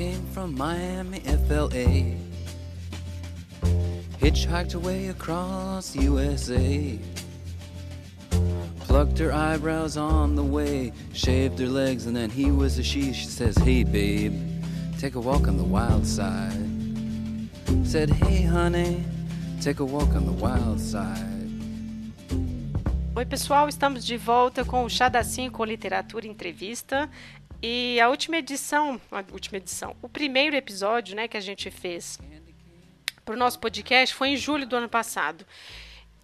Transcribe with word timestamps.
Came 0.00 0.24
from 0.32 0.56
Miami, 0.56 1.20
FLA. 1.46 2.16
Hitchhiked 4.18 4.74
away 4.74 5.08
across 5.08 5.94
USA. 5.94 6.98
Plucked 8.78 9.18
her 9.18 9.30
eyebrows 9.30 9.98
on 9.98 10.36
the 10.36 10.42
way, 10.42 10.94
shaved 11.12 11.58
her 11.58 11.66
legs, 11.66 12.06
and 12.06 12.16
then 12.16 12.30
he 12.30 12.50
was 12.50 12.78
a 12.78 12.82
she. 12.82 13.12
She 13.12 13.26
says, 13.26 13.58
Hey, 13.58 13.84
babe, 13.84 14.32
take 14.98 15.16
a 15.16 15.20
walk 15.20 15.46
on 15.46 15.58
the 15.58 15.64
wild 15.64 16.06
side. 16.06 16.66
Said, 17.84 18.08
Hey, 18.08 18.40
honey, 18.40 19.04
take 19.60 19.80
a 19.80 19.84
walk 19.84 20.14
on 20.14 20.24
the 20.24 20.32
wild 20.32 20.80
side. 20.80 21.40
Oi, 23.14 23.26
pessoal, 23.26 23.68
estamos 23.68 24.06
de 24.06 24.16
volta 24.16 24.64
com 24.64 24.84
o 24.84 24.88
Chá 24.88 25.10
da 25.10 25.22
5 25.22 25.62
Literatura 25.64 26.26
Entrevista. 26.26 27.10
E 27.62 28.00
a 28.00 28.08
última 28.08 28.38
edição, 28.38 28.98
a 29.10 29.22
última 29.32 29.58
edição, 29.58 29.94
o 30.00 30.08
primeiro 30.08 30.56
episódio 30.56 31.14
né, 31.14 31.28
que 31.28 31.36
a 31.36 31.40
gente 31.40 31.70
fez 31.70 32.18
para 33.24 33.34
o 33.34 33.38
nosso 33.38 33.58
podcast 33.58 34.14
foi 34.14 34.30
em 34.30 34.36
julho 34.36 34.66
do 34.66 34.76
ano 34.76 34.88
passado. 34.88 35.44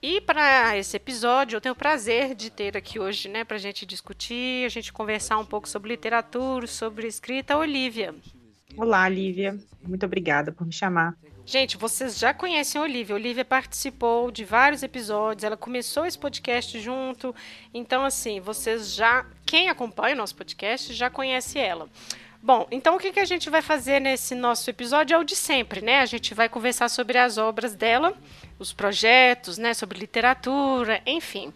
E 0.01 0.21
para 0.21 0.77
esse 0.79 0.97
episódio, 0.97 1.57
eu 1.57 1.61
tenho 1.61 1.75
o 1.75 1.77
prazer 1.77 2.35
de 2.35 2.51
ter 2.51 2.77
aqui 2.77 2.99
hoje, 2.99 3.29
né, 3.29 3.45
para 3.45 3.57
a 3.57 3.61
gente 3.61 3.85
discutir, 3.85 4.65
a 4.65 4.69
gente 4.69 4.93
conversar 4.93 5.39
um 5.39 5.45
pouco 5.45 5.69
sobre 5.69 5.91
literatura, 5.91 6.67
sobre 6.67 7.07
escrita, 7.07 7.57
Olivia. 7.57 8.15
Olá, 8.77 9.09
Lívia. 9.09 9.59
Muito 9.83 10.05
obrigada 10.05 10.53
por 10.53 10.67
me 10.67 10.73
chamar. 10.73 11.15
Gente, 11.47 11.77
vocês 11.77 12.19
já 12.19 12.35
conhecem 12.35 12.81
a 12.81 12.85
Olivia. 12.85 13.15
A 13.15 13.19
Olivia 13.19 13.45
participou 13.45 14.31
de 14.31 14.45
vários 14.45 14.83
episódios, 14.83 15.45
ela 15.45 15.57
começou 15.57 16.05
esse 16.05 16.19
podcast 16.19 16.79
junto. 16.81 17.35
Então, 17.73 18.05
assim, 18.05 18.41
vocês 18.41 18.95
já. 18.95 19.25
Quem 19.47 19.71
acompanha 19.71 20.15
o 20.15 20.19
nosso 20.19 20.35
podcast 20.35 20.93
já 20.93 21.09
conhece 21.09 21.59
ela. 21.59 21.89
Bom, 22.43 22.67
então 22.71 22.97
o 22.97 22.99
que, 22.99 23.13
que 23.13 23.21
a 23.21 23.25
gente 23.25 23.49
vai 23.49 23.63
fazer 23.63 23.99
nesse 23.99 24.35
nosso 24.35 24.69
episódio 24.69 25.15
é 25.15 25.19
o 25.19 25.25
de 25.25 25.35
sempre, 25.35 25.81
né? 25.81 26.01
A 26.01 26.07
gente 26.07 26.35
vai 26.35 26.49
conversar 26.49 26.89
sobre 26.89 27.17
as 27.17 27.39
obras 27.39 27.75
dela, 27.75 28.13
os 28.59 28.73
projetos, 28.73 29.57
né? 29.57 29.73
Sobre 29.73 29.99
literatura, 29.99 31.01
enfim. 31.07 31.53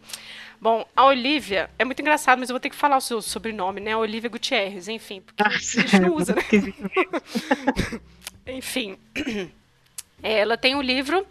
Bom, 0.60 0.86
a 0.94 1.06
Olivia, 1.06 1.70
é 1.78 1.84
muito 1.86 2.00
engraçado, 2.00 2.38
mas 2.38 2.50
eu 2.50 2.54
vou 2.54 2.60
ter 2.60 2.68
que 2.68 2.76
falar 2.76 2.98
o 2.98 3.00
seu 3.00 3.22
sobrenome, 3.22 3.80
né? 3.80 3.96
Olivia 3.96 4.28
Gutierrez, 4.28 4.88
enfim, 4.88 5.22
porque 5.22 5.42
a 5.42 5.48
gente 5.48 5.98
não 5.98 6.14
usa, 6.14 6.34
né? 6.34 6.42
enfim. 8.46 8.98
Ela 10.22 10.58
tem 10.58 10.74
um 10.74 10.82
livro 10.82 11.26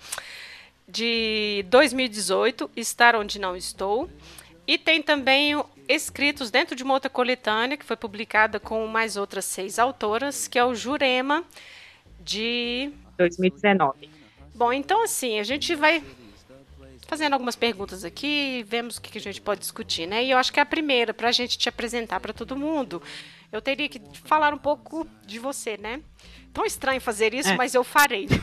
de 0.87 1.63
2018, 1.69 2.71
Estar 2.75 3.15
Onde 3.15 3.37
Não 3.37 3.55
Estou, 3.55 4.09
e 4.65 4.79
tem 4.79 5.03
também 5.03 5.63
escritos 5.87 6.49
dentro 6.49 6.75
de 6.75 6.81
uma 6.81 6.95
outra 6.95 7.09
coletânea 7.09 7.77
que 7.77 7.85
foi 7.85 7.95
publicada 7.95 8.59
com 8.59 8.87
mais 8.87 9.15
outras 9.15 9.45
seis 9.45 9.77
autoras, 9.77 10.47
que 10.47 10.57
é 10.57 10.65
o 10.65 10.73
Jurema 10.73 11.43
de 12.19 12.91
2019. 13.17 14.09
Bom, 14.55 14.73
então 14.73 15.03
assim, 15.03 15.39
a 15.39 15.43
gente 15.43 15.75
vai 15.75 16.03
fazendo 17.09 17.33
algumas 17.33 17.55
perguntas 17.55 18.05
aqui, 18.05 18.63
vemos 18.67 18.97
o 18.97 19.01
que 19.01 19.17
a 19.17 19.21
gente 19.21 19.41
pode 19.41 19.61
discutir, 19.61 20.05
né? 20.05 20.23
E 20.23 20.29
eu 20.29 20.37
acho 20.37 20.53
que 20.53 20.59
é 20.59 20.63
a 20.63 20.65
primeira, 20.65 21.11
para 21.11 21.29
a 21.29 21.31
gente 21.31 21.57
te 21.57 21.67
apresentar 21.67 22.19
para 22.19 22.31
todo 22.31 22.55
mundo, 22.55 23.01
eu 23.51 23.59
teria 23.59 23.89
que 23.89 23.99
falar 24.23 24.53
um 24.53 24.59
pouco 24.59 25.07
de 25.25 25.39
você, 25.39 25.75
né? 25.75 26.01
Tão 26.53 26.65
estranho 26.65 27.01
fazer 27.01 27.33
isso, 27.33 27.49
é. 27.49 27.57
mas 27.57 27.73
eu 27.73 27.83
farei. 27.83 28.27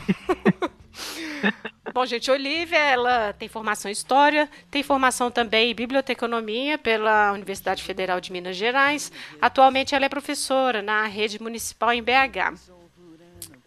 Bom, 1.93 2.05
gente, 2.05 2.29
Olivia, 2.29 2.77
ela 2.77 3.31
tem 3.33 3.47
formação 3.47 3.89
em 3.89 3.93
História, 3.93 4.49
tem 4.69 4.83
formação 4.83 5.31
também 5.31 5.71
em 5.71 5.75
Biblioteconomia 5.75 6.77
pela 6.77 7.31
Universidade 7.31 7.81
Federal 7.81 8.19
de 8.19 8.33
Minas 8.33 8.57
Gerais. 8.57 9.11
Atualmente 9.41 9.95
ela 9.95 10.05
é 10.05 10.09
professora 10.09 10.81
na 10.81 11.05
rede 11.05 11.41
municipal 11.41 11.93
em 11.93 12.03
BH. 12.03 12.59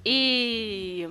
E 0.04 1.08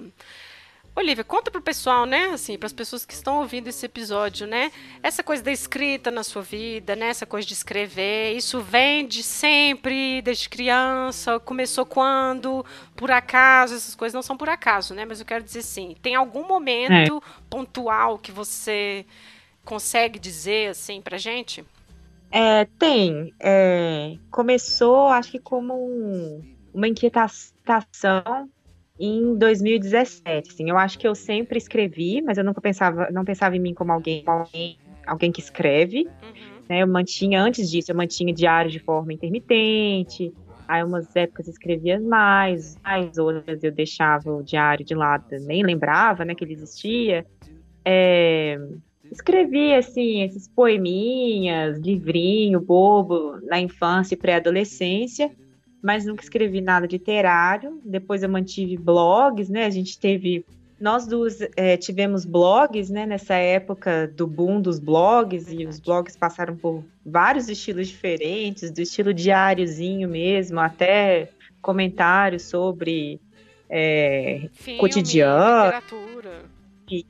Olivia, 0.99 1.23
conta 1.23 1.49
pro 1.49 1.61
pessoal, 1.61 2.05
né, 2.05 2.25
assim, 2.33 2.57
para 2.57 2.67
as 2.67 2.73
pessoas 2.73 3.05
que 3.05 3.13
estão 3.13 3.39
ouvindo 3.39 3.69
esse 3.69 3.85
episódio, 3.85 4.45
né, 4.45 4.69
essa 5.01 5.23
coisa 5.23 5.41
da 5.41 5.51
escrita 5.51 6.11
na 6.11 6.23
sua 6.23 6.41
vida, 6.41 6.93
né, 6.93 7.07
essa 7.07 7.25
coisa 7.25 7.47
de 7.47 7.53
escrever, 7.53 8.33
isso 8.35 8.59
vem 8.59 9.07
de 9.07 9.23
sempre, 9.23 10.21
desde 10.21 10.49
criança, 10.49 11.39
começou 11.39 11.85
quando, 11.85 12.65
por 12.97 13.11
acaso, 13.11 13.75
essas 13.75 13.95
coisas 13.95 14.13
não 14.13 14.21
são 14.21 14.35
por 14.35 14.49
acaso, 14.49 14.93
né, 14.93 15.05
mas 15.05 15.21
eu 15.21 15.25
quero 15.25 15.41
dizer 15.41 15.59
assim, 15.59 15.95
tem 16.01 16.15
algum 16.15 16.45
momento 16.45 17.17
é. 17.17 17.39
pontual 17.49 18.19
que 18.19 18.31
você 18.31 19.05
consegue 19.63 20.19
dizer, 20.19 20.71
assim, 20.71 21.01
pra 21.01 21.17
gente? 21.17 21.63
É, 22.29 22.66
tem. 22.77 23.33
É, 23.39 24.17
começou, 24.29 25.07
acho 25.07 25.31
que 25.31 25.39
como 25.39 25.73
um, 25.73 26.43
uma 26.73 26.87
inquietação 26.87 28.49
em 28.99 29.35
2017. 29.35 30.51
Assim, 30.51 30.69
eu 30.69 30.77
acho 30.77 30.99
que 30.99 31.07
eu 31.07 31.15
sempre 31.15 31.57
escrevi, 31.57 32.21
mas 32.21 32.37
eu 32.37 32.43
nunca 32.43 32.59
pensava, 32.59 33.09
não 33.11 33.23
pensava 33.23 33.55
em 33.55 33.59
mim 33.59 33.73
como 33.73 33.91
alguém, 33.91 34.23
alguém, 34.25 34.77
alguém 35.07 35.31
que 35.31 35.39
escreve. 35.39 36.01
Uhum. 36.01 36.61
Né? 36.67 36.83
Eu 36.83 36.87
mantinha, 36.87 37.41
antes 37.41 37.69
disso, 37.71 37.91
eu 37.91 37.95
mantinha 37.95 38.33
diário 38.33 38.69
de 38.69 38.79
forma 38.79 39.13
intermitente. 39.13 40.33
Aí, 40.67 40.83
umas 40.83 41.15
épocas 41.15 41.47
eu 41.47 41.53
escrevia 41.53 41.99
mais, 41.99 42.77
mais 42.83 43.17
outras 43.17 43.63
eu 43.63 43.71
deixava 43.71 44.31
o 44.31 44.43
diário 44.43 44.85
de 44.85 44.93
lado, 44.93 45.25
nem 45.41 45.63
lembrava 45.63 46.23
né, 46.23 46.35
que 46.35 46.43
ele 46.43 46.53
existia. 46.53 47.25
É, 47.83 48.59
escrevi, 49.11 49.73
assim, 49.73 50.21
esses 50.21 50.47
poeminhas, 50.47 51.79
livrinho 51.79 52.59
bobo, 52.59 53.39
na 53.47 53.59
infância 53.59 54.13
e 54.13 54.17
pré-adolescência 54.17 55.31
mas 55.81 56.06
nunca 56.06 56.23
escrevi 56.23 56.62
nada 56.62 56.88
literário. 56.88 57.79
Depois 57.84 58.23
eu 58.23 58.29
mantive 58.29 58.78
blogs, 58.78 59.50
né? 59.50 59.66
A 59.66 59.69
gente 59.69 59.97
teve. 59.97 60.45
Nós 60.79 61.06
duas 61.06 61.40
é, 61.57 61.75
tivemos 61.75 62.23
blogs, 62.23 62.90
né? 62.90 63.06
Nessa 63.06 63.35
época 63.35 64.07
do 64.07 64.25
boom 64.25 64.62
dos 64.62 64.79
blogs, 64.79 65.51
e 65.51 65.66
os 65.66 65.79
blogs 65.79 66.16
passaram 66.16 66.56
por 66.56 66.84
vários 67.06 67.50
estilos 67.50 67.88
diferentes, 67.88 68.72
do 68.72 68.81
estilo 68.81 69.13
diáriozinho 69.13 70.07
mesmo, 70.07 70.59
até 70.59 71.29
comentários 71.62 72.44
sobre 72.44 73.19
é, 73.69 74.50
Filme, 74.53 74.79
cotidiano. 74.79 75.66
Literatura 75.66 76.59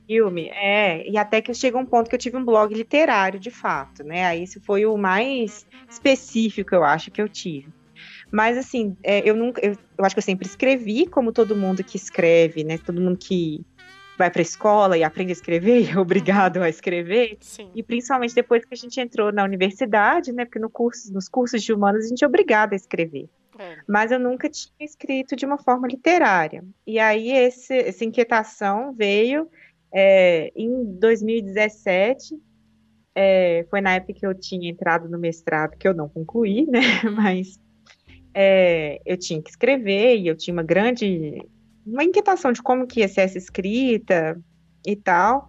filme, 0.06 0.50
é, 0.50 1.08
e 1.08 1.16
até 1.16 1.40
que 1.40 1.54
chegou 1.54 1.80
um 1.80 1.86
ponto 1.86 2.08
que 2.08 2.14
eu 2.14 2.18
tive 2.18 2.36
um 2.36 2.44
blog 2.44 2.74
literário, 2.74 3.40
de 3.40 3.50
fato, 3.50 4.04
né? 4.04 4.26
Aí 4.26 4.42
isso 4.42 4.60
foi 4.60 4.84
o 4.84 4.96
mais 4.96 5.66
específico, 5.88 6.74
eu 6.74 6.84
acho, 6.84 7.10
que 7.10 7.22
eu 7.22 7.28
tive. 7.28 7.72
Mas, 8.30 8.56
assim, 8.56 8.96
é, 9.02 9.28
eu 9.28 9.34
nunca. 9.34 9.64
Eu, 9.64 9.72
eu, 9.98 10.04
acho 10.04 10.14
que 10.14 10.18
eu 10.18 10.24
sempre 10.24 10.46
escrevi, 10.46 11.06
como 11.06 11.32
todo 11.32 11.56
mundo 11.56 11.82
que 11.82 11.96
escreve, 11.96 12.64
né? 12.64 12.78
Todo 12.78 13.00
mundo 13.00 13.18
que 13.18 13.64
vai 14.16 14.30
para 14.30 14.40
a 14.40 14.42
escola 14.42 14.98
e 14.98 15.02
aprende 15.02 15.32
a 15.32 15.32
escrever, 15.32 15.90
é 15.96 15.98
obrigado 15.98 16.62
a 16.62 16.68
escrever. 16.68 17.38
Sim. 17.40 17.70
E 17.74 17.82
principalmente 17.82 18.34
depois 18.34 18.64
que 18.64 18.74
a 18.74 18.76
gente 18.76 19.00
entrou 19.00 19.32
na 19.32 19.42
universidade, 19.42 20.32
né? 20.32 20.44
Porque 20.44 20.58
no 20.58 20.70
curso, 20.70 21.12
nos 21.12 21.28
cursos 21.28 21.62
de 21.62 21.72
humanos 21.72 22.04
a 22.04 22.08
gente 22.08 22.22
é 22.22 22.26
obrigado 22.26 22.74
a 22.74 22.76
escrever. 22.76 23.28
É. 23.58 23.78
Mas 23.86 24.12
eu 24.12 24.18
nunca 24.18 24.48
tinha 24.48 24.72
escrito 24.80 25.34
de 25.34 25.44
uma 25.44 25.58
forma 25.58 25.88
literária. 25.88 26.64
E 26.86 26.98
aí 26.98 27.30
esse, 27.30 27.74
essa 27.74 28.04
inquietação 28.04 28.92
veio 28.92 29.48
é, 29.92 30.52
em 30.54 30.84
2017. 30.98 32.38
É, 33.14 33.66
foi 33.68 33.80
na 33.80 33.94
época 33.94 34.12
que 34.12 34.26
eu 34.26 34.34
tinha 34.34 34.70
entrado 34.70 35.08
no 35.08 35.18
mestrado, 35.18 35.76
que 35.76 35.88
eu 35.88 35.94
não 35.94 36.08
concluí, 36.08 36.66
né? 36.66 36.80
Mas 37.16 37.58
é, 38.34 39.00
eu 39.04 39.16
tinha 39.16 39.42
que 39.42 39.50
escrever 39.50 40.16
e 40.18 40.28
eu 40.28 40.36
tinha 40.36 40.52
uma 40.52 40.62
grande 40.62 41.42
uma 41.86 42.04
inquietação 42.04 42.52
de 42.52 42.62
como 42.62 42.86
que 42.86 43.00
ia 43.00 43.08
ser 43.08 43.22
essa 43.22 43.38
escrita 43.38 44.40
e 44.86 44.94
tal. 44.96 45.48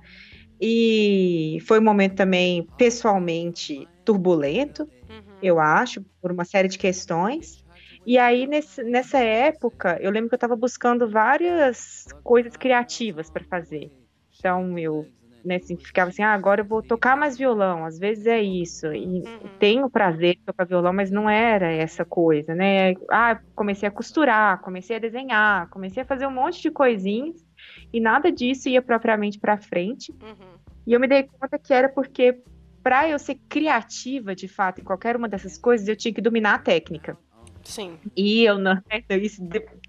E 0.60 1.58
foi 1.66 1.80
um 1.80 1.84
momento 1.84 2.16
também 2.16 2.68
pessoalmente 2.78 3.88
turbulento, 4.06 4.84
uhum. 4.84 5.38
eu 5.42 5.60
acho, 5.60 6.04
por 6.22 6.32
uma 6.32 6.46
série 6.46 6.68
de 6.68 6.78
questões. 6.78 7.64
E 8.06 8.18
aí, 8.18 8.48
nesse, 8.48 8.84
nessa 8.84 9.20
época, 9.20 9.98
eu 10.02 10.12
lembro 10.12 10.30
que 10.30 10.36
eu 10.36 10.38
estava 10.38 10.56
buscando 10.56 11.10
várias 11.10 12.08
coisas 12.24 12.56
criativas 12.56 13.30
para 13.30 13.44
fazer. 13.44 13.92
Então, 14.38 14.78
eu 14.78 15.08
né, 15.44 15.58
assim, 15.58 15.76
ficava 15.78 16.10
assim, 16.10 16.24
ah, 16.24 16.34
agora 16.34 16.62
eu 16.62 16.66
vou 16.66 16.82
tocar 16.82 17.16
mais 17.16 17.38
violão, 17.38 17.86
às 17.86 17.98
vezes 17.98 18.26
é 18.26 18.42
isso, 18.42 18.88
e 18.94 19.22
uhum. 19.22 19.50
tenho 19.60 19.90
prazer 19.90 20.36
de 20.36 20.42
tocar 20.42 20.66
violão, 20.66 20.94
mas 20.94 21.12
não 21.12 21.30
era 21.30 21.72
essa 21.72 22.06
coisa, 22.06 22.56
né, 22.56 22.94
ah, 23.10 23.40
comecei 23.56 23.88
a 23.88 23.92
costurar, 23.92 24.62
comecei 24.62 24.96
a 24.96 25.00
desenhar, 25.00 25.70
comecei 25.70 26.04
a 26.04 26.06
fazer 26.06 26.28
um 26.28 26.32
monte 26.32 26.62
de 26.62 26.72
coisinhas, 26.72 27.46
e 27.94 28.00
nada 28.00 28.32
disso 28.32 28.70
ia 28.70 28.82
propriamente 28.82 29.40
para 29.40 29.58
frente, 29.58 30.12
uhum. 30.12 30.58
e 30.86 30.94
eu 30.94 31.00
me 31.00 31.08
dei 31.08 31.24
conta 31.24 31.60
que 31.60 31.74
era 31.74 31.90
porque, 31.90 32.42
para 32.84 33.08
eu 33.08 33.20
ser 33.20 33.36
criativa, 33.48 34.34
de 34.36 34.48
fato, 34.48 34.82
em 34.82 34.84
qualquer 34.84 35.16
uma 35.16 35.30
dessas 35.30 35.58
coisas, 35.58 35.88
eu 35.88 35.96
tinha 35.96 36.14
que 36.14 36.22
dominar 36.22 36.56
a 36.56 36.60
técnica. 36.60 37.18
Sim. 37.64 37.98
E 38.16 38.44
eu 38.44 38.58
não, 38.58 38.82
isso 39.22 39.42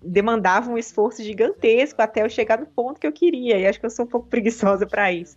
demandava 0.02 0.70
um 0.70 0.78
esforço 0.78 1.22
gigantesco 1.22 2.00
até 2.02 2.22
eu 2.22 2.28
chegar 2.28 2.58
no 2.58 2.66
ponto 2.66 3.00
que 3.00 3.06
eu 3.06 3.12
queria. 3.12 3.58
E 3.58 3.66
acho 3.66 3.80
que 3.80 3.86
eu 3.86 3.90
sou 3.90 4.04
um 4.04 4.08
pouco 4.08 4.28
preguiçosa 4.30 4.86
para 4.86 5.12
isso. 5.12 5.36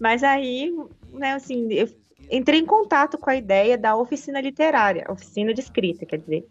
Mas 0.00 0.22
aí, 0.22 0.74
né, 1.12 1.32
assim, 1.32 1.72
eu 1.72 1.88
entrei 2.30 2.60
em 2.60 2.66
contato 2.66 3.18
com 3.18 3.28
a 3.28 3.36
ideia 3.36 3.76
da 3.76 3.96
oficina 3.96 4.40
literária, 4.40 5.04
oficina 5.10 5.52
de 5.52 5.60
escrita, 5.60 6.06
quer 6.06 6.18
dizer. 6.18 6.46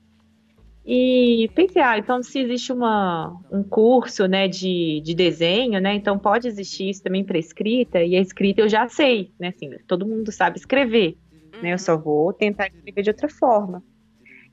E 0.86 1.50
pensei, 1.54 1.82
ah, 1.82 1.98
então 1.98 2.24
se 2.24 2.40
existe 2.40 2.72
uma, 2.72 3.38
um 3.52 3.62
curso, 3.62 4.28
né, 4.28 4.48
de, 4.48 5.02
de 5.04 5.14
desenho, 5.14 5.80
né, 5.80 5.94
então 5.94 6.18
pode 6.18 6.48
existir 6.48 6.90
isso 6.90 7.04
também 7.04 7.24
para 7.24 7.38
escrita, 7.38 8.02
e 8.02 8.16
a 8.16 8.22
escrita 8.22 8.62
eu 8.62 8.70
já 8.70 8.88
sei, 8.90 9.32
né, 9.40 9.50
assim, 9.50 9.70
todo 9.88 10.08
mundo 10.08 10.32
sabe 10.32 10.58
escrever, 10.58 11.16
né, 11.62 11.74
eu 11.74 11.78
só 11.78 11.96
vou 11.96 12.34
tentar 12.34 12.68
escrever 12.68 13.04
de 13.04 13.10
outra 13.12 13.30
forma. 13.30 13.84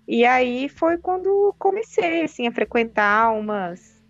E 0.06 0.24
aí 0.24 0.68
foi 0.68 0.98
quando 0.98 1.54
comecei, 1.58 2.22
assim, 2.22 2.46
a 2.46 2.52
frequentar 2.52 3.32
umas, 3.32 4.02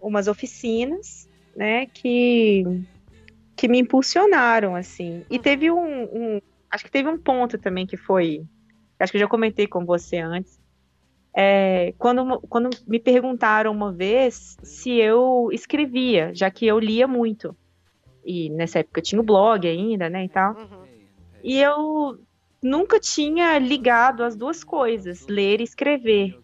umas 0.00 0.26
oficinas, 0.26 1.28
né, 1.54 1.86
que, 1.86 2.64
que 3.54 3.68
me 3.68 3.78
impulsionaram, 3.78 4.74
assim. 4.74 5.24
E 5.30 5.38
teve 5.38 5.70
um, 5.70 6.02
um, 6.04 6.40
acho 6.70 6.84
que 6.84 6.90
teve 6.90 7.08
um 7.08 7.18
ponto 7.18 7.58
também 7.58 7.86
que 7.86 7.96
foi, 7.96 8.44
acho 8.98 9.12
que 9.12 9.18
eu 9.18 9.22
já 9.22 9.28
comentei 9.28 9.66
com 9.66 9.84
você 9.84 10.18
antes, 10.18 10.60
é, 11.32 11.94
quando, 11.96 12.40
quando 12.48 12.70
me 12.88 12.98
perguntaram 12.98 13.70
uma 13.70 13.92
vez 13.92 14.56
se 14.62 14.90
eu 14.90 15.48
escrevia, 15.52 16.34
já 16.34 16.50
que 16.50 16.66
eu 16.66 16.78
lia 16.78 17.06
muito. 17.06 17.56
E 18.24 18.50
nessa 18.50 18.80
época 18.80 18.98
eu 18.98 19.04
tinha 19.04 19.20
o 19.20 19.24
blog 19.24 19.66
ainda, 19.66 20.10
né, 20.10 20.24
e 20.24 20.28
tal. 20.28 20.54
Uhum. 20.54 20.84
E 21.42 21.58
eu 21.58 22.18
nunca 22.62 23.00
tinha 23.00 23.58
ligado 23.58 24.22
as 24.22 24.36
duas 24.36 24.62
coisas, 24.62 25.26
ler 25.26 25.60
e 25.60 25.64
escrever. 25.64 26.38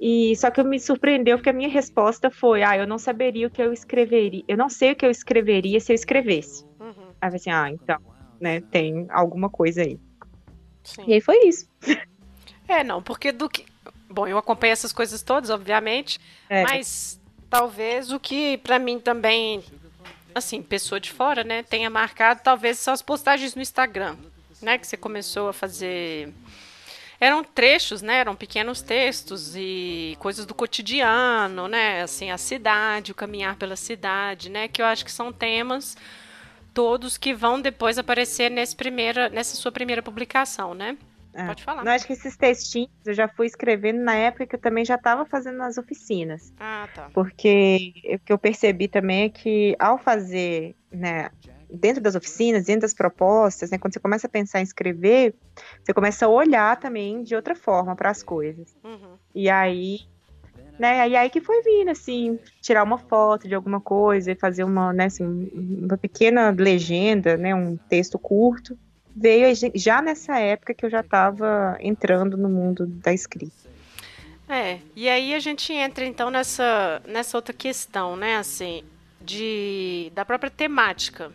E 0.00 0.34
só 0.36 0.50
que 0.50 0.62
me 0.62 0.80
surpreendeu 0.80 1.36
porque 1.36 1.50
a 1.50 1.52
minha 1.52 1.68
resposta 1.68 2.30
foi: 2.30 2.62
ah, 2.62 2.76
eu 2.76 2.86
não 2.86 2.98
saberia 2.98 3.46
o 3.46 3.50
que 3.50 3.60
eu 3.60 3.72
escreveria, 3.72 4.42
eu 4.48 4.56
não 4.56 4.70
sei 4.70 4.92
o 4.92 4.96
que 4.96 5.04
eu 5.04 5.10
escreveria 5.10 5.78
se 5.78 5.92
eu 5.92 5.94
escrevesse. 5.94 6.64
Uhum. 6.80 7.12
Aí 7.20 7.30
eu 7.30 7.36
assim, 7.36 7.50
ah, 7.50 7.70
então, 7.70 8.00
né, 8.40 8.62
tem 8.62 9.06
alguma 9.10 9.50
coisa 9.50 9.82
aí. 9.82 10.00
Sim. 10.82 11.04
E 11.06 11.14
aí 11.14 11.20
foi 11.20 11.46
isso. 11.46 11.68
É, 12.66 12.82
não, 12.82 13.02
porque 13.02 13.30
do 13.30 13.48
que. 13.48 13.66
Bom, 14.08 14.26
eu 14.26 14.38
acompanho 14.38 14.72
essas 14.72 14.92
coisas 14.92 15.22
todas, 15.22 15.50
obviamente, 15.50 16.18
é. 16.48 16.62
mas 16.62 17.20
talvez 17.48 18.10
o 18.10 18.18
que 18.18 18.58
para 18.58 18.78
mim 18.78 18.98
também, 18.98 19.62
assim, 20.34 20.62
pessoa 20.62 20.98
de 20.98 21.12
fora, 21.12 21.44
né, 21.44 21.62
tenha 21.62 21.90
marcado, 21.90 22.40
talvez 22.42 22.78
são 22.78 22.94
as 22.94 23.02
postagens 23.02 23.54
no 23.54 23.62
Instagram 23.62 24.16
né, 24.60 24.78
que 24.78 24.86
você 24.86 24.96
começou 24.96 25.48
a 25.48 25.52
fazer 25.52 26.32
eram 27.20 27.44
trechos, 27.44 28.00
né? 28.00 28.16
Eram 28.16 28.34
pequenos 28.34 28.80
textos 28.80 29.54
e 29.54 30.16
coisas 30.18 30.46
do 30.46 30.54
cotidiano, 30.54 31.68
né? 31.68 32.02
Assim, 32.02 32.30
a 32.30 32.38
cidade, 32.38 33.12
o 33.12 33.14
caminhar 33.14 33.56
pela 33.56 33.76
cidade, 33.76 34.48
né? 34.48 34.68
Que 34.68 34.80
eu 34.80 34.86
acho 34.86 35.04
que 35.04 35.12
são 35.12 35.30
temas 35.30 35.96
todos 36.72 37.18
que 37.18 37.34
vão 37.34 37.60
depois 37.60 37.98
aparecer 37.98 38.50
nesse 38.50 38.74
primeira, 38.74 39.28
nessa 39.28 39.54
sua 39.54 39.70
primeira 39.70 40.02
publicação, 40.02 40.72
né? 40.72 40.96
É. 41.34 41.46
Pode 41.46 41.62
falar. 41.62 41.84
Não, 41.84 41.92
acho 41.92 42.06
que 42.06 42.12
esses 42.14 42.36
textinhos 42.36 42.90
eu 43.04 43.14
já 43.14 43.28
fui 43.28 43.46
escrevendo 43.46 44.00
na 44.00 44.14
época 44.14 44.46
que 44.46 44.56
eu 44.56 44.60
também 44.60 44.84
já 44.84 44.96
estava 44.96 45.24
fazendo 45.26 45.58
nas 45.58 45.78
oficinas. 45.78 46.52
Ah, 46.58 46.88
tá. 46.94 47.10
Porque 47.12 47.92
o 48.14 48.18
que 48.18 48.32
eu 48.32 48.38
percebi 48.38 48.88
também 48.88 49.24
é 49.24 49.28
que 49.28 49.76
ao 49.78 49.98
fazer, 49.98 50.74
né, 50.90 51.30
dentro 51.72 52.02
das 52.02 52.14
oficinas, 52.14 52.64
dentro 52.64 52.82
das 52.82 52.94
propostas, 52.94 53.70
né, 53.70 53.78
quando 53.78 53.94
você 53.94 54.00
começa 54.00 54.26
a 54.26 54.30
pensar 54.30 54.60
em 54.60 54.64
escrever, 54.64 55.34
você 55.82 55.92
começa 55.92 56.26
a 56.26 56.28
olhar 56.28 56.78
também 56.78 57.22
de 57.22 57.34
outra 57.34 57.54
forma 57.54 57.94
para 57.94 58.10
as 58.10 58.22
coisas. 58.22 58.74
Uhum. 58.84 59.16
E 59.34 59.48
aí, 59.48 60.00
né, 60.78 61.08
e 61.08 61.16
aí 61.16 61.30
que 61.30 61.40
foi 61.40 61.62
vindo, 61.62 61.90
assim, 61.90 62.38
tirar 62.60 62.82
uma 62.82 62.98
foto 62.98 63.46
de 63.46 63.54
alguma 63.54 63.80
coisa 63.80 64.32
e 64.32 64.34
fazer 64.34 64.64
uma, 64.64 64.92
né, 64.92 65.06
assim, 65.06 65.50
uma 65.54 65.96
pequena 65.96 66.50
legenda, 66.50 67.36
né, 67.36 67.54
um 67.54 67.76
texto 67.76 68.18
curto. 68.18 68.78
Veio 69.14 69.46
já 69.74 70.00
nessa 70.00 70.38
época 70.38 70.72
que 70.72 70.86
eu 70.86 70.90
já 70.90 71.00
estava 71.00 71.76
entrando 71.80 72.36
no 72.36 72.48
mundo 72.48 72.86
da 72.86 73.12
escrita. 73.12 73.70
É, 74.48 74.80
e 74.96 75.08
aí 75.08 75.32
a 75.32 75.38
gente 75.38 75.72
entra 75.72 76.04
então 76.04 76.28
nessa, 76.28 77.00
nessa 77.06 77.36
outra 77.36 77.54
questão, 77.54 78.16
né, 78.16 78.36
assim, 78.36 78.82
de, 79.30 80.10
da 80.14 80.24
própria 80.24 80.50
temática. 80.50 81.32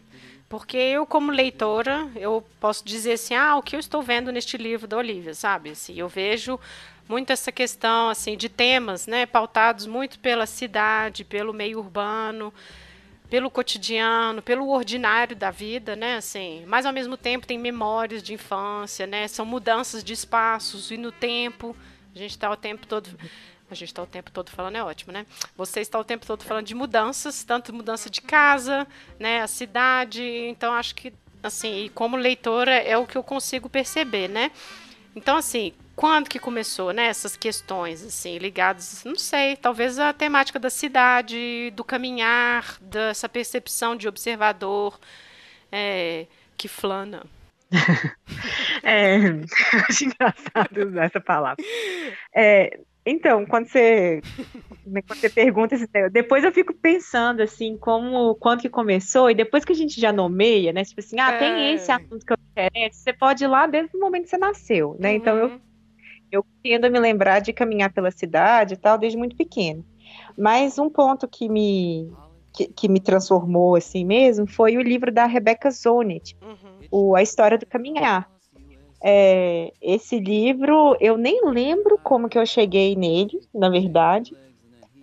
Porque 0.50 0.78
eu, 0.78 1.06
como 1.06 1.32
leitora, 1.32 2.10
eu 2.16 2.46
posso 2.60 2.86
dizer 2.86 3.14
assim, 3.14 3.34
ah, 3.34 3.56
o 3.56 3.64
que 3.64 3.76
eu 3.76 3.80
estou 3.80 4.02
vendo 4.02 4.32
neste 4.32 4.58
livro 4.58 4.88
da 4.88 4.98
Olivia, 4.98 5.34
sabe? 5.34 5.72
Assim, 5.72 5.96
eu 5.96 6.08
vejo 6.08 6.60
muito 7.08 7.32
essa 7.32 7.52
questão 7.52 8.10
assim 8.10 8.36
de 8.36 8.50
temas, 8.50 9.06
né, 9.06 9.26
pautados 9.26 9.86
muito 9.86 10.18
pela 10.20 10.46
cidade, 10.48 11.24
pelo 11.24 11.54
meio 11.54 11.80
urbano, 11.80 12.54
pelo 13.30 13.50
cotidiano, 13.50 14.42
pelo 14.42 14.70
ordinário 14.70 15.36
da 15.36 15.52
vida, 15.52 15.96
né, 15.96 16.18
assim. 16.18 16.64
Mas 16.68 16.86
ao 16.86 16.94
mesmo 16.94 17.18
tempo 17.18 17.48
tem 17.48 17.58
memórias 17.58 18.22
de 18.22 18.34
infância, 18.34 19.08
né? 19.08 19.28
São 19.28 19.46
mudanças 19.46 20.04
de 20.04 20.14
espaços 20.14 20.92
e 20.92 20.98
no 20.98 21.12
tempo. 21.12 21.76
A 22.16 22.18
gente 22.18 22.32
está 22.32 22.50
o 22.52 22.56
tempo 22.56 22.86
todo 22.86 23.10
a 23.70 23.74
gente 23.74 23.90
está 23.90 24.02
o 24.04 24.08
tempo 24.08 24.32
todo 24.32 24.52
falando, 24.52 24.76
é 24.76 24.84
ótimo, 24.84 25.12
né? 25.12 25.26
Você 25.58 25.82
está 25.82 26.00
o 26.00 26.04
tempo 26.04 26.26
todo 26.26 26.44
falando 26.44 26.66
de 26.66 26.76
mudanças, 26.76 27.44
tanto 27.44 27.74
mudança 27.74 28.10
de 28.10 28.22
casa, 28.22 28.88
né? 29.20 29.42
A 29.42 29.48
cidade. 29.48 30.24
Então, 30.24 30.74
acho 30.74 30.94
que, 30.94 31.14
assim, 31.42 31.90
como 31.94 32.16
leitora, 32.16 32.76
é 32.76 32.98
o 32.98 33.08
que 33.08 33.18
eu 33.18 33.24
consigo 33.24 33.70
perceber, 33.70 34.28
né? 34.28 34.52
Então, 35.16 35.38
assim, 35.38 35.74
quando 35.96 36.30
que 36.30 36.38
começou, 36.38 36.92
né? 36.92 37.06
Essas 37.06 37.36
questões, 37.36 38.04
assim, 38.04 38.38
ligadas, 38.38 39.04
não 39.04 39.16
sei, 39.16 39.56
talvez 39.56 39.98
a 39.98 40.14
temática 40.14 40.60
da 40.60 40.70
cidade, 40.70 41.72
do 41.76 41.84
caminhar, 41.84 42.78
dessa 42.80 43.28
percepção 43.28 43.96
de 43.96 44.08
observador 44.08 45.00
é, 45.72 46.28
que 46.58 46.68
flana. 46.68 47.26
é, 48.84 49.18
acho 49.90 50.06
engraçado 50.06 50.88
usar 50.88 51.06
essa 51.06 51.20
palavra. 51.20 51.64
É, 52.34 52.80
então, 53.06 53.46
quando 53.46 53.68
você, 53.68 54.20
né, 54.88 55.02
quando 55.04 55.20
você 55.20 55.30
pergunta 55.30 55.76
esse 55.76 55.88
depois 56.12 56.44
eu 56.44 56.52
fico 56.52 56.74
pensando 56.74 57.42
assim, 57.42 57.78
como 57.78 58.34
quando 58.36 58.62
que 58.62 58.70
começou, 58.70 59.30
e 59.30 59.36
depois 59.36 59.64
que 59.64 59.74
a 59.74 59.76
gente 59.76 60.02
já 60.02 60.12
nomeia, 60.12 60.74
né? 60.74 60.84
Tipo 60.84 61.02
assim, 61.02 61.20
ah, 61.20 61.32
é. 61.32 61.38
tem 61.38 61.74
esse 61.76 61.92
assunto 61.92 62.26
que 62.26 62.34
eu 62.34 62.38
interessa, 62.52 63.00
você 63.00 63.14
pode 63.14 63.44
ir 63.44 63.48
lá 63.48 63.68
desde 63.68 63.96
o 63.96 64.00
momento 64.00 64.24
que 64.24 64.30
você 64.30 64.38
nasceu, 64.38 64.96
né? 65.00 65.12
Uhum. 65.12 65.16
Então 65.16 65.38
eu, 65.38 65.48
uhum. 65.50 65.60
eu 66.32 66.46
tendo 66.64 66.86
a 66.86 66.90
me 66.90 67.00
lembrar 67.00 67.42
de 67.42 67.54
caminhar 67.54 67.94
pela 67.94 68.10
cidade 68.10 68.74
e 68.74 68.78
tal, 68.78 68.98
desde 68.98 69.18
muito 69.18 69.36
pequeno. 69.36 69.86
Mas 70.36 70.80
um 70.80 70.90
ponto 70.90 71.28
que 71.28 71.48
me, 71.48 72.12
que, 72.52 72.68
que 72.68 72.90
me 72.90 73.00
transformou 73.00 73.76
assim 73.76 74.04
mesmo 74.04 74.48
foi 74.48 74.78
o 74.78 74.82
livro 74.82 75.12
da 75.12 75.28
Rebecca 75.28 75.70
Zonet, 75.70 76.36
uhum. 76.42 76.88
o 76.90 77.16
A 77.16 77.22
História 77.22 77.58
do 77.58 77.68
Caminhar 77.68 78.35
é, 79.04 79.72
esse 79.82 80.20
livro, 80.20 80.96
eu 81.00 81.18
nem 81.18 81.42
lembro 81.46 82.00
como 82.02 82.30
que 82.30 82.38
eu 82.38 82.46
cheguei 82.46 82.96
nele, 82.96 83.40
na 83.54 83.70
verdade, 83.70 84.36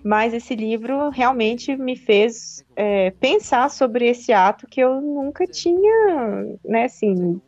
mas 0.03 0.35
esse 0.35 0.55
livro 0.55 1.11
realmente 1.11 1.77
me 1.77 1.97
fez 1.97 2.65
é, 2.75 3.11
pensar 3.13 3.71
sobre 3.71 4.09
esse 4.09 4.33
ato 4.33 4.67
que 4.67 4.81
eu 4.81 5.01
nunca 5.01 5.47
tinha, 5.47 6.59
né, 6.65 6.85
assim, 6.85 7.41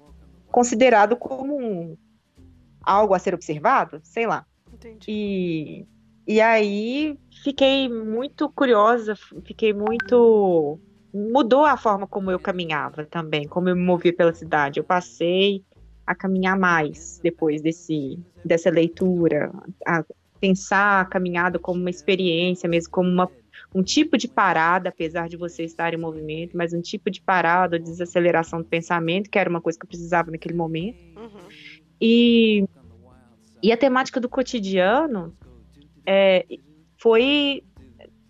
considerado 0.49 1.17
como 1.17 1.57
um, 1.57 1.97
algo 2.83 3.15
a 3.15 3.19
ser 3.19 3.35
observado, 3.35 4.01
sei 4.05 4.27
lá. 4.27 4.47
Entendi. 4.73 5.05
E, 5.09 5.87
e 6.27 6.41
aí 6.41 7.19
fiquei 7.43 7.89
muito 7.89 8.49
curiosa, 8.51 9.15
fiquei 9.45 9.73
muito 9.73 10.79
mudou 11.15 11.65
a 11.65 11.77
forma 11.77 12.09
como 12.09 12.31
eu 12.31 12.41
caminhava 12.41 13.07
também, 13.07 13.47
como 13.47 13.69
eu 13.69 13.77
me 13.77 13.83
movia 13.83 14.15
pela 14.15 14.35
cidade. 14.35 14.81
Eu 14.81 14.85
passei 14.85 15.65
a 16.07 16.15
caminhar 16.15 16.59
mais 16.59 17.21
depois 17.23 17.63
desse, 17.63 18.19
dessa 18.45 18.71
leitura, 18.71 19.53
a 19.87 20.05
pensar 20.41 21.01
a 21.01 21.05
caminhada 21.05 21.59
como 21.59 21.81
uma 21.81 21.91
experiência, 21.91 22.69
mesmo 22.69 22.91
como 22.91 23.09
uma, 23.09 23.31
um 23.75 23.83
tipo 23.83 24.19
de 24.19 24.29
parada, 24.29 24.91
apesar 24.91 25.29
de 25.29 25.37
você 25.37 25.65
estar 25.65 25.95
em 25.95 25.97
movimento, 25.97 26.57
mas 26.57 26.73
um 26.75 26.83
tipo 26.83 27.11
de 27.11 27.21
parada, 27.23 27.79
desaceleração 27.79 28.61
do 28.61 28.67
pensamento, 28.67 29.31
que 29.31 29.39
era 29.39 29.49
uma 29.49 29.61
coisa 29.61 29.79
que 29.79 29.85
eu 29.85 29.89
precisava 29.89 30.31
naquele 30.31 30.55
momento. 30.55 30.99
Uhum. 31.17 31.41
E, 32.01 32.69
e 33.63 33.73
a 33.73 33.77
temática 33.77 34.21
do 34.21 34.29
cotidiano 34.29 35.35
é, 36.07 36.45
foi 36.99 37.63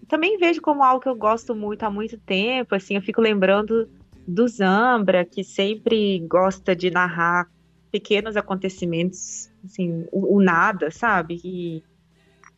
também 0.06 0.38
vejo 0.38 0.60
como 0.60 0.84
algo 0.84 1.00
que 1.00 1.08
eu 1.08 1.16
gosto 1.16 1.54
muito 1.54 1.82
há 1.82 1.90
muito 1.90 2.18
tempo, 2.18 2.74
assim, 2.74 2.94
eu 2.94 3.02
fico 3.02 3.20
lembrando 3.20 3.88
do 4.26 4.46
Zambra, 4.46 5.24
que 5.24 5.42
sempre 5.42 6.20
gosta 6.20 6.76
de 6.76 6.90
narrar 6.90 7.48
pequenos 7.94 8.36
acontecimentos, 8.36 9.48
assim, 9.64 10.04
o, 10.10 10.34
o 10.34 10.42
nada, 10.42 10.90
sabe? 10.90 11.40
E, 11.44 11.84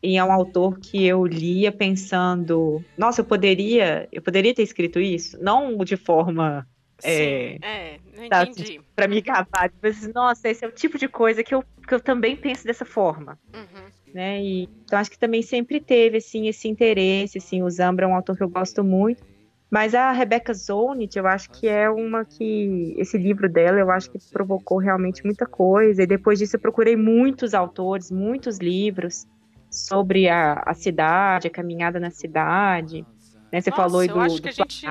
e, 0.01 0.17
é 0.17 0.23
um 0.23 0.31
autor 0.31 0.79
que 0.79 1.05
eu 1.05 1.23
lia 1.27 1.71
pensando, 1.71 2.83
nossa, 2.97 3.21
eu 3.21 3.25
poderia, 3.25 4.09
eu 4.11 4.19
poderia 4.19 4.51
ter 4.51 4.63
escrito 4.63 4.99
isso, 4.99 5.37
não 5.39 5.77
de 5.85 5.95
forma 5.95 6.67
Sim, 6.97 7.11
é, 7.11 7.57
é 7.61 7.99
não 8.15 8.29
tá, 8.29 8.45
entendi. 8.45 8.81
Para 8.95 9.07
me 9.07 9.19
acabar, 9.19 9.71
mas 9.79 10.11
nossa, 10.11 10.49
esse 10.49 10.65
é 10.65 10.67
o 10.67 10.71
tipo 10.71 10.97
de 10.97 11.07
coisa 11.07 11.43
que 11.43 11.53
eu, 11.53 11.63
que 11.87 11.93
eu 11.93 11.99
também 11.99 12.35
penso 12.35 12.65
dessa 12.65 12.83
forma. 12.83 13.37
Uhum. 13.53 13.85
Né? 14.11 14.41
E, 14.41 14.69
então 14.83 14.97
acho 14.97 15.11
que 15.11 15.19
também 15.19 15.43
sempre 15.43 15.79
teve 15.79 16.17
assim 16.17 16.47
esse 16.47 16.67
interesse, 16.67 17.37
assim, 17.37 17.61
o 17.61 17.69
Zambra 17.69 18.07
é 18.07 18.09
um 18.09 18.15
autor 18.15 18.35
que 18.35 18.41
eu 18.41 18.49
gosto 18.49 18.83
muito. 18.83 19.23
Mas 19.69 19.93
a 19.93 20.11
Rebecca 20.11 20.53
Zonit, 20.53 21.17
eu 21.17 21.27
acho 21.27 21.49
que 21.49 21.67
é 21.67 21.89
uma 21.89 22.23
que. 22.23 22.95
Esse 22.97 23.17
livro 23.17 23.49
dela, 23.49 23.79
eu 23.79 23.91
acho 23.91 24.09
que 24.09 24.17
provocou 24.31 24.77
realmente 24.77 25.23
muita 25.25 25.45
coisa. 25.45 26.03
E 26.03 26.07
depois 26.07 26.39
disso, 26.39 26.55
eu 26.55 26.59
procurei 26.59 26.95
muitos 26.95 27.53
autores, 27.53 28.09
muitos 28.09 28.59
livros 28.59 29.27
sobre 29.69 30.29
a, 30.29 30.63
a 30.65 30.73
cidade, 30.73 31.47
a 31.47 31.51
caminhada 31.51 31.99
na 31.99 32.09
cidade. 32.09 33.05
Né? 33.51 33.59
Você 33.59 33.69
Nossa, 33.69 33.81
falou 33.81 33.99
aí 33.99 34.07
eu 34.07 34.13
do, 34.13 34.21
acho 34.21 34.35
do 34.37 34.41
que 34.41 34.49
a 34.49 34.51
gente-. 34.51 34.87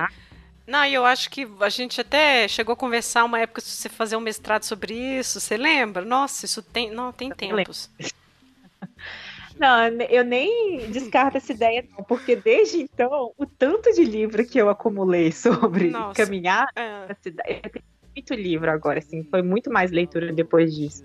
Não, 0.67 0.85
eu 0.85 1.05
acho 1.05 1.29
que 1.29 1.47
a 1.61 1.69
gente 1.69 2.01
até 2.01 2.47
chegou 2.47 2.73
a 2.73 2.75
conversar 2.75 3.23
uma 3.23 3.39
época 3.39 3.61
se 3.61 3.69
você 3.69 3.89
fazer 3.89 4.17
um 4.17 4.21
mestrado 4.21 4.63
sobre 4.63 4.93
isso, 4.93 5.39
você 5.39 5.55
lembra? 5.55 6.03
Nossa, 6.03 6.45
isso 6.45 6.61
tem, 6.61 6.91
não, 6.91 7.11
tem 7.13 7.29
Eu 7.29 7.35
tempos. 7.35 7.89
Não, 9.59 9.87
eu 10.09 10.23
nem 10.23 10.89
descarto 10.91 11.37
essa 11.37 11.51
ideia, 11.51 11.83
não, 11.97 12.05
porque 12.05 12.35
desde 12.35 12.81
então, 12.81 13.33
o 13.37 13.45
tanto 13.45 13.91
de 13.93 14.03
livro 14.03 14.45
que 14.45 14.59
eu 14.59 14.69
acumulei 14.69 15.31
sobre 15.33 15.89
Nossa. 15.89 16.25
caminhar 16.25 16.67
É, 16.75 17.13
cidade, 17.21 17.61
eu 17.63 17.69
tenho 17.69 17.85
muito 18.15 18.33
livro 18.33 18.71
agora, 18.71 18.99
assim, 18.99 19.23
foi 19.29 19.41
muito 19.41 19.71
mais 19.71 19.91
leitura 19.91 20.31
depois 20.31 20.73
disso. 20.75 21.03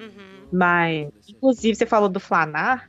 uhum. 0.00 0.48
Mas, 0.52 1.08
inclusive, 1.28 1.74
você 1.74 1.86
falou 1.86 2.08
do 2.08 2.20
Flanar, 2.20 2.88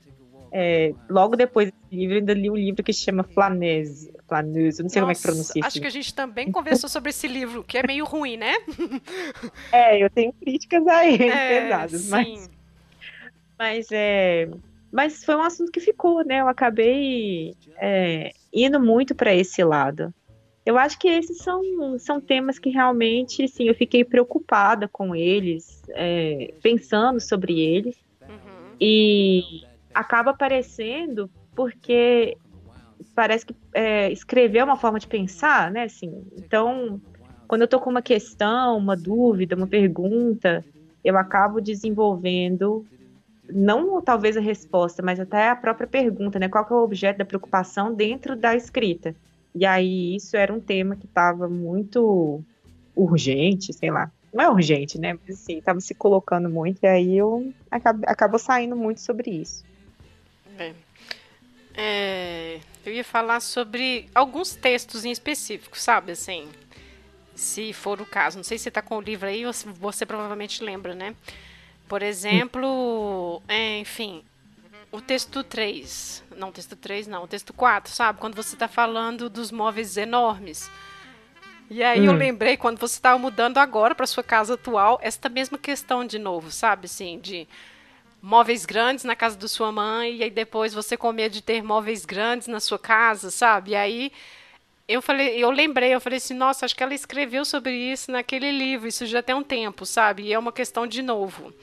é, 0.55 0.93
logo 1.09 1.35
depois 1.35 1.67
desse 1.71 1.95
livro, 1.95 2.15
eu 2.15 2.19
ainda 2.19 2.33
li 2.33 2.49
um 2.49 2.55
livro 2.55 2.83
que 2.83 2.93
se 2.93 3.01
chama 3.01 3.23
Flanese, 3.23 4.13
Flanese, 4.27 4.83
não 4.83 4.89
sei 4.89 5.01
como 5.01 5.11
é 5.11 5.15
que 5.15 5.19
Nossa, 5.19 5.27
pronuncia 5.27 5.61
Acho 5.65 5.67
esse 5.69 5.81
que 5.81 5.87
a 5.87 5.89
gente 5.89 6.13
também 6.13 6.51
conversou 6.51 6.87
sobre 6.87 7.09
esse 7.09 7.27
livro, 7.27 7.63
que 7.63 7.77
é 7.77 7.85
meio 7.85 8.05
ruim, 8.05 8.37
né? 8.37 8.53
É, 9.71 10.03
eu 10.03 10.09
tenho 10.11 10.31
críticas 10.33 10.85
a 10.85 11.07
ele, 11.07 11.23
É, 11.23 11.61
pesadas, 11.61 12.07
mas 12.09 12.27
sim. 12.27 12.47
Mas 13.57 13.87
é, 13.91 14.47
mas 14.93 15.25
foi 15.25 15.35
um 15.35 15.41
assunto 15.41 15.71
que 15.71 15.79
ficou, 15.79 16.23
né? 16.23 16.39
Eu 16.39 16.47
acabei 16.47 17.55
é, 17.77 18.31
indo 18.53 18.79
muito 18.79 19.15
para 19.15 19.33
esse 19.33 19.63
lado. 19.63 20.13
Eu 20.63 20.77
acho 20.77 20.99
que 20.99 21.07
esses 21.07 21.39
são, 21.39 21.61
são 21.97 22.21
temas 22.21 22.59
que 22.59 22.69
realmente, 22.69 23.47
sim, 23.47 23.67
eu 23.67 23.73
fiquei 23.73 24.05
preocupada 24.05 24.87
com 24.87 25.15
eles, 25.15 25.81
é, 25.89 26.53
pensando 26.61 27.19
sobre 27.19 27.59
eles, 27.59 27.97
Uhum. 28.21 28.75
e 28.79 29.63
acaba 29.93 30.31
aparecendo 30.31 31.29
porque 31.53 32.37
parece 33.13 33.45
que 33.45 33.55
é, 33.73 34.11
escrever 34.11 34.59
é 34.59 34.63
uma 34.63 34.77
forma 34.77 34.99
de 34.99 35.07
pensar, 35.07 35.71
né? 35.71 35.83
Assim, 35.83 36.23
então, 36.37 37.01
quando 37.47 37.63
eu 37.63 37.67
tô 37.67 37.79
com 37.79 37.89
uma 37.89 38.01
questão, 38.01 38.77
uma 38.77 38.95
dúvida, 38.95 39.55
uma 39.55 39.67
pergunta, 39.67 40.63
eu 41.03 41.17
acabo 41.17 41.59
desenvolvendo 41.59 42.85
não 43.49 44.01
talvez 44.01 44.37
a 44.37 44.41
resposta, 44.41 45.01
mas 45.01 45.19
até 45.19 45.49
a 45.49 45.55
própria 45.55 45.87
pergunta, 45.87 46.39
né? 46.39 46.47
Qual 46.47 46.65
que 46.65 46.73
é 46.73 46.75
o 46.75 46.83
objeto 46.83 47.17
da 47.17 47.25
preocupação 47.25 47.93
dentro 47.93 48.35
da 48.35 48.55
escrita? 48.55 49.15
E 49.53 49.65
aí 49.65 50.15
isso 50.15 50.35
era 50.35 50.53
um 50.53 50.59
tema 50.59 50.95
que 50.95 51.05
estava 51.05 51.47
muito 51.47 52.43
urgente, 52.95 53.73
sei 53.73 53.91
lá. 53.91 54.11
Não 54.33 54.43
é 54.43 54.49
urgente, 54.49 54.97
né? 54.97 55.13
Mas 55.13 55.41
assim, 55.41 55.57
estava 55.59 55.79
se 55.79 55.93
colocando 55.93 56.49
muito, 56.49 56.79
e 56.81 56.87
aí 56.87 57.17
eu 57.17 57.53
acab 57.69 58.03
acabou 58.07 58.39
saindo 58.39 58.75
muito 58.75 59.01
sobre 59.01 59.29
isso. 59.29 59.63
É, 61.75 62.59
eu 62.85 62.93
ia 62.93 63.03
falar 63.03 63.39
sobre 63.39 64.07
alguns 64.13 64.55
textos 64.55 65.05
em 65.05 65.11
específico, 65.11 65.77
sabe? 65.77 66.11
Assim, 66.11 66.47
se 67.35 67.73
for 67.73 68.01
o 68.01 68.05
caso. 68.05 68.37
Não 68.37 68.43
sei 68.43 68.57
se 68.57 68.63
você 68.63 68.69
está 68.69 68.81
com 68.81 68.97
o 68.97 69.01
livro 69.01 69.27
aí, 69.27 69.43
você 69.79 70.05
provavelmente 70.05 70.63
lembra, 70.63 70.95
né? 70.95 71.15
Por 71.93 72.01
exemplo, 72.01 73.39
é, 73.47 73.77
enfim, 73.77 74.23
o 74.91 74.99
texto 74.99 75.43
3. 75.43 76.23
Não, 76.35 76.49
o 76.49 76.51
texto 76.51 76.75
3 76.75 77.05
não, 77.05 77.23
o 77.23 77.27
texto 77.27 77.53
4, 77.53 77.93
sabe? 77.93 78.19
Quando 78.19 78.33
você 78.33 78.55
está 78.55 78.67
falando 78.67 79.29
dos 79.29 79.51
móveis 79.51 79.95
enormes. 79.95 80.71
E 81.69 81.83
aí 81.83 82.03
eu 82.03 82.13
Hum. 82.13 82.17
lembrei 82.17 82.57
quando 82.57 82.79
você 82.79 82.95
estava 82.95 83.19
mudando 83.19 83.59
agora 83.59 83.93
para 83.93 84.07
sua 84.07 84.23
casa 84.23 84.55
atual, 84.55 84.97
esta 85.03 85.29
mesma 85.29 85.55
questão 85.55 86.03
de 86.03 86.17
novo, 86.17 86.49
sabe? 86.49 86.85
Assim, 86.87 87.19
de 87.19 87.47
móveis 88.19 88.65
grandes 88.65 89.05
na 89.05 89.15
casa 89.15 89.37
da 89.37 89.47
sua 89.47 89.71
mãe 89.71 90.15
e 90.15 90.23
aí 90.23 90.31
depois 90.31 90.73
você 90.73 90.97
com 90.97 91.11
medo 91.11 91.33
de 91.33 91.43
ter 91.43 91.61
móveis 91.61 92.05
grandes 92.05 92.47
na 92.47 92.59
sua 92.59 92.79
casa, 92.79 93.29
sabe? 93.29 93.69
E 93.73 93.75
aí 93.75 94.11
eu 94.87 95.01
falei, 95.01 95.41
eu 95.41 95.49
lembrei, 95.49 95.93
eu 95.93 96.01
falei 96.01 96.17
assim, 96.17 96.33
nossa, 96.33 96.65
acho 96.65 96.75
que 96.75 96.83
ela 96.83 96.93
escreveu 96.93 97.45
sobre 97.45 97.73
isso 97.73 98.11
naquele 98.11 98.51
livro, 98.51 98.87
isso 98.87 99.05
já 99.05 99.23
tem 99.23 99.35
um 99.35 99.43
tempo, 99.43 99.85
sabe? 99.85 100.23
E 100.23 100.33
é 100.33 100.39
uma 100.39 100.51
questão 100.51 100.85
de 100.85 101.01
novo. 101.01 101.53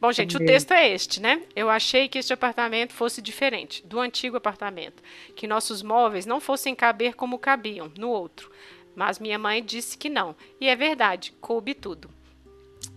Bom, 0.00 0.12
gente, 0.12 0.36
o 0.36 0.38
Entendi. 0.38 0.52
texto 0.52 0.72
é 0.72 0.88
este, 0.88 1.20
né? 1.20 1.42
Eu 1.54 1.70
achei 1.70 2.08
que 2.08 2.18
este 2.18 2.32
apartamento 2.32 2.92
fosse 2.92 3.22
diferente 3.22 3.86
do 3.86 3.98
antigo 3.98 4.36
apartamento, 4.36 5.02
que 5.34 5.46
nossos 5.46 5.82
móveis 5.82 6.26
não 6.26 6.38
fossem 6.40 6.74
caber 6.74 7.14
como 7.14 7.38
cabiam 7.38 7.90
no 7.96 8.10
outro. 8.10 8.50
Mas 8.94 9.18
minha 9.18 9.38
mãe 9.38 9.62
disse 9.62 9.96
que 9.96 10.08
não. 10.08 10.34
E 10.60 10.68
é 10.68 10.76
verdade, 10.76 11.32
coube 11.40 11.74
tudo. 11.74 12.10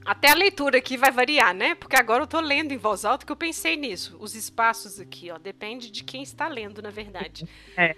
Até 0.06 0.32
a 0.32 0.36
leitura 0.36 0.78
aqui 0.78 0.98
vai 0.98 1.12
variar, 1.12 1.54
né? 1.54 1.76
Porque 1.76 1.96
agora 1.96 2.24
eu 2.24 2.28
tô 2.28 2.40
lendo 2.40 2.74
em 2.74 2.78
voz 2.78 3.06
alta 3.06 3.26
que 3.26 3.32
eu 3.32 3.36
pensei 3.36 3.76
nisso. 3.76 4.18
Os 4.20 4.36
espaços 4.36 5.00
aqui, 5.00 5.30
ó, 5.30 5.38
depende 5.38 5.92
de 5.92 6.04
quem 6.04 6.24
está 6.24 6.48
lendo, 6.48 6.82
na 6.82 6.90
verdade. 6.90 7.48
É. 7.78 7.96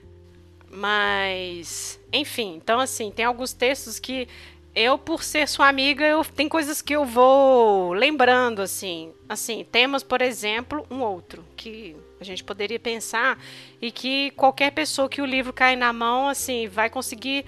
Mas, 0.71 1.99
enfim, 2.13 2.55
então 2.55 2.79
assim, 2.79 3.11
tem 3.11 3.25
alguns 3.25 3.53
textos 3.53 3.99
que 3.99 4.27
eu, 4.73 4.97
por 4.97 5.21
ser 5.21 5.47
sua 5.49 5.67
amiga, 5.67 6.05
eu 6.05 6.23
tem 6.23 6.47
coisas 6.47 6.81
que 6.81 6.95
eu 6.95 7.03
vou 7.05 7.91
lembrando, 7.93 8.61
assim. 8.61 9.11
Assim, 9.27 9.65
temos, 9.69 10.01
por 10.01 10.21
exemplo, 10.21 10.85
um 10.89 11.01
outro 11.01 11.43
que 11.57 11.95
a 12.21 12.23
gente 12.23 12.43
poderia 12.43 12.79
pensar 12.79 13.37
e 13.81 13.91
que 13.91 14.31
qualquer 14.31 14.71
pessoa 14.71 15.09
que 15.09 15.21
o 15.21 15.25
livro 15.25 15.51
cai 15.51 15.75
na 15.75 15.91
mão, 15.91 16.29
assim, 16.29 16.67
vai 16.67 16.89
conseguir 16.89 17.45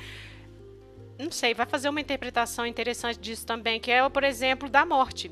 não 1.18 1.32
sei, 1.32 1.54
vai 1.54 1.66
fazer 1.66 1.90
uma 1.90 2.02
interpretação 2.02 2.66
interessante 2.66 3.20
disso 3.20 3.46
também, 3.46 3.80
que 3.80 3.92
é, 3.92 4.08
por 4.10 4.24
exemplo, 4.24 4.68
da 4.68 4.86
morte. 4.86 5.32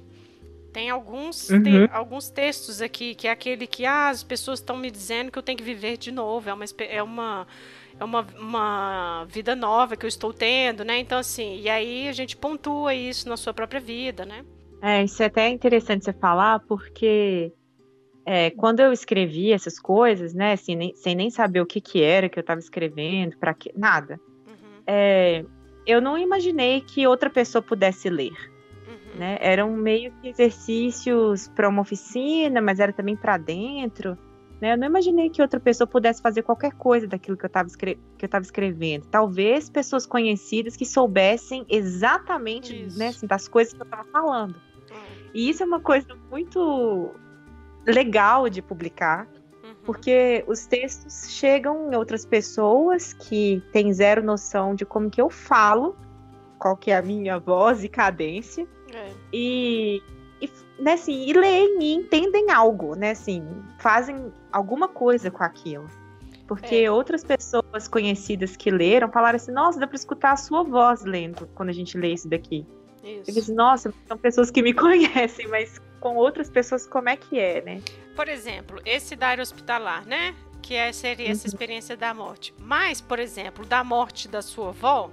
Tem 0.71 0.89
alguns, 0.89 1.50
Uhum. 1.50 1.63
te- 1.63 1.89
alguns 1.91 2.29
textos 2.29 2.81
aqui, 2.81 3.13
que 3.13 3.27
é 3.27 3.31
aquele 3.31 3.67
que 3.67 3.86
ah, 3.86 4.07
as 4.10 4.24
pessoas 4.24 4.60
estão 4.60 4.77
me 4.77 4.89
dizendo 4.89 5.29
que 5.31 5.38
eu 5.38 5.43
tenho 5.43 5.57
que 5.57 5.63
viver 5.63 5.98
de 5.98 6.12
novo, 6.12 6.50
é 6.50 6.53
uma, 6.53 6.65
é 6.88 7.03
uma, 7.03 7.48
é 8.00 8.03
uma, 8.03 8.25
uma 8.39 9.25
vida 9.25 9.55
nova 9.55 9.95
que 9.95 10.05
eu 10.05 10.10
estou 10.10 10.33
tendo, 10.33 10.83
né? 10.83 11.00
Então, 11.00 11.17
assim, 11.17 11.60
e 11.60 11.69
aí 11.69 12.07
a 12.07 12.12
gente 12.13 12.36
pontua 12.38 12.93
isso 12.93 13.27
na 13.29 13.38
sua 13.38 13.53
própria 13.53 13.79
vida, 13.79 14.25
né? 14.25 14.43
É, 14.81 15.03
isso 15.03 15.21
é 15.21 15.27
até 15.27 15.48
interessante 15.50 16.05
você 16.05 16.13
falar, 16.13 16.60
porque 16.62 17.53
é, 18.25 18.50
quando 18.51 18.79
eu 18.79 18.91
escrevi 18.91 19.51
essas 19.51 19.79
coisas, 19.79 20.33
né, 20.33 20.53
assim, 20.53 20.75
nem- 20.75 20.95
sem 20.95 21.15
nem 21.15 21.29
saber 21.29 21.62
o 21.62 21.65
que 21.65 21.79
que 21.81 22.01
era 22.01 22.29
que 22.29 22.38
eu 22.39 22.41
estava 22.41 22.60
escrevendo, 22.60 23.38
para 23.38 23.53
que 23.53 23.71
nada, 23.77 24.19
Uhum, 24.48 24.81
é, 24.88 25.45
eu 25.86 26.01
não 26.01 26.17
imaginei 26.17 26.81
que 26.81 27.05
outra 27.07 27.29
pessoa 27.29 27.62
pudesse 27.62 28.10
ler, 28.10 28.33
uhum. 28.88 29.19
né? 29.19 29.38
Eram 29.39 29.71
meio 29.71 30.12
que 30.21 30.29
exercícios 30.29 31.48
para 31.50 31.69
uma 31.69 31.81
oficina, 31.81 32.62
mas 32.62 32.79
era 32.79 32.93
também 32.93 33.15
para 33.15 33.38
dentro, 33.38 34.17
né? 34.62 34.74
Eu 34.74 34.77
não 34.77 34.86
imaginei 34.86 35.30
que 35.30 35.41
outra 35.41 35.60
pessoa 35.60 35.88
pudesse 35.88 36.22
fazer 36.22 36.44
qualquer 36.44 36.72
coisa 36.74 37.08
daquilo 37.08 37.36
que 37.36 37.44
eu 37.44 37.48
estava 37.48 37.68
estava 38.22 38.44
escrevendo. 38.44 39.08
Talvez 39.08 39.70
pessoas 39.70 40.06
conhecidas 40.06 40.77
que 40.77 40.86
soubessem 40.86 41.65
exatamente, 41.68 42.88
né, 42.96 43.08
assim, 43.08 43.25
das 43.25 43.48
coisas 43.48 43.74
que 43.74 43.82
eu 43.82 43.86
estava 43.86 44.03
falando. 44.06 44.56
Uhum, 44.91 44.98
E 45.34 45.50
isso 45.50 45.63
é 45.63 45.65
uma 45.65 45.80
coisa 45.80 46.15
muito 46.30 47.10
legal 47.88 48.48
de 48.48 48.62
publicar, 48.62 49.27
uhum. 49.63 49.74
porque 49.84 50.44
os 50.48 50.68
textos 50.68 51.32
chegam 51.32 51.91
em 51.91 51.96
outras 51.96 52.24
pessoas 52.24 53.13
que 53.13 53.63
têm 53.72 53.91
zero 53.91 54.22
noção 54.24 54.75
de 54.75 54.86
como 54.86 55.10
que 55.10 55.20
eu 55.20 55.30
falo, 55.32 55.96
qual 56.60 56.77
que 56.77 56.91
é 56.91 56.98
a 56.98 57.01
minha 57.01 57.39
voz 57.39 57.84
e 57.84 57.89
cadência, 57.89 58.68
É. 58.94 59.12
e, 59.34 60.03
e, 60.39 60.50
né, 60.77 60.94
assim, 60.94 61.25
e 61.27 61.34
leem 61.34 61.80
e 61.82 61.94
entendem 61.96 62.51
algo, 62.51 62.94
né, 62.96 63.12
assim, 63.12 63.44
fazem 63.80 64.32
alguma 64.51 64.88
coisa 64.88 65.29
com 65.31 65.43
aquilo. 65.43 65.88
Porque 66.48 66.75
É. 66.75 66.91
outras 66.91 67.24
pessoas 67.24 67.88
conhecidas 67.88 68.58
que 68.58 68.70
leram 68.70 69.10
falaram 69.12 69.38
assim, 69.38 69.51
nossa, 69.51 69.79
dá 69.79 69.88
para 69.88 69.96
escutar 69.96 70.34
a 70.34 70.36
sua 70.36 70.63
voz 70.63 71.03
lendo 71.05 71.48
quando 71.55 71.70
a 71.70 71.74
gente 71.74 71.98
lê 71.98 72.13
isso 72.13 72.27
daqui. 72.27 72.65
Eu 73.03 73.22
Isso. 73.22 73.31
disse, 73.31 73.53
nossa, 73.53 73.91
são 74.08 74.17
pessoas 74.17 74.51
que 74.51 74.62
me 74.62 74.74
conhecem, 74.75 75.48
mas 75.48 75.81
com 76.00 76.15
outras 76.15 76.50
pessoas 76.50 76.86
como 76.86 77.10
é 77.10 77.15
que 77.15 77.39
é, 77.39 77.62
né? 77.62 77.81
Por 78.15 78.27
exemplo, 78.27 78.79
esse 78.86 79.15
da 79.15 79.29
área 79.29 79.41
hospitalar, 79.41 80.05
né? 80.05 80.36
Que 80.62 80.75
é, 80.75 80.91
seria 80.91 81.29
essa 81.31 81.48
Uhum. 81.48 81.53
experiência 81.53 81.98
da 81.98 82.13
morte. 82.13 82.53
Mas, 82.60 83.01
por 83.01 83.17
exemplo, 83.17 83.65
da 83.65 83.84
morte 83.84 84.27
da 84.27 84.41
sua 84.41 84.70
avó, 84.70 85.10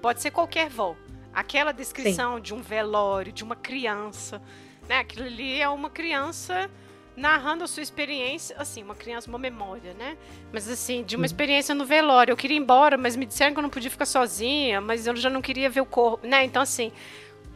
pode 0.00 0.20
ser 0.22 0.30
qualquer 0.30 0.66
avó. 0.66 0.94
Aquela 1.34 1.72
descrição 1.72 2.38
de 2.38 2.52
um 2.54 2.60
velório, 2.62 3.32
de 3.32 3.42
uma 3.42 3.56
criança, 3.56 4.40
né? 4.88 4.98
Aquilo 4.98 5.26
ali 5.26 5.58
é 5.60 5.68
uma 5.68 5.88
criança 5.90 6.70
narrando 7.16 7.64
a 7.64 7.66
sua 7.66 7.82
experiência, 7.82 8.56
assim, 8.58 8.82
uma 8.82 8.94
criança, 8.94 9.28
uma 9.28 9.38
memória, 9.38 9.92
né? 9.94 10.16
Mas 10.52 10.68
assim, 10.68 11.02
de 11.02 11.14
uma 11.16 11.22
Uhum. 11.22 11.26
experiência 11.26 11.74
no 11.74 11.84
velório. 11.84 12.32
Eu 12.32 12.36
queria 12.36 12.56
ir 12.56 12.60
embora, 12.60 12.96
mas 12.96 13.14
me 13.16 13.26
disseram 13.26 13.52
que 13.52 13.58
eu 13.58 13.62
não 13.62 13.70
podia 13.70 13.90
ficar 13.90 14.06
sozinha, 14.06 14.80
mas 14.80 15.06
eu 15.06 15.14
já 15.16 15.28
não 15.28 15.42
queria 15.42 15.68
ver 15.68 15.80
o 15.82 15.86
corpo, 15.86 16.26
né? 16.26 16.44
Então, 16.44 16.62
assim, 16.62 16.90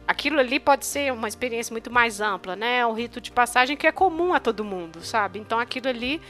aquilo 0.07 0.39
ali 0.39 0.59
pode 0.59 0.85
ser 0.85 1.11
uma 1.11 1.27
experiência 1.27 1.73
muito 1.73 1.91
mais 1.91 2.21
ampla, 2.21 2.55
né? 2.55 2.85
Um 2.85 2.93
rito 2.93 3.19
de 3.19 3.31
passagem 3.31 3.75
que 3.75 3.87
é 3.87 3.91
comum 3.91 4.33
a 4.33 4.39
todo 4.39 4.63
mundo, 4.63 5.01
sabe? 5.03 5.39
Então 5.39 5.59
aquilo 5.59 5.87
ali 5.89 6.21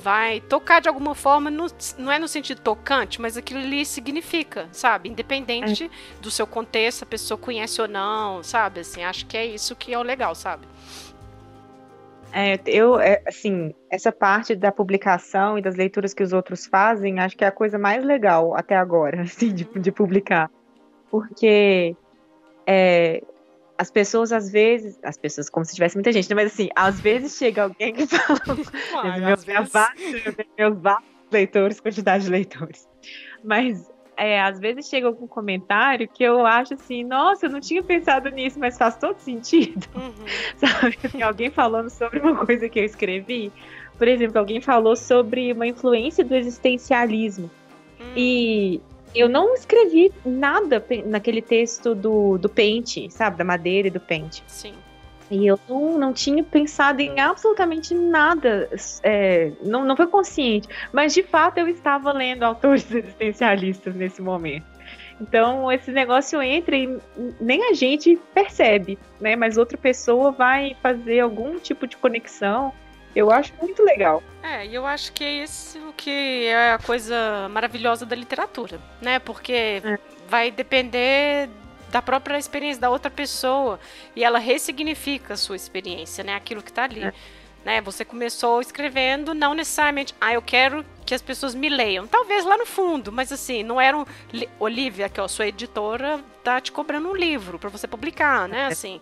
vai 0.00 0.40
tocar 0.40 0.80
de 0.80 0.88
alguma 0.88 1.12
forma, 1.14 1.50
no- 1.50 1.66
não 1.98 2.10
é 2.12 2.20
no 2.20 2.28
sentido 2.28 2.60
tocante, 2.60 3.20
mas 3.20 3.36
aquilo 3.36 3.58
ali 3.58 3.84
significa, 3.84 4.68
sabe? 4.70 5.08
Independente 5.08 5.90
do 6.20 6.30
seu 6.30 6.46
contexto, 6.46 7.02
a 7.02 7.06
pessoa 7.06 7.36
conhece 7.36 7.82
ou 7.82 7.88
não, 7.88 8.42
sabe? 8.44 8.80
Assim, 8.80 9.02
acho 9.02 9.26
que 9.26 9.36
é 9.36 9.44
isso 9.44 9.74
que 9.74 9.92
é 9.92 9.98
o 9.98 10.02
legal, 10.02 10.36
sabe? 10.36 10.68
É, 12.32 12.58
eu, 12.66 13.00
é, 13.00 13.22
assim, 13.26 13.74
essa 13.90 14.12
parte 14.12 14.54
da 14.54 14.70
publicação 14.70 15.58
e 15.58 15.62
das 15.62 15.76
leituras 15.76 16.12
que 16.12 16.22
os 16.22 16.32
outros 16.32 16.66
fazem, 16.66 17.18
acho 17.20 17.36
que 17.36 17.44
é 17.44 17.48
a 17.48 17.52
coisa 17.52 17.78
mais 17.78 18.04
legal 18.04 18.54
até 18.54 18.76
agora, 18.76 19.22
assim, 19.22 19.54
de, 19.54 19.64
de 19.64 19.92
publicar. 19.92 20.50
Porque 21.10 21.96
é, 22.66 23.22
as 23.78 23.90
pessoas, 23.90 24.32
às 24.32 24.50
vezes, 24.50 24.98
as 25.02 25.16
pessoas, 25.16 25.48
como 25.48 25.64
se 25.64 25.74
tivesse 25.74 25.96
muita 25.96 26.12
gente, 26.12 26.28
né? 26.28 26.34
mas 26.34 26.52
assim, 26.52 26.68
às 26.74 27.00
vezes 27.00 27.36
chega 27.36 27.62
alguém 27.62 27.94
que 27.94 28.06
fala. 28.06 28.40
Uai, 28.94 29.20
meus, 29.20 29.44
vezes... 29.44 29.72
Meus 30.58 30.78
vários 30.80 31.08
leitores, 31.30 31.80
quantidade 31.80 32.24
de 32.24 32.30
leitores. 32.30 32.88
Mas 33.42 33.90
é, 34.18 34.40
às 34.40 34.58
vezes 34.58 34.88
chega 34.88 35.06
algum 35.06 35.26
comentário 35.26 36.08
que 36.08 36.24
eu 36.24 36.44
acho 36.44 36.74
assim, 36.74 37.04
nossa, 37.04 37.46
eu 37.46 37.50
não 37.50 37.60
tinha 37.60 37.82
pensado 37.82 38.28
nisso, 38.30 38.58
mas 38.58 38.76
faz 38.76 38.96
todo 38.96 39.18
sentido. 39.18 39.86
Uhum. 39.94 40.26
Sabe? 40.56 40.98
Alguém 41.22 41.50
falando 41.50 41.90
sobre 41.90 42.20
uma 42.20 42.34
coisa 42.34 42.68
que 42.68 42.78
eu 42.78 42.84
escrevi. 42.84 43.52
Por 43.96 44.06
exemplo, 44.06 44.38
alguém 44.38 44.60
falou 44.60 44.96
sobre 44.96 45.52
uma 45.52 45.66
influência 45.66 46.24
do 46.24 46.34
existencialismo. 46.34 47.50
Uhum. 47.98 48.12
E 48.16 48.80
eu 49.14 49.28
não 49.28 49.54
escrevi 49.54 50.12
nada 50.24 50.84
naquele 51.06 51.42
texto 51.42 51.94
do, 51.94 52.38
do 52.38 52.48
pente, 52.48 53.10
sabe? 53.10 53.36
Da 53.36 53.44
madeira 53.44 53.88
e 53.88 53.90
do 53.90 54.00
pente. 54.00 54.42
Sim. 54.46 54.74
E 55.30 55.46
eu 55.46 55.58
não, 55.68 55.98
não 55.98 56.12
tinha 56.12 56.42
pensado 56.42 57.00
em 57.00 57.20
absolutamente 57.20 57.94
nada, 57.94 58.68
é, 59.02 59.52
não, 59.62 59.84
não 59.84 59.96
foi 59.96 60.06
consciente, 60.06 60.68
mas 60.92 61.12
de 61.12 61.22
fato 61.22 61.58
eu 61.58 61.68
estava 61.68 62.12
lendo 62.12 62.44
autores 62.44 62.90
existencialistas 62.92 63.94
nesse 63.94 64.22
momento. 64.22 64.66
Então 65.20 65.70
esse 65.70 65.90
negócio 65.90 66.40
entra 66.40 66.76
e 66.76 66.98
nem 67.40 67.70
a 67.70 67.74
gente 67.74 68.18
percebe, 68.32 68.98
né? 69.20 69.36
Mas 69.36 69.56
outra 69.56 69.76
pessoa 69.76 70.30
vai 70.30 70.76
fazer 70.82 71.20
algum 71.20 71.58
tipo 71.58 71.86
de 71.86 71.96
conexão. 71.96 72.72
Eu 73.14 73.30
acho 73.32 73.52
muito 73.60 73.82
legal. 73.82 74.22
É, 74.42 74.66
e 74.66 74.74
eu 74.74 74.86
acho 74.86 75.12
que 75.12 75.24
é 75.24 75.42
isso 75.42 75.92
que 75.96 76.46
é 76.46 76.72
a 76.72 76.78
coisa 76.78 77.48
maravilhosa 77.50 78.06
da 78.06 78.14
literatura, 78.14 78.78
né? 79.02 79.18
Porque 79.18 79.82
é. 79.84 79.98
vai 80.28 80.50
depender 80.50 81.48
da 81.90 82.02
própria 82.02 82.38
experiência 82.38 82.80
da 82.80 82.90
outra 82.90 83.10
pessoa 83.10 83.80
e 84.14 84.22
ela 84.22 84.38
ressignifica 84.38 85.34
a 85.34 85.36
sua 85.36 85.56
experiência, 85.56 86.22
né? 86.22 86.34
Aquilo 86.34 86.62
que 86.62 86.70
está 86.70 86.84
ali. 86.84 87.02
É. 87.02 87.12
Né? 87.64 87.80
Você 87.80 88.04
começou 88.04 88.60
escrevendo, 88.60 89.34
não 89.34 89.52
necessariamente, 89.52 90.14
ah, 90.20 90.32
eu 90.32 90.40
quero 90.40 90.84
que 91.04 91.14
as 91.14 91.20
pessoas 91.20 91.54
me 91.54 91.68
leiam. 91.68 92.06
Talvez 92.06 92.44
lá 92.44 92.56
no 92.56 92.66
fundo, 92.66 93.10
mas 93.10 93.32
assim, 93.32 93.62
não 93.62 93.80
era 93.80 93.96
um. 93.96 94.04
Olivia, 94.58 95.08
que 95.08 95.20
é 95.20 95.22
a 95.22 95.28
sua 95.28 95.48
editora, 95.48 96.20
tá 96.44 96.60
te 96.60 96.70
cobrando 96.70 97.08
um 97.08 97.14
livro 97.14 97.58
para 97.58 97.68
você 97.68 97.86
publicar, 97.86 98.48
né? 98.48 98.64
É. 98.64 98.66
Assim, 98.66 99.00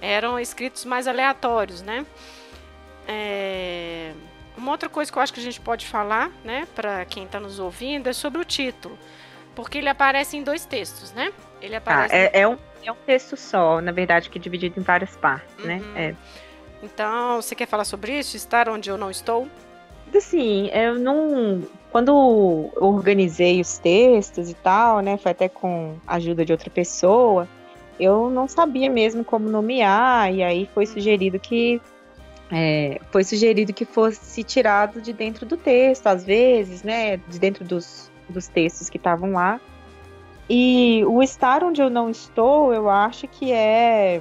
eram 0.00 0.38
escritos 0.38 0.84
mais 0.84 1.06
aleatórios, 1.06 1.82
né? 1.82 2.04
É... 3.06 4.12
Uma 4.56 4.72
outra 4.72 4.88
coisa 4.88 5.12
que 5.12 5.18
eu 5.18 5.22
acho 5.22 5.32
que 5.32 5.40
a 5.40 5.42
gente 5.42 5.60
pode 5.60 5.86
falar, 5.86 6.30
né, 6.42 6.66
para 6.74 7.04
quem 7.04 7.24
está 7.24 7.38
nos 7.38 7.58
ouvindo, 7.58 8.08
é 8.08 8.12
sobre 8.14 8.40
o 8.40 8.44
título. 8.44 8.98
Porque 9.56 9.78
ele 9.78 9.88
aparece 9.88 10.36
em 10.36 10.42
dois 10.44 10.64
textos, 10.66 11.12
né? 11.12 11.32
Ele 11.60 11.74
ah, 11.74 11.78
aparece. 11.78 12.14
Ah, 12.14 12.18
é, 12.18 12.30
é, 12.40 12.48
um, 12.48 12.58
é 12.84 12.92
um 12.92 12.96
texto 13.06 13.36
só, 13.36 13.80
na 13.80 13.90
verdade, 13.90 14.30
que 14.30 14.38
é 14.38 14.40
dividido 14.40 14.78
em 14.78 14.82
várias 14.82 15.16
partes, 15.16 15.64
né? 15.64 15.78
uhum. 15.78 15.92
né? 15.92 16.10
É. 16.10 16.14
Então, 16.82 17.40
você 17.40 17.54
quer 17.54 17.66
falar 17.66 17.84
sobre 17.84 18.16
isso? 18.16 18.36
Estar 18.36 18.68
onde 18.68 18.90
eu 18.90 18.98
não 18.98 19.10
estou? 19.10 19.48
Assim, 20.14 20.70
eu 20.72 20.94
não. 20.98 21.62
Quando 21.90 22.08
eu 22.08 22.72
organizei 22.76 23.60
os 23.60 23.78
textos 23.78 24.50
e 24.50 24.54
tal, 24.54 25.00
né? 25.00 25.16
Foi 25.16 25.32
até 25.32 25.48
com 25.48 25.96
a 26.06 26.16
ajuda 26.16 26.44
de 26.44 26.52
outra 26.52 26.70
pessoa. 26.70 27.48
Eu 27.98 28.30
não 28.30 28.46
sabia 28.46 28.90
mesmo 28.90 29.24
como 29.24 29.48
nomear, 29.48 30.32
e 30.32 30.42
aí 30.42 30.68
foi 30.74 30.86
sugerido 30.86 31.40
que 31.40 31.80
é, 32.52 33.00
foi 33.10 33.24
sugerido 33.24 33.72
que 33.72 33.84
fosse 33.84 34.44
tirado 34.44 35.00
de 35.00 35.12
dentro 35.12 35.44
do 35.46 35.56
texto, 35.56 36.06
às 36.06 36.24
vezes, 36.24 36.82
né, 36.82 37.16
de 37.16 37.38
dentro 37.38 37.64
dos, 37.64 38.10
dos 38.28 38.48
textos 38.48 38.88
que 38.88 38.96
estavam 38.96 39.32
lá. 39.32 39.60
E 40.48 41.04
o 41.06 41.22
estar 41.22 41.64
onde 41.64 41.82
eu 41.82 41.90
não 41.90 42.08
estou, 42.08 42.72
eu 42.72 42.88
acho 42.88 43.26
que 43.26 43.52
é. 43.52 44.20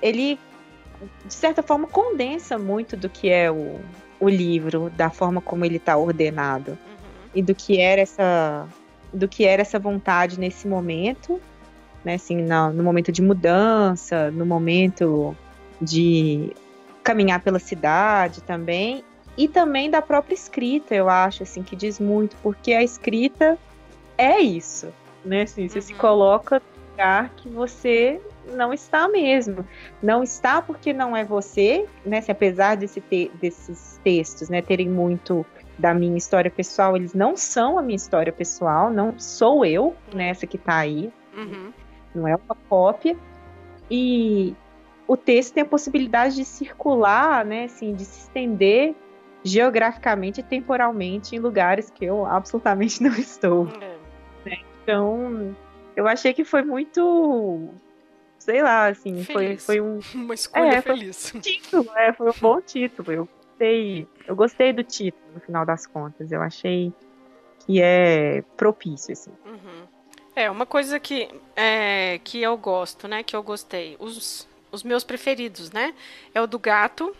Ele, 0.00 0.38
de 1.24 1.34
certa 1.34 1.62
forma, 1.62 1.86
condensa 1.86 2.58
muito 2.58 2.96
do 2.96 3.08
que 3.08 3.30
é 3.30 3.50
o, 3.50 3.80
o 4.18 4.28
livro, 4.28 4.90
da 4.90 5.08
forma 5.08 5.40
como 5.40 5.64
ele 5.64 5.76
está 5.76 5.96
ordenado. 5.96 6.72
Uhum. 6.72 6.76
E 7.34 7.42
do 7.42 7.54
que 7.54 7.80
era 7.80 8.00
essa. 8.00 8.66
Do 9.12 9.28
que 9.28 9.44
era 9.44 9.62
essa 9.62 9.78
vontade 9.78 10.40
nesse 10.40 10.66
momento, 10.66 11.40
né? 12.04 12.14
Assim, 12.14 12.36
no, 12.36 12.72
no 12.72 12.82
momento 12.82 13.12
de 13.12 13.22
mudança, 13.22 14.30
no 14.30 14.44
momento 14.44 15.36
de 15.80 16.52
caminhar 17.02 17.40
pela 17.40 17.58
cidade 17.58 18.42
também. 18.42 19.04
E 19.36 19.48
também 19.48 19.90
da 19.90 20.02
própria 20.02 20.34
escrita, 20.34 20.94
eu 20.94 21.08
acho, 21.08 21.42
assim, 21.42 21.62
que 21.62 21.74
diz 21.74 21.98
muito, 21.98 22.36
porque 22.42 22.72
a 22.72 22.82
escrita 22.82 23.58
é 24.18 24.40
isso, 24.40 24.92
né? 25.24 25.42
Assim, 25.42 25.68
você 25.68 25.78
uhum. 25.78 25.82
se 25.82 25.94
coloca 25.94 26.56
no 26.60 26.90
lugar 26.90 27.30
que 27.30 27.48
você 27.48 28.20
não 28.52 28.72
está 28.72 29.08
mesmo. 29.08 29.66
Não 30.02 30.22
está 30.22 30.60
porque 30.60 30.92
não 30.92 31.16
é 31.16 31.24
você, 31.24 31.86
né? 32.04 32.20
Se 32.20 32.30
apesar 32.30 32.76
desse 32.76 33.00
te 33.00 33.30
desses 33.40 34.00
textos, 34.04 34.48
né, 34.48 34.60
terem 34.60 34.88
muito 34.88 35.46
da 35.78 35.94
minha 35.94 36.16
história 36.16 36.50
pessoal, 36.50 36.96
eles 36.96 37.14
não 37.14 37.36
são 37.36 37.78
a 37.78 37.82
minha 37.82 37.96
história 37.96 38.32
pessoal, 38.32 38.90
não 38.90 39.18
sou 39.18 39.64
eu, 39.64 39.96
né, 40.12 40.28
essa 40.28 40.46
que 40.46 40.56
está 40.56 40.76
aí. 40.76 41.10
Uhum. 41.34 41.72
Não 42.14 42.28
é 42.28 42.36
uma 42.36 42.56
cópia. 42.68 43.16
E 43.90 44.54
o 45.08 45.16
texto 45.16 45.54
tem 45.54 45.62
a 45.62 45.66
possibilidade 45.66 46.36
de 46.36 46.44
circular, 46.44 47.44
né, 47.44 47.64
assim, 47.64 47.94
de 47.94 48.04
se 48.04 48.20
estender 48.20 48.94
geograficamente 49.44 50.40
e 50.40 50.42
temporalmente 50.42 51.34
em 51.36 51.38
lugares 51.38 51.90
que 51.90 52.04
eu 52.04 52.24
absolutamente 52.26 53.02
não 53.02 53.12
estou. 53.12 53.68
É. 53.80 54.58
Então, 54.82 55.54
eu 55.94 56.06
achei 56.08 56.32
que 56.32 56.44
foi 56.44 56.62
muito. 56.62 57.68
Sei 58.38 58.60
lá, 58.60 58.88
assim, 58.88 59.22
foi, 59.24 59.56
foi 59.56 59.80
um. 59.80 60.00
Uma 60.14 60.34
escolha 60.34 60.74
é, 60.74 60.80
feliz. 60.80 61.30
Foi 61.30 61.38
um 61.38 61.42
título, 61.42 61.90
é, 61.96 62.12
foi 62.12 62.30
um 62.30 62.34
bom 62.40 62.60
título. 62.60 63.12
Eu 63.12 63.28
gostei, 63.28 64.08
eu 64.26 64.36
gostei 64.36 64.72
do 64.72 64.82
título, 64.82 65.22
no 65.34 65.40
final 65.40 65.64
das 65.64 65.86
contas. 65.86 66.32
Eu 66.32 66.42
achei 66.42 66.92
que 67.60 67.80
é 67.80 68.42
propício, 68.56 69.12
assim. 69.12 69.32
Uhum. 69.46 69.86
É, 70.34 70.50
uma 70.50 70.66
coisa 70.66 70.98
que, 70.98 71.28
é, 71.54 72.18
que 72.24 72.42
eu 72.42 72.56
gosto, 72.56 73.06
né? 73.06 73.22
Que 73.22 73.36
eu 73.36 73.42
gostei. 73.42 73.96
Os, 74.00 74.48
os 74.72 74.82
meus 74.82 75.04
preferidos, 75.04 75.70
né? 75.70 75.94
É 76.34 76.40
o 76.40 76.46
do 76.46 76.58
gato. 76.58 77.14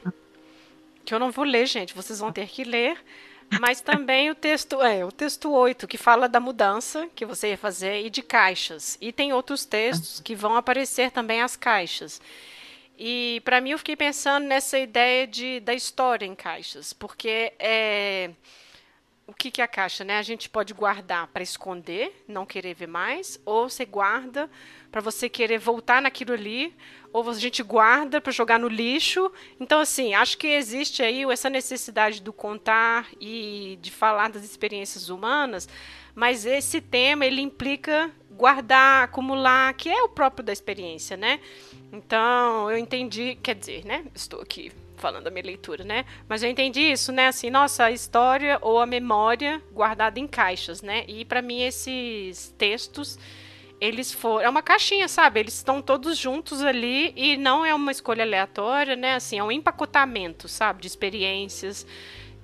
Que 1.05 1.15
eu 1.15 1.19
não 1.19 1.31
vou 1.31 1.45
ler, 1.45 1.67
gente. 1.67 1.95
Vocês 1.95 2.19
vão 2.19 2.33
ter 2.33 2.49
que 2.49 2.65
ler. 2.65 2.99
Mas 3.61 3.81
também 3.81 4.31
o 4.31 4.35
texto, 4.35 4.81
é, 4.81 5.05
o 5.05 5.13
texto 5.13 5.51
8, 5.51 5.87
que 5.87 5.99
fala 5.99 6.29
da 6.29 6.41
mudança 6.41 7.09
que 7.15 7.27
você 7.27 7.51
ia 7.51 7.59
fazer 7.59 8.07
e 8.07 8.11
de 8.11 8.23
caixas. 8.23 8.97
E 9.01 9.13
tem 9.13 9.33
outros 9.33 9.65
textos 9.65 10.21
que 10.21 10.35
vão 10.35 10.57
aparecer 10.57 11.11
também 11.11 11.43
as 11.43 11.55
caixas. 11.55 12.21
E 12.99 13.43
para 13.45 13.61
mim 13.61 13.71
eu 13.71 13.79
fiquei 13.79 13.97
pensando 13.97 14.47
nessa 14.47 14.79
ideia 14.79 15.27
de, 15.27 15.61
da 15.61 15.75
história 15.75 16.25
em 16.25 16.35
caixas, 16.35 16.93
porque 16.93 17.53
é, 17.59 18.31
o 19.33 19.35
que, 19.35 19.51
que 19.51 19.63
é 19.63 19.65
a 19.65 19.69
caixa, 19.69 20.05
né? 20.05 20.19
A 20.19 20.23
gente 20.23 20.49
pode 20.49 20.75
guardar 20.75 21.27
para 21.29 21.43
esconder, 21.43 22.23
não 22.29 22.45
querer 22.45 22.75
ver 22.75 22.87
mais, 22.87 23.41
ou 23.47 23.69
você 23.69 23.87
guarda 23.87 24.49
para 24.91 25.01
você 25.01 25.27
querer 25.27 25.59
voltar 25.59 26.03
naquilo 26.03 26.35
ali, 26.35 26.77
ou 27.15 27.29
a 27.29 27.33
gente 27.33 27.63
guarda 27.63 28.21
para 28.21 28.31
jogar 28.31 28.59
no 28.59 28.69
lixo. 28.69 29.33
Então, 29.59 29.81
assim, 29.81 30.13
acho 30.13 30.37
que 30.37 30.47
existe 30.49 31.03
aí 31.03 31.25
essa 31.25 31.49
necessidade 31.49 32.21
do 32.21 32.31
contar 32.31 33.09
e 33.19 33.79
de 33.81 33.91
falar 33.91 34.29
das 34.29 34.45
experiências 34.45 35.09
humanas, 35.09 35.67
mas 36.15 36.45
esse 36.45 36.83
tema 36.83 37.25
ele 37.25 37.41
implica 37.41 38.11
guardar, 38.31 39.05
acumular, 39.05 39.73
que 39.73 39.89
é 39.89 40.03
o 40.03 40.11
próprio 40.11 40.45
da 40.45 40.53
experiência, 40.53 41.17
né? 41.17 41.41
Então, 41.91 42.71
eu 42.71 42.77
entendi, 42.77 43.39
quer 43.43 43.55
dizer, 43.55 43.87
né? 43.87 44.05
Estou 44.15 44.43
aqui 44.43 44.71
falando 45.03 45.25
da 45.25 45.31
minha 45.31 45.45
leitura, 45.45 45.83
né? 45.83 46.05
Mas 46.29 46.45
eu 46.45 46.49
entendi 46.49 46.81
isso, 46.81 47.11
né? 47.11 47.27
Assim, 47.27 47.51
nossa, 47.51 47.87
a 47.87 47.91
história 47.91 48.59
ou 48.63 48.79
a 48.79 48.87
memória 48.87 49.61
guardada 49.73 50.21
em 50.21 50.29
caixas, 50.29 50.81
né? 50.81 51.05
E 51.09 51.25
para 51.25 51.43
mim 51.43 51.63
esses 51.63 52.55
textos 52.57 53.19
eles 53.81 54.13
foram. 54.13 54.47
É 54.47 54.49
uma 54.49 54.63
caixinha, 54.63 55.09
sabe? 55.09 55.41
Eles 55.41 55.55
estão 55.55 55.83
todos 55.83 56.17
juntos 56.17 56.63
ali 56.63 57.13
e 57.17 57.37
não 57.37 57.67
é 57.67 57.75
uma 57.75 57.91
escolha 57.91 58.23
aleatória, 58.23 58.95
né? 58.95 59.17
Assim, 59.17 59.41
é 59.41 59.43
um 59.43 59.51
empacotamento, 59.51 60.47
sabe? 60.47 60.83
De 60.83 60.87
experiências, 60.87 61.85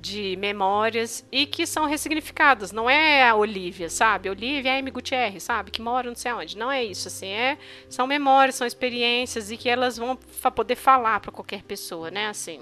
de 0.01 0.37
memórias 0.37 1.27
e 1.31 1.47
que 1.47 1.67
são 1.67 1.87
ressignificadas. 1.87 2.73
Não 2.73 2.89
é 2.89 3.29
a 3.29 3.35
Olivia, 3.35 3.91
sabe? 3.91 4.31
Olivia 4.31 4.73
é 4.73 4.79
M. 4.79 4.91
Gutierrez, 4.91 5.43
sabe? 5.43 5.71
Que 5.71 5.83
mora 5.83 6.09
não 6.09 6.15
sei 6.15 6.33
onde. 6.33 6.57
Não 6.57 6.71
é 6.71 6.85
isso, 6.85 7.09
assim. 7.09 7.29
É, 7.29 7.59
são 7.89 8.07
memórias, 8.07 8.55
são 8.55 8.67
experiências 8.67 9.51
e 9.51 9.57
que 9.57 9.69
elas 9.69 9.97
vão 9.99 10.17
poder 10.55 10.77
falar 10.77 11.21
para 11.21 11.33
qualquer 11.33 11.63
pessoa, 11.63 12.11
né? 12.11 12.29
Assim. 12.29 12.61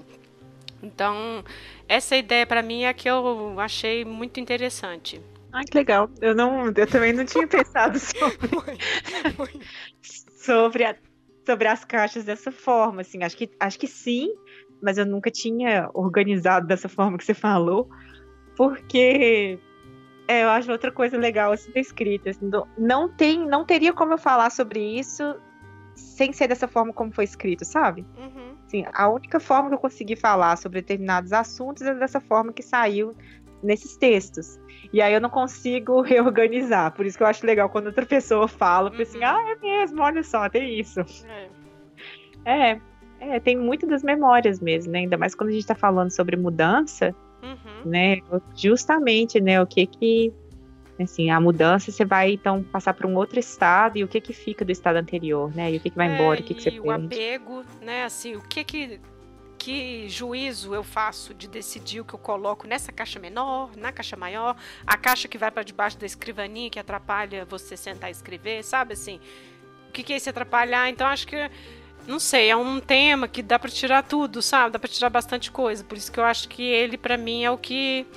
Então, 0.81 1.43
essa 1.87 2.15
ideia 2.15 2.45
para 2.45 2.61
mim 2.61 2.83
é 2.83 2.93
que 2.93 3.09
eu 3.09 3.59
achei 3.59 4.03
muito 4.03 4.39
interessante. 4.39 5.21
Ah, 5.51 5.61
que 5.63 5.77
legal. 5.77 6.09
Eu 6.21 6.35
não, 6.35 6.67
eu 6.67 6.87
também 6.87 7.13
não 7.13 7.25
tinha 7.25 7.47
pensado 7.47 7.97
sobre, 7.99 8.79
sobre, 10.37 10.83
a, 10.83 10.95
sobre 11.45 11.67
as 11.67 11.83
caixas 11.83 12.23
dessa 12.25 12.51
forma, 12.51 13.01
assim, 13.01 13.23
acho 13.23 13.37
que, 13.37 13.49
acho 13.59 13.79
que 13.79 13.87
sim, 13.87 14.29
mas 14.81 14.97
eu 14.97 15.05
nunca 15.05 15.31
tinha 15.31 15.89
organizado 15.93 16.67
dessa 16.67 16.89
forma 16.89 17.17
que 17.17 17.25
você 17.25 17.33
falou, 17.33 17.89
porque 18.55 19.59
é, 20.27 20.43
eu 20.43 20.49
acho 20.49 20.71
outra 20.71 20.91
coisa 20.91 21.17
legal 21.17 21.51
assim 21.51 21.71
da 21.71 21.79
escrita. 21.79 22.29
Assim, 22.29 22.49
não 22.77 23.09
tem, 23.09 23.47
não 23.47 23.65
teria 23.65 23.93
como 23.93 24.13
eu 24.13 24.17
falar 24.17 24.49
sobre 24.49 24.79
isso 24.79 25.35
sem 25.95 26.31
ser 26.31 26.47
dessa 26.47 26.67
forma 26.67 26.93
como 26.93 27.11
foi 27.11 27.23
escrito, 27.23 27.65
sabe? 27.65 28.05
Uhum. 28.17 28.55
Assim, 28.65 28.85
a 28.93 29.09
única 29.09 29.39
forma 29.39 29.69
que 29.69 29.75
eu 29.75 29.79
consegui 29.79 30.15
falar 30.15 30.55
sobre 30.57 30.81
determinados 30.81 31.33
assuntos 31.33 31.81
é 31.83 31.93
dessa 31.93 32.19
forma 32.19 32.53
que 32.53 32.61
saiu 32.61 33.15
nesses 33.63 33.97
textos. 33.97 34.59
E 34.93 35.01
aí 35.01 35.13
eu 35.13 35.21
não 35.21 35.29
consigo 35.29 36.01
reorganizar. 36.03 36.93
Por 36.93 37.05
isso 37.05 37.17
que 37.17 37.23
eu 37.23 37.27
acho 37.27 37.45
legal 37.45 37.69
quando 37.69 37.87
outra 37.87 38.05
pessoa 38.05 38.47
fala, 38.47 38.89
assim, 38.89 38.97
uhum. 38.97 39.03
assim, 39.03 39.23
ah, 39.23 39.51
é 39.51 39.55
mesmo, 39.55 40.01
olha 40.01 40.23
só, 40.23 40.47
tem 40.49 40.79
isso. 40.79 40.99
É. 42.45 42.71
é. 42.71 42.81
É, 43.19 43.39
tem 43.39 43.57
muito 43.57 43.87
das 43.87 44.03
memórias 44.03 44.59
mesmo, 44.59 44.91
né? 44.91 44.99
Ainda 44.99 45.17
mais 45.17 45.33
quando 45.35 45.49
a 45.49 45.53
gente 45.53 45.61
está 45.61 45.75
falando 45.75 46.11
sobre 46.11 46.35
mudança, 46.35 47.15
uhum. 47.41 47.89
né? 47.89 48.17
Justamente, 48.55 49.39
né, 49.41 49.61
o 49.61 49.65
que 49.65 49.85
que 49.85 50.33
assim, 50.99 51.29
a 51.29 51.39
mudança 51.39 51.91
você 51.91 52.03
vai 52.03 52.31
então 52.31 52.63
passar 52.63 52.93
para 52.93 53.07
um 53.07 53.15
outro 53.15 53.39
estado 53.39 53.97
e 53.97 54.03
o 54.03 54.07
que 54.07 54.19
que 54.19 54.33
fica 54.33 54.65
do 54.65 54.71
estado 54.71 54.95
anterior, 54.95 55.55
né? 55.55 55.71
E 55.71 55.77
o 55.77 55.79
que 55.79 55.89
que 55.89 55.95
vai 55.95 56.09
é, 56.09 56.15
embora, 56.15 56.39
o 56.39 56.43
que 56.43 56.53
que 56.53 56.61
você 56.61 56.79
o 56.79 56.89
apego, 56.89 57.63
né, 57.81 58.03
assim, 58.03 58.35
o 58.35 58.41
que 58.41 58.63
que 58.63 58.99
que 59.57 60.07
juízo 60.07 60.73
eu 60.73 60.83
faço 60.83 61.33
de 61.33 61.47
decidir 61.47 61.99
o 61.99 62.05
que 62.05 62.13
eu 62.13 62.19
coloco 62.19 62.67
nessa 62.67 62.91
caixa 62.91 63.19
menor, 63.19 63.75
na 63.75 63.91
caixa 63.91 64.15
maior, 64.15 64.55
a 64.85 64.95
caixa 64.95 65.27
que 65.27 65.37
vai 65.37 65.51
para 65.51 65.63
debaixo 65.63 65.97
da 65.97 66.05
escrivaninha 66.05 66.69
que 66.69 66.79
atrapalha 66.79 67.43
você 67.43 67.75
sentar 67.75 68.09
e 68.09 68.11
escrever, 68.11 68.63
sabe 68.63 68.93
assim? 68.93 69.19
O 69.89 69.91
que, 69.91 70.03
que 70.03 70.13
é 70.13 70.17
esse 70.17 70.29
atrapalhar? 70.29 70.89
Então 70.89 71.07
acho 71.07 71.27
que 71.27 71.35
não 72.07 72.19
sei, 72.19 72.49
é 72.49 72.55
um 72.55 72.79
tema 72.79 73.27
que 73.27 73.43
dá 73.43 73.59
para 73.59 73.69
tirar 73.69 74.01
tudo, 74.01 74.41
sabe? 74.41 74.71
Dá 74.71 74.79
para 74.79 74.89
tirar 74.89 75.09
bastante 75.09 75.51
coisa. 75.51 75.83
Por 75.83 75.97
isso 75.97 76.11
que 76.11 76.19
eu 76.19 76.23
acho 76.23 76.47
que 76.47 76.63
ele 76.63 76.97
para 76.97 77.17
mim 77.17 77.43
é 77.43 77.51
o 77.51 77.57
que 77.57 78.07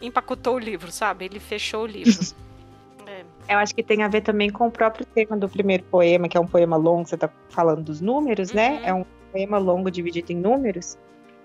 empacotou 0.00 0.54
o 0.54 0.58
livro, 0.58 0.92
sabe? 0.92 1.24
Ele 1.24 1.40
fechou 1.40 1.82
o 1.82 1.86
livro. 1.86 2.34
é. 3.06 3.24
Eu 3.48 3.58
acho 3.58 3.74
que 3.74 3.82
tem 3.82 4.02
a 4.02 4.08
ver 4.08 4.20
também 4.20 4.48
com 4.50 4.68
o 4.68 4.70
próprio 4.70 5.04
tema 5.06 5.36
do 5.36 5.48
primeiro 5.48 5.82
poema, 5.84 6.28
que 6.28 6.36
é 6.36 6.40
um 6.40 6.46
poema 6.46 6.76
longo, 6.76 7.06
você 7.06 7.16
tá 7.16 7.28
falando 7.48 7.82
dos 7.82 8.00
números, 8.00 8.52
né? 8.52 8.70
uhum. 8.70 8.80
né? 8.80 8.88
É 8.88 8.94
um 8.94 9.04
poema 9.32 9.58
longo 9.58 9.90
dividido 9.90 10.32
em 10.32 10.36
números, 10.36 10.96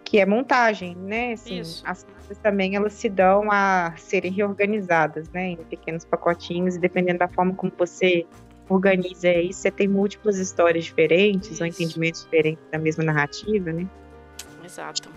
que 0.04 0.20
é 0.20 0.26
montagem, 0.26 0.96
né? 0.96 1.34
Assim, 1.34 1.60
Isso. 1.60 1.84
As 1.86 2.04
coisas 2.04 2.38
também 2.38 2.76
elas 2.76 2.94
se 2.94 3.10
dão 3.10 3.52
a 3.52 3.94
serem 3.98 4.32
reorganizadas, 4.32 5.30
né? 5.30 5.50
Em 5.50 5.58
pequenos 5.58 6.06
pacotinhos, 6.06 6.76
e 6.76 6.80
dependendo 6.80 7.20
da 7.20 7.28
forma 7.28 7.54
como 7.56 7.72
você 7.76 8.26
organiza 8.74 9.32
isso, 9.34 9.62
você 9.62 9.72
tem 9.72 9.88
múltiplas 9.88 10.38
histórias 10.38 10.86
diferentes 10.86 11.52
isso. 11.52 11.64
ou 11.64 11.68
entendimentos 11.68 12.24
diferentes 12.24 12.64
da 12.72 12.78
mesma 12.78 13.04
narrativa, 13.04 13.72
né? 13.72 13.88
Exato. 14.64 15.10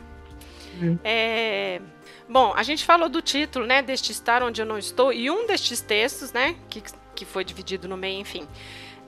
Hum. 0.80 0.98
É... 1.04 1.80
Bom, 2.28 2.52
a 2.56 2.62
gente 2.62 2.84
falou 2.84 3.08
do 3.08 3.20
título, 3.20 3.66
né, 3.66 3.82
deste 3.82 4.10
Estar 4.10 4.42
Onde 4.42 4.60
Eu 4.60 4.66
Não 4.66 4.78
Estou, 4.78 5.12
e 5.12 5.30
um 5.30 5.46
destes 5.46 5.80
textos, 5.80 6.32
né, 6.32 6.56
que, 6.70 6.82
que 7.14 7.24
foi 7.24 7.44
dividido 7.44 7.86
no 7.86 7.98
meio, 7.98 8.18
enfim, 8.18 8.48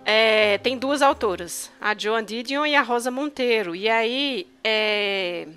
é, 0.05 0.59
tem 0.59 0.77
duas 0.77 1.01
autoras, 1.01 1.71
a 1.81 1.97
Joan 1.97 2.23
Didion 2.23 2.67
e 2.67 2.77
a 2.77 2.83
Rosa 2.83 3.11
Monteiro. 3.11 3.75
E 3.75 3.89
aí, 3.89 4.47
é, 4.63 5.49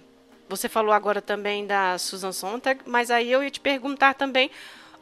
você 0.49 0.67
falou 0.67 0.91
agora 0.91 1.21
também 1.21 1.67
da 1.67 1.97
Susan 1.99 2.31
Sontag, 2.31 2.81
mas 2.87 3.11
aí 3.11 3.31
eu 3.31 3.43
ia 3.43 3.51
te 3.51 3.59
perguntar 3.59 4.15
também 4.15 4.49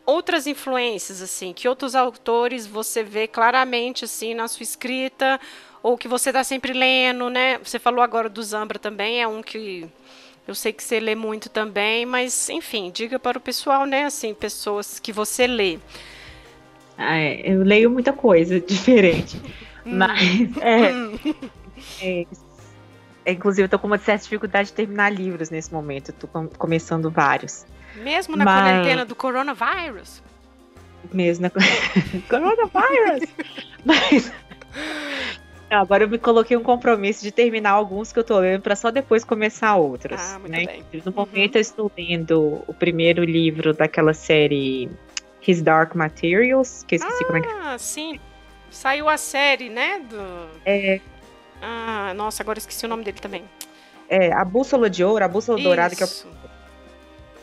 outras 0.07 0.47
influências, 0.47 1.21
assim, 1.21 1.51
que 1.51 1.67
outros 1.67 1.93
autores 1.93 2.65
você 2.65 3.03
vê 3.03 3.27
claramente, 3.27 4.05
assim, 4.05 4.33
na 4.33 4.47
sua 4.47 4.63
escrita, 4.63 5.37
ou 5.83 5.97
que 5.97 6.07
você 6.07 6.29
está 6.29 6.45
sempre 6.45 6.71
lendo, 6.71 7.29
né? 7.29 7.59
Você 7.61 7.77
falou 7.77 8.01
agora 8.01 8.29
do 8.29 8.41
Zambra 8.41 8.79
também, 8.79 9.21
é 9.21 9.27
um 9.27 9.43
que 9.43 9.85
eu 10.47 10.55
sei 10.55 10.71
que 10.71 10.81
você 10.81 10.97
lê 11.01 11.13
muito 11.13 11.49
também, 11.49 12.05
mas, 12.05 12.47
enfim, 12.49 12.89
diga 12.89 13.19
para 13.19 13.37
o 13.37 13.41
pessoal, 13.41 13.85
né, 13.85 14.05
assim, 14.05 14.33
pessoas 14.33 14.97
que 14.97 15.11
você 15.11 15.45
lê. 15.45 15.77
Ah, 16.97 17.17
é, 17.17 17.41
eu 17.43 17.61
leio 17.63 17.91
muita 17.91 18.13
coisa 18.13 18.59
diferente. 18.61 19.39
Hum. 19.85 19.97
mas 19.97 20.57
é, 22.01 22.01
é, 22.01 22.25
é, 23.25 23.31
inclusive 23.33 23.65
eu 23.65 23.69
tô 23.69 23.77
com 23.77 23.87
uma 23.87 23.97
certa 23.97 24.23
dificuldade 24.23 24.69
de 24.69 24.73
terminar 24.73 25.11
livros 25.11 25.49
nesse 25.49 25.71
momento. 25.73 26.11
Eu 26.11 26.15
tô 26.15 26.27
começando 26.57 27.11
vários. 27.11 27.65
Mesmo 28.03 28.36
na 28.36 28.45
mas... 28.45 28.63
quarentena 28.63 29.05
do 29.05 29.15
coronavírus? 29.15 30.21
Mesmo 31.12 31.43
na 31.43 31.49
coronavírus! 32.29 33.29
mas 33.83 34.31
agora 35.69 36.03
eu 36.03 36.10
me 36.10 36.17
coloquei 36.17 36.55
um 36.55 36.63
compromisso 36.63 37.23
de 37.23 37.31
terminar 37.31 37.71
alguns 37.71 38.12
que 38.12 38.19
eu 38.19 38.23
tô 38.23 38.39
lendo 38.39 38.62
para 38.62 38.75
só 38.75 38.91
depois 38.91 39.23
começar 39.23 39.75
outros. 39.75 40.19
Ah, 40.19 40.39
muito 40.39 40.51
né? 40.51 40.65
bem. 40.65 41.01
No 41.05 41.12
momento 41.12 41.55
uhum. 41.55 41.57
eu 41.57 41.62
estou 41.62 41.91
lendo 41.97 42.63
o 42.67 42.73
primeiro 42.73 43.23
livro 43.23 43.73
daquela 43.73 44.13
série 44.13 44.89
His 45.45 45.62
Dark 45.62 45.95
Materials, 45.95 46.83
que 46.83 46.95
eu 46.95 46.97
esqueci 46.97 47.23
ah, 47.23 47.27
como 47.27 47.38
é 47.38 47.41
que. 47.41 47.47
Ah, 47.47 47.77
sim. 47.77 48.19
Saiu 48.69 49.07
a 49.07 49.17
série, 49.17 49.69
né? 49.69 49.99
Do... 49.99 50.49
É. 50.65 50.99
Ah, 51.62 52.13
nossa, 52.15 52.43
agora 52.43 52.60
esqueci 52.60 52.86
o 52.86 52.89
nome 52.89 53.03
dele 53.03 53.17
também. 53.19 53.43
É, 54.10 54.31
a 54.31 54.45
Bússola 54.45 54.89
de 54.89 55.03
Ouro, 55.03 55.23
a 55.23 55.27
Bússola 55.27 55.57
Isso. 55.57 55.67
Dourada, 55.67 55.95
que 55.95 56.03
eu. 56.03 56.07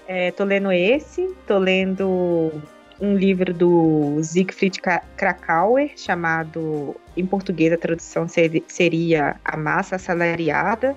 É, 0.06 0.30
tô 0.32 0.44
lendo 0.44 0.70
esse, 0.70 1.34
tô 1.46 1.58
lendo 1.58 2.52
um 3.00 3.16
livro 3.16 3.52
do 3.52 4.20
Siegfried 4.22 4.80
Krakauer, 5.16 5.92
chamado, 5.96 6.94
em 7.16 7.26
português 7.26 7.72
a 7.72 7.76
tradução 7.76 8.26
seria 8.28 9.36
A 9.44 9.56
Massa 9.56 9.96
Assalariada, 9.96 10.96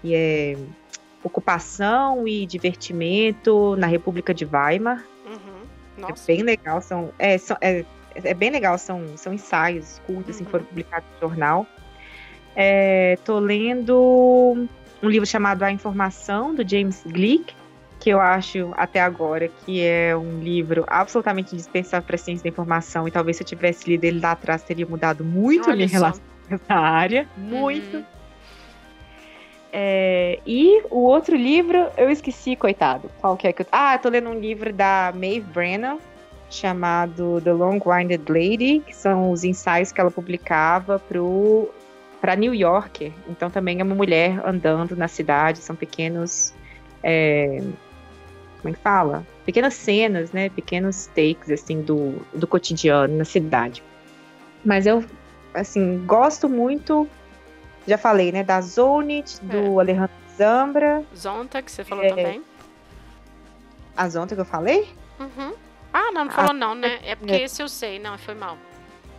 que 0.00 0.14
é 0.14 0.56
ocupação 1.22 2.26
e 2.26 2.46
divertimento 2.46 3.76
na 3.76 3.86
República 3.86 4.32
de 4.32 4.44
Weimar. 4.44 5.04
Nossa. 5.98 6.32
É 6.32 6.36
bem 6.36 6.44
legal, 6.44 6.80
são, 6.80 7.12
é, 7.18 7.36
são, 7.36 7.56
é, 7.60 7.84
é 8.14 8.34
bem 8.34 8.50
legal, 8.50 8.78
são, 8.78 9.16
são 9.16 9.32
ensaios 9.34 10.00
curtos 10.06 10.36
assim, 10.36 10.44
que 10.44 10.50
foram 10.50 10.64
uhum. 10.64 10.68
publicados 10.70 11.08
no 11.14 11.28
jornal. 11.28 11.66
É, 12.54 13.18
tô 13.24 13.38
lendo 13.38 14.68
um 15.02 15.08
livro 15.08 15.26
chamado 15.26 15.62
A 15.62 15.70
Informação, 15.70 16.54
do 16.54 16.68
James 16.68 17.02
Glick, 17.06 17.54
que 17.98 18.10
eu 18.10 18.20
acho 18.20 18.72
até 18.76 19.00
agora 19.00 19.48
que 19.48 19.82
é 19.82 20.16
um 20.16 20.40
livro 20.40 20.84
absolutamente 20.86 21.54
indispensável 21.54 22.06
para 22.06 22.16
a 22.16 22.18
ciência 22.18 22.44
da 22.44 22.48
informação, 22.48 23.08
e 23.08 23.10
talvez 23.10 23.36
se 23.36 23.42
eu 23.42 23.46
tivesse 23.46 23.88
lido 23.88 24.04
ele 24.04 24.20
lá 24.20 24.32
atrás 24.32 24.62
teria 24.62 24.86
mudado 24.86 25.24
muito 25.24 25.64
Olha 25.64 25.72
a 25.72 25.76
minha 25.76 25.88
só. 25.88 25.94
relação 25.94 26.22
com 26.48 26.54
essa 26.54 26.74
área, 26.74 27.28
muito. 27.36 27.96
Uhum. 27.96 28.04
É, 29.72 30.40
e 30.46 30.82
o 30.90 31.00
outro 31.00 31.36
livro, 31.36 31.88
eu 31.96 32.10
esqueci, 32.10 32.56
coitado. 32.56 33.10
Qual 33.20 33.36
que 33.36 33.46
é 33.46 33.52
que 33.52 33.62
eu. 33.62 33.66
Ah, 33.70 33.98
tô 33.98 34.08
lendo 34.08 34.30
um 34.30 34.38
livro 34.38 34.72
da 34.72 35.12
Maeve 35.14 35.40
Brennan, 35.40 35.98
chamado 36.50 37.40
The 37.42 37.52
Long 37.52 37.78
Winded 37.84 38.24
Lady, 38.28 38.82
que 38.86 38.96
são 38.96 39.30
os 39.30 39.44
ensaios 39.44 39.92
que 39.92 40.00
ela 40.00 40.10
publicava 40.10 40.98
pro 40.98 41.68
para 42.20 42.34
New 42.34 42.52
Yorker. 42.52 43.12
Então 43.28 43.48
também 43.50 43.80
é 43.80 43.84
uma 43.84 43.94
mulher 43.94 44.40
andando 44.44 44.96
na 44.96 45.06
cidade, 45.06 45.58
são 45.58 45.76
pequenos 45.76 46.52
é, 47.02 47.62
como 48.60 48.72
é 48.72 48.76
que 48.76 48.82
fala? 48.82 49.26
Pequenas 49.44 49.74
cenas, 49.74 50.32
né? 50.32 50.48
Pequenos 50.50 51.06
takes 51.06 51.50
assim 51.50 51.80
do, 51.82 52.14
do 52.34 52.46
cotidiano 52.46 53.16
na 53.16 53.24
cidade. 53.24 53.82
Mas 54.64 54.86
eu 54.86 55.04
assim, 55.54 56.04
gosto 56.06 56.48
muito 56.48 57.08
já 57.86 57.96
falei, 57.96 58.30
né? 58.30 58.44
Da 58.44 58.60
Zonit, 58.60 59.42
do 59.42 59.78
é. 59.78 59.80
Alejandro 59.80 60.14
Zambra. 60.36 61.02
Zonta, 61.16 61.62
que 61.62 61.72
você 61.72 61.82
falou 61.82 62.04
é... 62.04 62.08
também. 62.10 62.42
A 63.96 64.08
Zonta 64.08 64.34
que 64.34 64.40
eu 64.40 64.44
falei? 64.44 64.88
Uhum. 65.18 65.54
Ah, 65.92 66.12
não, 66.12 66.26
não 66.26 66.30
falou 66.30 66.50
a... 66.50 66.54
não, 66.54 66.74
né? 66.74 67.00
É 67.02 67.16
porque 67.16 67.32
é. 67.32 67.42
esse 67.42 67.62
eu 67.62 67.68
sei, 67.68 67.98
não, 67.98 68.16
foi 68.18 68.34
mal. 68.34 68.56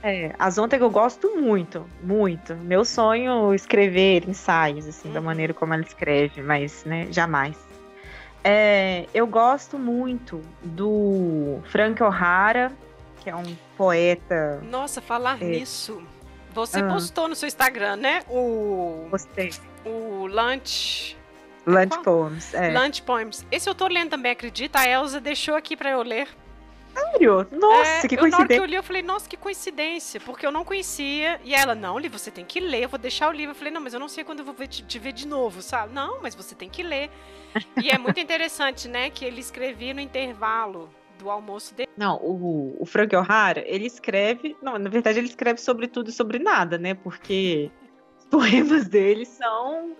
É, 0.01 0.33
a 0.39 0.49
Zonta 0.49 0.77
que 0.77 0.83
eu 0.83 0.89
gosto 0.89 1.35
muito, 1.35 1.85
muito. 2.01 2.55
Meu 2.55 2.85
sonho 2.85 3.51
é 3.51 3.55
escrever 3.55 4.29
ensaios, 4.29 4.87
assim, 4.87 5.09
uhum. 5.09 5.15
da 5.15 5.21
maneira 5.21 5.53
como 5.53 5.73
ela 5.73 5.83
escreve, 5.83 6.41
mas, 6.41 6.85
né, 6.85 7.07
jamais. 7.11 7.57
É, 8.43 9.05
eu 9.13 9.27
gosto 9.27 9.77
muito 9.77 10.41
do 10.63 11.59
Frank 11.65 12.01
O'Hara, 12.01 12.71
que 13.21 13.29
é 13.29 13.35
um 13.35 13.55
poeta. 13.77 14.61
Nossa, 14.63 15.01
falar 15.01 15.41
é, 15.41 15.45
nisso. 15.45 16.01
Você 16.53 16.79
ah. 16.79 16.87
postou 16.87 17.27
no 17.27 17.35
seu 17.35 17.47
Instagram, 17.47 17.97
né? 17.97 18.21
O. 18.29 19.07
Postei. 19.09 19.51
O 19.85 20.27
Lunch. 20.27 21.17
Lunch 21.65 21.89
Qual? 21.89 22.03
Poems. 22.03 22.53
É. 22.53 22.77
Lunch 22.77 23.01
Poems. 23.01 23.45
Esse 23.51 23.69
eu 23.69 23.75
tô 23.75 23.87
lendo 23.87 24.09
também, 24.09 24.31
acredita? 24.31 24.79
A 24.79 24.87
Elsa 24.87 25.19
deixou 25.19 25.55
aqui 25.55 25.75
pra 25.75 25.91
eu 25.91 26.01
ler. 26.01 26.27
Sério? 26.93 27.47
Nossa, 27.51 28.05
é, 28.05 28.07
que 28.07 28.17
coincidência. 28.17 28.29
Na 28.29 28.37
hora 28.37 28.47
que 28.47 28.59
eu 28.59 28.65
li, 28.65 28.75
eu 28.75 28.83
falei, 28.83 29.01
nossa, 29.01 29.29
que 29.29 29.37
coincidência, 29.37 30.19
porque 30.19 30.45
eu 30.45 30.51
não 30.51 30.63
conhecia. 30.63 31.39
E 31.43 31.53
ela, 31.53 31.75
não, 31.75 31.97
Li, 31.99 32.09
você 32.09 32.31
tem 32.31 32.45
que 32.45 32.59
ler, 32.59 32.83
eu 32.83 32.89
vou 32.89 32.99
deixar 32.99 33.29
o 33.29 33.31
livro. 33.31 33.51
Eu 33.51 33.55
falei, 33.55 33.73
não, 33.73 33.81
mas 33.81 33.93
eu 33.93 33.99
não 33.99 34.07
sei 34.07 34.23
quando 34.23 34.39
eu 34.39 34.45
vou 34.45 34.53
ver, 34.53 34.67
te, 34.67 34.83
te 34.83 34.99
ver 34.99 35.13
de 35.13 35.27
novo, 35.27 35.61
sabe? 35.61 35.93
Não, 35.93 36.21
mas 36.21 36.35
você 36.35 36.55
tem 36.55 36.69
que 36.69 36.83
ler. 36.83 37.09
e 37.81 37.89
é 37.89 37.97
muito 37.97 38.19
interessante, 38.19 38.87
né, 38.87 39.09
que 39.09 39.25
ele 39.25 39.39
escrevia 39.39 39.93
no 39.93 39.99
intervalo 39.99 40.89
do 41.17 41.29
almoço 41.29 41.75
dele. 41.75 41.89
Não, 41.97 42.17
o, 42.17 42.75
o 42.79 42.85
Frank 42.85 43.15
O'Hara, 43.15 43.63
ele 43.65 43.85
escreve. 43.85 44.55
Não, 44.61 44.77
na 44.77 44.89
verdade, 44.89 45.19
ele 45.19 45.27
escreve 45.27 45.59
sobre 45.59 45.87
tudo 45.87 46.09
e 46.09 46.13
sobre 46.13 46.39
nada, 46.39 46.77
né? 46.77 46.93
Porque 46.93 47.69
poemas 48.31 48.87
dele 48.87 49.25
são 49.25 49.95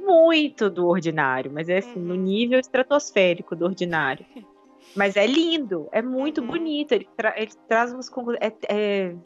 muito 0.00 0.68
do 0.68 0.86
ordinário, 0.86 1.50
mas 1.52 1.68
é 1.68 1.78
assim, 1.78 1.98
no 1.98 2.14
uhum. 2.14 2.20
nível 2.20 2.58
estratosférico 2.58 3.54
do 3.56 3.64
ordinário. 3.64 4.26
Mas 4.94 5.16
é 5.16 5.26
lindo, 5.26 5.88
é 5.92 6.02
muito 6.02 6.40
uhum. 6.40 6.46
bonito. 6.48 6.92
Ele, 6.92 7.08
tra 7.16 7.34
ele, 7.36 7.52
traz 7.68 7.92
umas 7.92 8.10
é, 8.40 8.52
é, 8.68 9.16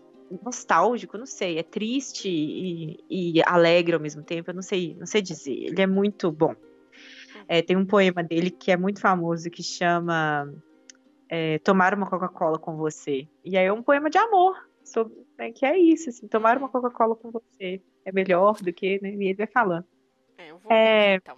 nostálgico, 0.44 1.18
não 1.18 1.26
sei, 1.26 1.58
é 1.58 1.62
triste 1.62 2.28
e, 2.28 3.04
e, 3.08 3.42
alegre 3.44 3.94
ao 3.94 4.00
mesmo 4.00 4.22
tempo. 4.22 4.50
Eu 4.50 4.54
não 4.54 4.62
sei, 4.62 4.94
não 4.98 5.06
sei 5.06 5.22
dizer. 5.22 5.52
Ele 5.52 5.82
é 5.82 5.86
muito 5.86 6.30
bom. 6.30 6.54
É, 7.46 7.62
tem 7.62 7.76
um 7.76 7.86
poema 7.86 8.22
dele 8.22 8.50
que 8.50 8.70
é 8.70 8.76
muito 8.76 9.00
famoso 9.00 9.50
que 9.50 9.62
chama 9.62 10.52
é, 11.28 11.58
Tomar 11.60 11.94
uma 11.94 12.08
Coca-Cola 12.08 12.58
com 12.58 12.76
você. 12.76 13.26
E 13.44 13.56
aí 13.56 13.66
é 13.66 13.72
um 13.72 13.82
poema 13.82 14.10
de 14.10 14.18
amor 14.18 14.56
sobre 14.84 15.14
né, 15.38 15.52
que 15.52 15.64
é 15.64 15.78
isso, 15.78 16.08
assim, 16.08 16.26
tomar 16.26 16.58
uma 16.58 16.68
Coca-Cola 16.68 17.14
com 17.14 17.30
você 17.30 17.80
é 18.04 18.12
melhor 18.12 18.54
do 18.54 18.72
que, 18.72 18.98
né? 19.02 19.10
E 19.10 19.24
ele 19.26 19.34
vai 19.34 19.46
falando. 19.46 19.84
É, 20.36 20.50
eu 20.50 20.58
vou 20.58 20.72
é, 20.72 21.14
então. 21.14 21.36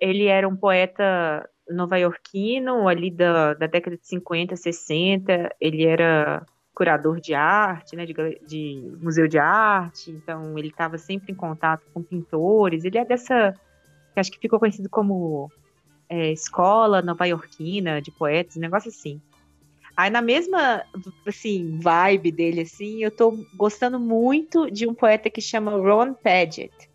Ele 0.00 0.26
era 0.26 0.48
um 0.48 0.56
poeta 0.56 1.48
nova-iorquino, 1.68 2.88
ali 2.88 3.10
da, 3.10 3.54
da 3.54 3.66
década 3.66 3.96
de 3.96 4.06
50, 4.06 4.56
60. 4.56 5.54
Ele 5.60 5.84
era 5.84 6.44
curador 6.74 7.20
de 7.20 7.32
arte, 7.32 7.96
né, 7.96 8.04
de, 8.04 8.14
de 8.46 8.96
museu 9.00 9.26
de 9.26 9.38
arte, 9.38 10.10
então 10.10 10.58
ele 10.58 10.68
estava 10.68 10.98
sempre 10.98 11.32
em 11.32 11.34
contato 11.34 11.82
com 11.94 12.02
pintores. 12.02 12.84
Ele 12.84 12.98
é 12.98 13.04
dessa, 13.04 13.54
que 14.12 14.20
acho 14.20 14.30
que 14.30 14.38
ficou 14.38 14.58
conhecido 14.58 14.90
como 14.90 15.50
é, 16.06 16.30
escola 16.32 17.00
nova-iorquina 17.00 18.02
de 18.02 18.10
poetas, 18.10 18.58
um 18.58 18.60
negócio 18.60 18.90
assim. 18.90 19.22
Aí 19.96 20.10
na 20.10 20.20
mesma, 20.20 20.84
assim, 21.26 21.78
vibe 21.80 22.30
dele, 22.30 22.60
assim, 22.60 23.02
eu 23.02 23.10
tô 23.10 23.32
gostando 23.54 23.98
muito 23.98 24.70
de 24.70 24.86
um 24.86 24.92
poeta 24.92 25.30
que 25.30 25.40
chama 25.40 25.70
Ron 25.70 26.12
Padgett. 26.12 26.90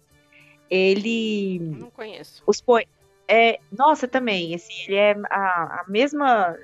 Ele... 0.69 1.57
Não 1.59 1.89
conheço. 1.89 2.43
Os 2.45 2.61
po... 2.61 2.79
é, 3.31 3.59
nossa, 3.71 4.09
também, 4.09 4.53
assim, 4.53 4.73
ele 4.87 4.95
é 4.95 5.15
a, 5.29 5.81
a 5.81 5.85
mesma 5.87 6.57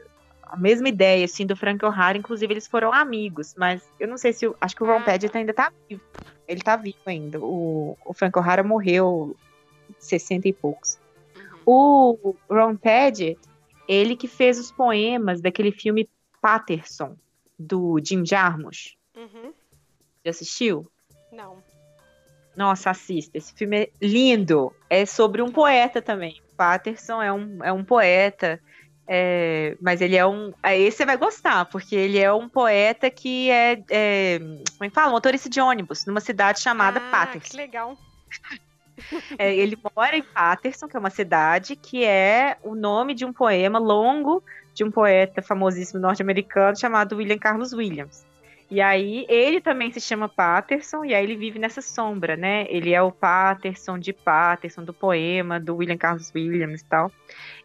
a 0.44 0.56
mesma 0.56 0.88
ideia, 0.88 1.26
assim, 1.26 1.46
do 1.46 1.58
Frank 1.58 1.84
O'Hara, 1.84 2.18
inclusive 2.18 2.54
eles 2.54 2.68
foram 2.68 2.94
amigos, 2.94 3.54
mas 3.58 3.90
eu 4.00 4.08
não 4.08 4.18
sei 4.18 4.32
se, 4.32 4.50
acho 4.62 4.76
que 4.76 4.84
o 4.84 4.86
Ron 4.86 5.00
ah, 5.00 5.02
Padgett 5.02 5.38
ainda 5.38 5.54
tá 5.54 5.72
vivo, 5.90 6.02
ele 6.48 6.62
tá 6.62 6.76
vivo 6.78 6.98
ainda, 7.06 7.40
o, 7.40 7.98
o 8.06 8.14
Frank 8.14 8.38
O'Hara 8.40 8.64
morreu 8.64 9.36
60 10.00 10.48
e 10.48 10.54
poucos. 10.54 10.98
Uhum. 11.36 11.60
O 11.66 12.36
Ron 12.50 12.78
Padgett, 12.78 13.40
ele 13.90 14.16
que 14.16 14.28
fez 14.28 14.58
os 14.58 14.72
poemas 14.72 15.42
daquele 15.42 15.72
filme 15.72 16.10
Patterson, 16.42 17.18
do 17.58 18.00
Jim 18.04 18.26
Jarmusch. 18.26 18.96
Uhum. 19.16 19.54
Já 20.24 20.32
assistiu? 20.32 20.90
Não. 21.32 21.62
Nossa, 22.56 22.90
assista. 22.90 23.38
Esse 23.38 23.54
filme 23.54 23.84
é 23.84 23.90
lindo. 24.02 24.74
É 24.90 25.06
sobre 25.06 25.42
um 25.42 25.52
poeta 25.52 26.02
também. 26.02 26.42
Patterson 26.58 27.22
é 27.22 27.32
um, 27.32 27.64
é 27.64 27.72
um 27.72 27.84
poeta. 27.84 28.60
É, 29.08 29.78
mas 29.80 30.02
ele 30.02 30.18
é 30.18 30.26
um. 30.26 30.54
Aí 30.62 30.92
você 30.92 31.06
vai 31.06 31.16
gostar, 31.16 31.64
porque 31.66 31.96
ele 31.96 32.20
é 32.20 32.34
um 32.34 32.50
poeta 32.50 33.10
que 33.10 33.50
é. 33.50 33.82
é 33.90 34.40
como 34.40 34.84
é 34.84 34.90
que 34.90 34.96
fala? 34.96 35.12
Motorista 35.12 35.50
de 35.50 35.62
ônibus, 35.62 36.06
numa 36.06 36.20
cidade 36.20 36.60
chamada 36.60 37.00
ah, 37.00 37.12
Patterson. 37.12 37.52
Que 37.52 37.58
legal. 37.58 37.98
É, 39.38 39.56
ele 39.56 39.78
mora 39.96 40.18
em 40.18 40.24
Patterson, 40.24 40.88
que 40.88 40.98
é 40.98 41.00
uma 41.00 41.12
cidade 41.12 41.76
que 41.76 42.04
é 42.04 42.58
o 42.64 42.74
nome 42.74 43.14
de 43.14 43.26
um 43.26 43.32
poema 43.32 43.78
longo 43.78 44.44
de 44.74 44.84
um 44.84 44.90
poeta 44.90 45.42
famosíssimo 45.42 46.00
norte-americano 46.00 46.76
chamado 46.76 47.16
William 47.16 47.38
Carlos 47.38 47.74
Williams. 47.74 48.26
E 48.70 48.82
aí 48.82 49.26
ele 49.30 49.62
também 49.62 49.92
se 49.94 50.02
chama 50.02 50.28
Patterson 50.28 51.06
e 51.06 51.16
aí 51.16 51.24
ele 51.24 51.38
vive 51.38 51.58
nessa 51.58 51.82
sombra, 51.82 52.36
né? 52.36 52.66
Ele 52.70 52.94
é 52.94 53.02
o 53.02 53.12
Patterson 53.12 53.98
de 53.98 54.12
Patterson 54.12 54.84
do 54.84 54.94
poema 54.94 55.58
do 55.58 55.78
William 55.78 55.98
Carlos 55.98 56.32
Williams 56.36 56.82
e 56.82 56.86
tal. 56.86 57.12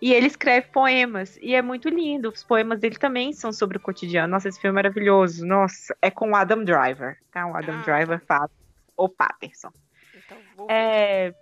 E 0.01 0.13
ele 0.13 0.29
escreve 0.29 0.69
poemas 0.69 1.37
e 1.43 1.55
é 1.55 1.63
muito 1.63 1.89
lindo. 1.89 2.29
Os 2.29 2.45
poemas 2.45 2.79
dele 2.79 2.97
também 2.97 3.33
são 3.33 3.53
sobre 3.53 3.79
o 3.79 3.81
cotidiano. 3.81 4.31
Nossa, 4.31 4.49
esse 4.49 4.61
filme 4.61 4.75
é 4.75 4.83
maravilhoso. 4.83 5.45
Nossa, 5.45 5.97
é 6.01 6.11
com 6.11 6.31
o 6.31 6.37
Adam 6.37 6.63
Driver, 6.63 7.19
tá? 7.33 7.47
O 7.47 7.57
Adam 7.57 7.81
ah, 7.81 7.83
Driver 7.83 8.21
faz 8.25 8.51
o 8.97 9.09
Patterson. 9.09 9.73
Então, 10.15 10.67
é, 10.71 11.35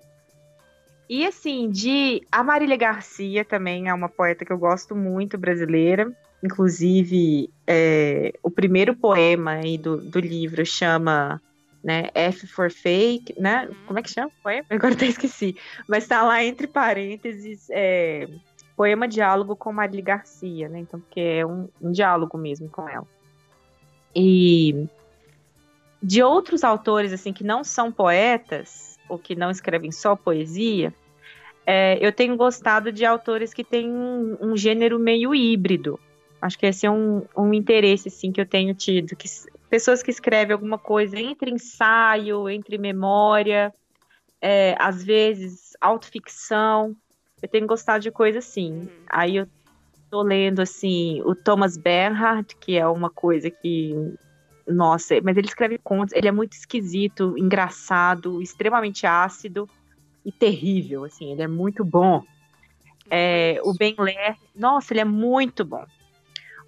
e 1.12 1.26
assim, 1.26 1.68
de 1.68 2.24
a 2.30 2.40
Marília 2.44 2.76
Garcia 2.76 3.44
também 3.44 3.88
é 3.88 3.92
uma 3.92 4.08
poeta 4.08 4.44
que 4.44 4.52
eu 4.52 4.58
gosto 4.58 4.94
muito, 4.94 5.36
brasileira. 5.36 6.10
Inclusive, 6.42 7.50
é, 7.66 8.32
o 8.42 8.50
primeiro 8.50 8.94
poema 8.94 9.52
aí 9.52 9.76
do, 9.76 9.98
do 9.98 10.18
livro 10.18 10.64
chama 10.64 11.40
né, 11.82 12.08
F 12.14 12.46
for 12.46 12.70
Fake, 12.70 13.38
né? 13.38 13.68
Como 13.86 13.98
é 13.98 14.02
que 14.02 14.10
chama 14.10 14.28
o 14.28 14.42
poema? 14.42 14.66
Agora 14.70 14.94
até 14.94 15.06
esqueci. 15.06 15.56
Mas 15.88 16.06
tá 16.06 16.22
lá 16.22 16.42
entre 16.44 16.66
parênteses, 16.66 17.68
é, 17.70 18.28
poema 18.76 19.06
diálogo 19.06 19.54
com 19.54 19.72
Marília 19.72 20.04
Garcia, 20.04 20.68
né? 20.68 20.80
Então, 20.80 21.00
porque 21.00 21.20
é 21.20 21.46
um, 21.46 21.68
um 21.80 21.92
diálogo 21.92 22.38
mesmo 22.38 22.68
com 22.68 22.88
ela. 22.88 23.06
E 24.14 24.86
de 26.02 26.22
outros 26.22 26.64
autores, 26.64 27.12
assim, 27.12 27.32
que 27.32 27.44
não 27.44 27.62
são 27.62 27.92
poetas, 27.92 28.98
ou 29.08 29.18
que 29.18 29.34
não 29.34 29.50
escrevem 29.50 29.92
só 29.92 30.16
poesia, 30.16 30.94
é, 31.66 31.98
eu 32.00 32.12
tenho 32.12 32.36
gostado 32.36 32.90
de 32.90 33.04
autores 33.04 33.52
que 33.52 33.62
têm 33.62 33.90
um, 33.90 34.36
um, 34.40 34.56
gênero 34.56 34.98
meio 34.98 35.34
híbrido. 35.34 36.00
Acho 36.40 36.58
que 36.58 36.66
esse 36.66 36.86
é 36.86 36.90
um, 36.90 37.22
um 37.36 37.52
interesse 37.52 38.08
assim, 38.08 38.32
que 38.32 38.40
eu 38.40 38.46
tenho 38.46 38.74
tido. 38.74 39.14
Que, 39.14 39.28
pessoas 39.68 40.02
que 40.02 40.10
escrevem 40.10 40.54
alguma 40.54 40.78
coisa 40.78 41.18
entre 41.18 41.50
ensaio, 41.50 42.48
entre 42.48 42.78
memória, 42.78 43.72
é, 44.40 44.74
às 44.78 45.04
vezes 45.04 45.76
autoficção. 45.80 46.96
Eu 47.42 47.48
tenho 47.48 47.66
gostado 47.66 48.02
de 48.02 48.10
coisa 48.10 48.38
assim. 48.38 48.72
Uhum. 48.72 48.88
Aí 49.08 49.36
eu 49.36 49.46
tô 50.10 50.22
lendo 50.22 50.60
assim 50.60 51.22
o 51.24 51.34
Thomas 51.34 51.76
Bernhard, 51.76 52.56
que 52.56 52.76
é 52.76 52.86
uma 52.86 53.10
coisa 53.10 53.50
que 53.50 53.94
nossa, 54.66 55.20
mas 55.22 55.36
ele 55.36 55.48
escreve 55.48 55.78
contos, 55.78 56.14
ele 56.14 56.28
é 56.28 56.32
muito 56.32 56.52
esquisito, 56.52 57.34
engraçado, 57.36 58.40
extremamente 58.40 59.06
ácido 59.06 59.68
e 60.24 60.30
terrível, 60.30 61.04
assim, 61.04 61.32
ele 61.32 61.42
é 61.42 61.48
muito 61.48 61.84
bom. 61.84 62.22
É, 63.10 63.60
o 63.64 63.74
Ben 63.74 63.94
Lerner, 63.98 64.36
nossa, 64.54 64.92
ele 64.92 65.00
é 65.00 65.04
muito 65.04 65.64
bom. 65.64 65.84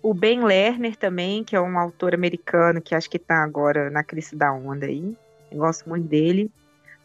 O 0.03 0.13
Ben 0.13 0.43
Lerner 0.43 0.97
também, 0.97 1.45
que 1.45 1.55
é 1.55 1.61
um 1.61 1.79
autor 1.79 2.15
americano 2.15 2.81
que 2.81 2.95
acho 2.95 3.09
que 3.09 3.19
tá 3.19 3.43
agora 3.43 3.89
na 3.89 4.03
crise 4.03 4.35
da 4.35 4.53
onda 4.53 4.87
aí, 4.87 5.17
eu 5.51 5.59
gosto 5.59 5.89
muito 5.89 6.09
dele. 6.09 6.51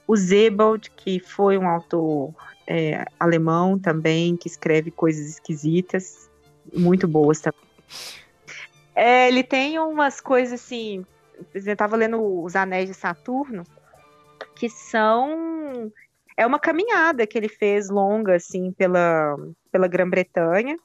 O 0.08 0.16
Zebald, 0.16 0.90
que 0.96 1.20
foi 1.20 1.58
um 1.58 1.68
autor 1.68 2.34
é, 2.66 3.06
alemão 3.20 3.78
também, 3.78 4.36
que 4.36 4.48
escreve 4.48 4.90
coisas 4.90 5.28
esquisitas, 5.28 6.30
muito 6.74 7.08
boas 7.08 7.40
também. 7.42 7.60
É, 8.96 9.28
ele 9.28 9.44
tem 9.44 9.78
umas 9.78 10.20
coisas 10.20 10.60
assim. 10.60 11.06
Eu 11.54 11.62
estava 11.72 11.96
lendo 11.96 12.42
os 12.42 12.56
Anéis 12.56 12.88
de 12.88 12.96
Saturno, 12.96 13.64
que 14.56 14.70
são. 14.70 15.92
É 16.36 16.46
uma 16.46 16.60
caminhada 16.60 17.28
que 17.28 17.38
ele 17.38 17.50
fez 17.50 17.90
longa, 17.90 18.36
assim, 18.36 18.72
pela, 18.72 19.36
pela 19.72 19.88
Grã-Bretanha. 19.88 20.78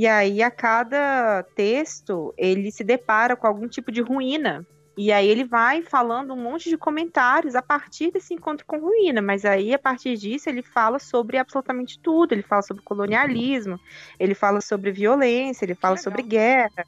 E 0.00 0.06
aí, 0.06 0.42
a 0.42 0.50
cada 0.50 1.42
texto, 1.54 2.32
ele 2.38 2.72
se 2.72 2.82
depara 2.82 3.36
com 3.36 3.46
algum 3.46 3.68
tipo 3.68 3.92
de 3.92 4.00
ruína. 4.00 4.66
E 4.96 5.12
aí 5.12 5.28
ele 5.28 5.44
vai 5.44 5.82
falando 5.82 6.32
um 6.32 6.42
monte 6.42 6.70
de 6.70 6.78
comentários 6.78 7.54
a 7.54 7.60
partir 7.60 8.10
desse 8.10 8.32
encontro 8.32 8.64
com 8.64 8.78
ruína, 8.78 9.20
mas 9.20 9.44
aí 9.44 9.74
a 9.74 9.78
partir 9.78 10.16
disso 10.16 10.48
ele 10.48 10.62
fala 10.62 10.98
sobre 10.98 11.36
absolutamente 11.36 11.98
tudo, 11.98 12.32
ele 12.32 12.40
fala 12.40 12.62
sobre 12.62 12.82
colonialismo, 12.82 13.78
ele 14.18 14.34
fala 14.34 14.62
sobre 14.62 14.90
violência, 14.90 15.66
ele 15.66 15.74
fala 15.74 15.98
sobre 15.98 16.22
guerra, 16.22 16.86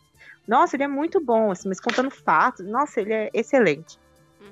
nossa, 0.49 0.77
ele 0.77 0.85
é 0.85 0.89
muito 0.89 1.21
bom, 1.21 1.51
assim, 1.51 1.69
mas 1.69 1.81
contando 1.81 2.11
fatos, 2.11 2.65
nossa, 2.65 2.99
ele 2.99 3.13
é 3.13 3.31
excelente. 3.35 3.99
Uhum. 4.41 4.49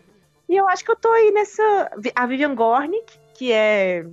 E 0.51 0.57
eu 0.59 0.69
acho 0.69 0.85
que 0.85 0.91
eu 0.91 0.97
tô 0.97 1.11
aí 1.11 1.31
nessa. 1.31 1.91
A 2.15 2.27
Vivian 2.27 2.55
Gornick, 2.55 3.19
que 3.35 3.53
é. 3.53 4.07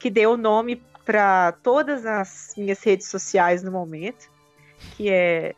que 0.00 0.10
deu 0.10 0.32
o 0.32 0.36
nome 0.36 0.82
para 1.04 1.52
todas 1.62 2.06
as 2.06 2.54
minhas 2.56 2.82
redes 2.82 3.08
sociais 3.08 3.62
no 3.62 3.70
momento, 3.70 4.30
que 4.96 5.10
é. 5.10 5.54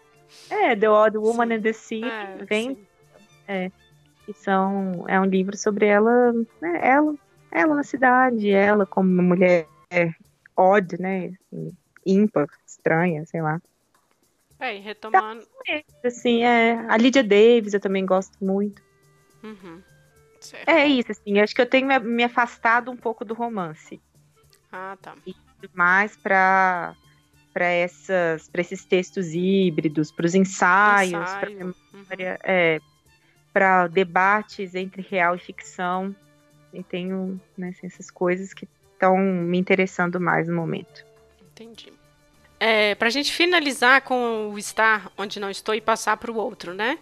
É, 0.51 0.75
The 0.75 0.91
Odd 0.91 1.19
Woman 1.19 1.47
sim. 1.49 1.55
and 1.55 1.63
the 1.63 1.73
Sea, 1.73 2.07
é, 2.07 2.45
vem. 2.45 2.87
É, 3.49 3.71
que 4.25 4.33
são, 4.33 5.05
é 5.07 5.21
um 5.21 5.25
livro 5.25 5.57
sobre 5.57 5.87
ela, 5.87 6.33
né, 6.61 6.81
ela, 6.83 7.15
ela 7.51 7.75
na 7.77 7.85
cidade, 7.85 8.51
ela 8.51 8.85
como 8.85 9.09
uma 9.09 9.23
mulher 9.23 9.69
odd, 10.57 11.01
né, 11.01 11.33
assim, 11.47 11.73
ímpar, 12.05 12.49
estranha, 12.67 13.25
sei 13.25 13.41
lá. 13.41 13.61
É, 14.59 14.77
e 14.77 14.81
retomando. 14.81 15.43
Tá, 15.43 15.83
assim, 16.05 16.43
é. 16.43 16.73
A 16.89 16.97
Lydia 16.97 17.23
Davis 17.23 17.75
eu 17.75 17.81
também 17.81 18.05
gosto 18.05 18.37
muito. 18.43 18.83
Uhum. 19.43 19.83
É 20.67 20.87
isso, 20.87 21.13
assim. 21.13 21.41
Acho 21.41 21.55
que 21.55 21.61
eu 21.61 21.69
tenho 21.69 21.87
me 22.01 22.25
afastado 22.25 22.91
um 22.91 22.97
pouco 22.97 23.25
do 23.25 23.35
romance. 23.35 24.01
Ah, 24.71 24.97
tá. 25.01 25.15
E 25.27 25.35
mais 25.75 26.17
para 26.17 26.95
para 27.53 27.67
essas 27.67 28.49
para 28.49 28.61
esses 28.61 28.85
textos 28.85 29.33
híbridos, 29.33 30.13
para 30.13 30.27
os 30.27 30.35
ensaios, 30.35 31.31
para 31.41 31.49
memória, 31.49 31.75
uhum. 31.95 32.05
é, 32.45 32.81
para 33.53 33.87
debates 33.87 34.75
entre 34.75 35.01
real 35.01 35.35
e 35.35 35.39
ficção. 35.39 36.15
e 36.73 36.83
tenho 36.83 37.41
né, 37.57 37.71
assim, 37.71 37.87
essas 37.87 38.11
coisas 38.11 38.53
que 38.53 38.69
estão 38.93 39.17
me 39.17 39.59
interessando 39.59 40.21
mais 40.21 40.49
no 40.49 40.55
momento. 40.55 41.07
Entendi. 41.41 41.93
É, 42.59 42.95
para 42.95 43.09
a 43.09 43.11
gente 43.11 43.33
finalizar 43.33 44.03
com 44.03 44.51
o 44.51 44.59
estar 44.59 45.11
onde 45.17 45.39
não 45.39 45.51
estou 45.51 45.75
e 45.75 45.81
passar 45.81 46.17
para 46.17 46.31
o 46.31 46.37
outro, 46.37 46.75
né? 46.75 46.99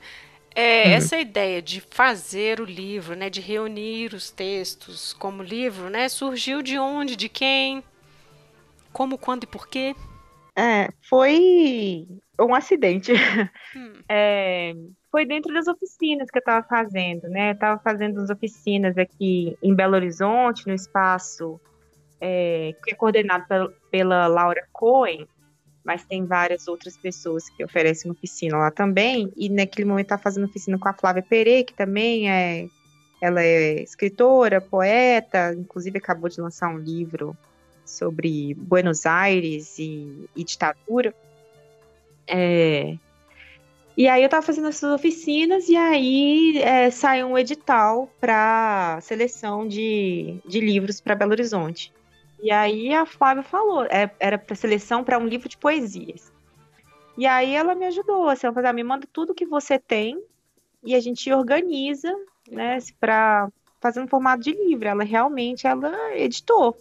É, 0.55 0.85
uhum. 0.87 0.93
Essa 0.93 1.19
ideia 1.19 1.61
de 1.61 1.81
fazer 1.81 2.61
o 2.61 2.65
livro, 2.65 3.17
né, 3.17 3.29
de 3.29 3.41
reunir 3.41 4.15
os 4.15 4.31
textos 4.31 5.13
como 5.13 5.43
livro, 5.43 5.91
né, 5.91 6.09
surgiu 6.09 6.63
de 6.63 6.79
onde, 6.79 7.17
de 7.17 7.29
quem, 7.29 7.83
como, 8.93 9.19
quando 9.19 9.43
e 9.43 9.47
por 9.49 9.67
quê? 9.67 9.97
É, 10.57 10.89
foi 11.09 12.07
um 12.41 12.55
acidente. 12.55 13.13
Hum. 13.77 13.93
É, 14.07 14.75
foi 15.11 15.25
dentro 15.25 15.53
das 15.55 15.67
oficinas 15.67 16.31
que 16.31 16.37
eu 16.37 16.41
estava 16.41 16.65
fazendo, 16.67 17.27
né? 17.29 17.51
Eu 17.51 17.55
estava 17.55 17.81
fazendo 17.81 18.21
as 18.21 18.29
oficinas 18.29 18.99
aqui 18.99 19.57
em 19.63 19.75
Belo 19.75 19.95
Horizonte, 19.95 20.67
no 20.67 20.75
espaço 20.75 21.59
é, 22.21 22.75
que 22.85 22.93
é 22.93 22.95
coordenado 22.95 23.47
pela, 23.49 23.73
pela 23.91 24.27
Laura 24.27 24.67
Cohen, 24.73 25.27
mas 25.85 26.05
tem 26.05 26.25
várias 26.25 26.67
outras 26.67 26.97
pessoas 26.97 27.49
que 27.49 27.63
oferecem 27.63 28.11
oficina 28.11 28.57
lá 28.57 28.71
também. 28.71 29.31
E 29.37 29.49
naquele 29.49 29.87
momento 29.87 30.09
tá 30.09 30.19
fazendo 30.19 30.45
oficina 30.45 30.79
com 30.79 30.89
a 30.89 30.95
Flávia 30.95 31.23
Pereira, 31.23 31.65
que 31.65 31.75
também 31.75 32.31
é. 32.31 32.67
Ela 33.21 33.43
é 33.43 33.83
escritora, 33.83 34.61
poeta, 34.61 35.55
inclusive 35.55 35.97
acabou 35.97 36.29
de 36.29 36.41
lançar 36.41 36.69
um 36.69 36.77
livro 36.77 37.35
sobre 37.85 38.53
Buenos 38.55 39.07
Aires 39.07 39.79
e, 39.79 40.29
e 40.37 40.45
ditadura. 40.45 41.15
É, 42.27 42.99
e 43.97 44.09
aí 44.09 44.23
eu 44.23 44.27
estava 44.27 44.45
fazendo 44.45 44.69
essas 44.69 44.93
oficinas 44.93 45.69
e 45.69 45.77
aí 45.77 46.59
é, 46.59 46.91
saiu 46.91 47.29
um 47.29 47.39
edital 47.39 48.11
para 48.21 48.99
seleção 49.01 49.67
de, 49.67 50.39
de 50.47 50.61
livros 50.61 51.01
para 51.01 51.15
Belo 51.15 51.31
Horizonte. 51.31 51.93
E 52.45 52.51
aí 52.51 52.93
a 52.93 53.07
Flávia 53.07 53.43
falou, 53.43 53.85
é, 53.87 54.15
era 54.21 54.37
para 54.37 54.55
seleção 54.55 55.03
para 55.03 55.19
um 55.19 55.27
livro 55.27 55.49
de 55.49 55.57
poesias. 55.57 56.31
E 57.17 57.27
aí 57.27 57.55
ela 57.55 57.75
me 57.75 57.87
ajudou, 57.87 58.29
assim, 58.29 58.47
ela 58.47 58.53
falou, 58.53 58.69
ah, 58.69 58.73
me 58.75 58.85
manda 58.85 59.09
tudo 59.11 59.35
que 59.35 59.47
você 59.47 59.79
tem 59.79 60.23
e 60.85 60.95
a 60.95 61.01
gente 61.01 61.33
organiza, 61.33 62.15
né, 62.51 62.77
para 63.01 63.49
fazer 63.81 64.03
um 64.03 64.07
formato 64.07 64.43
de 64.43 64.53
livro. 64.53 64.87
Ela 64.87 65.05
realmente, 65.05 65.67
ela 65.67 66.15
editou, 66.15 66.77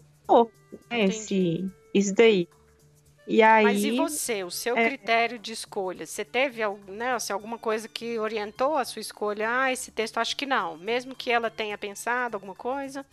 né, 0.91 1.05
esse, 1.05 1.65
isso 1.93 2.13
daí. 2.13 2.45
E 3.25 3.41
aí, 3.41 3.63
Mas 3.63 3.83
e 3.85 3.91
você, 3.91 4.43
o 4.43 4.51
seu 4.51 4.75
é, 4.75 4.89
critério 4.89 5.39
de 5.39 5.53
escolha? 5.53 6.05
Você 6.05 6.25
teve 6.25 6.61
né, 6.89 7.13
assim, 7.13 7.31
alguma 7.31 7.57
coisa 7.57 7.87
que 7.87 8.19
orientou 8.19 8.75
a 8.75 8.83
sua 8.83 8.99
escolha? 8.99 9.47
Ah, 9.49 9.71
esse 9.71 9.91
texto 9.91 10.17
acho 10.17 10.35
que 10.35 10.45
não. 10.45 10.77
Mesmo 10.77 11.15
que 11.15 11.31
ela 11.31 11.49
tenha 11.49 11.77
pensado 11.77 12.35
alguma 12.35 12.53
coisa? 12.53 13.05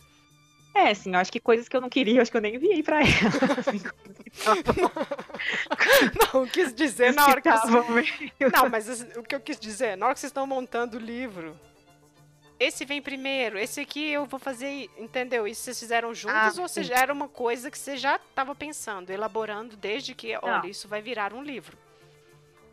É, 0.73 0.91
assim, 0.91 1.13
eu 1.13 1.19
acho 1.19 1.31
que 1.31 1.39
coisas 1.39 1.67
que 1.67 1.75
eu 1.75 1.81
não 1.81 1.89
queria, 1.89 2.17
eu 2.17 2.21
acho 2.21 2.31
que 2.31 2.37
eu 2.37 2.41
nem 2.41 2.55
enviei 2.55 2.81
pra 2.81 3.01
ela. 3.01 3.59
Assim, 3.59 3.81
não, 6.33 6.47
quis 6.47 6.73
dizer 6.73 7.13
na 7.13 7.27
hora 7.27 7.41
que. 7.41 7.49
que 7.49 8.49
Não, 8.49 8.69
mas 8.69 9.01
o 9.17 9.23
que 9.23 9.35
eu 9.35 9.41
quis 9.41 9.59
dizer, 9.59 9.97
na 9.97 10.05
hora 10.05 10.13
que 10.13 10.21
vocês 10.21 10.29
estão 10.29 10.47
montando 10.47 10.95
o 10.97 10.99
livro, 10.99 11.59
esse 12.57 12.85
vem 12.85 13.01
primeiro, 13.01 13.57
esse 13.57 13.81
aqui 13.81 14.11
eu 14.11 14.25
vou 14.25 14.39
fazer, 14.39 14.89
entendeu? 14.97 15.45
Isso 15.47 15.61
vocês 15.61 15.79
fizeram 15.79 16.13
juntos 16.13 16.59
ah, 16.59 16.61
ou 16.61 16.67
seja, 16.67 16.93
era 16.93 17.11
uma 17.11 17.27
coisa 17.27 17.71
que 17.71 17.77
você 17.77 17.97
já 17.97 18.15
estava 18.15 18.55
pensando, 18.55 19.09
elaborando 19.09 19.75
desde 19.75 20.13
que, 20.13 20.33
não. 20.33 20.41
olha, 20.43 20.67
isso 20.67 20.87
vai 20.87 21.01
virar 21.01 21.33
um 21.33 21.43
livro? 21.43 21.77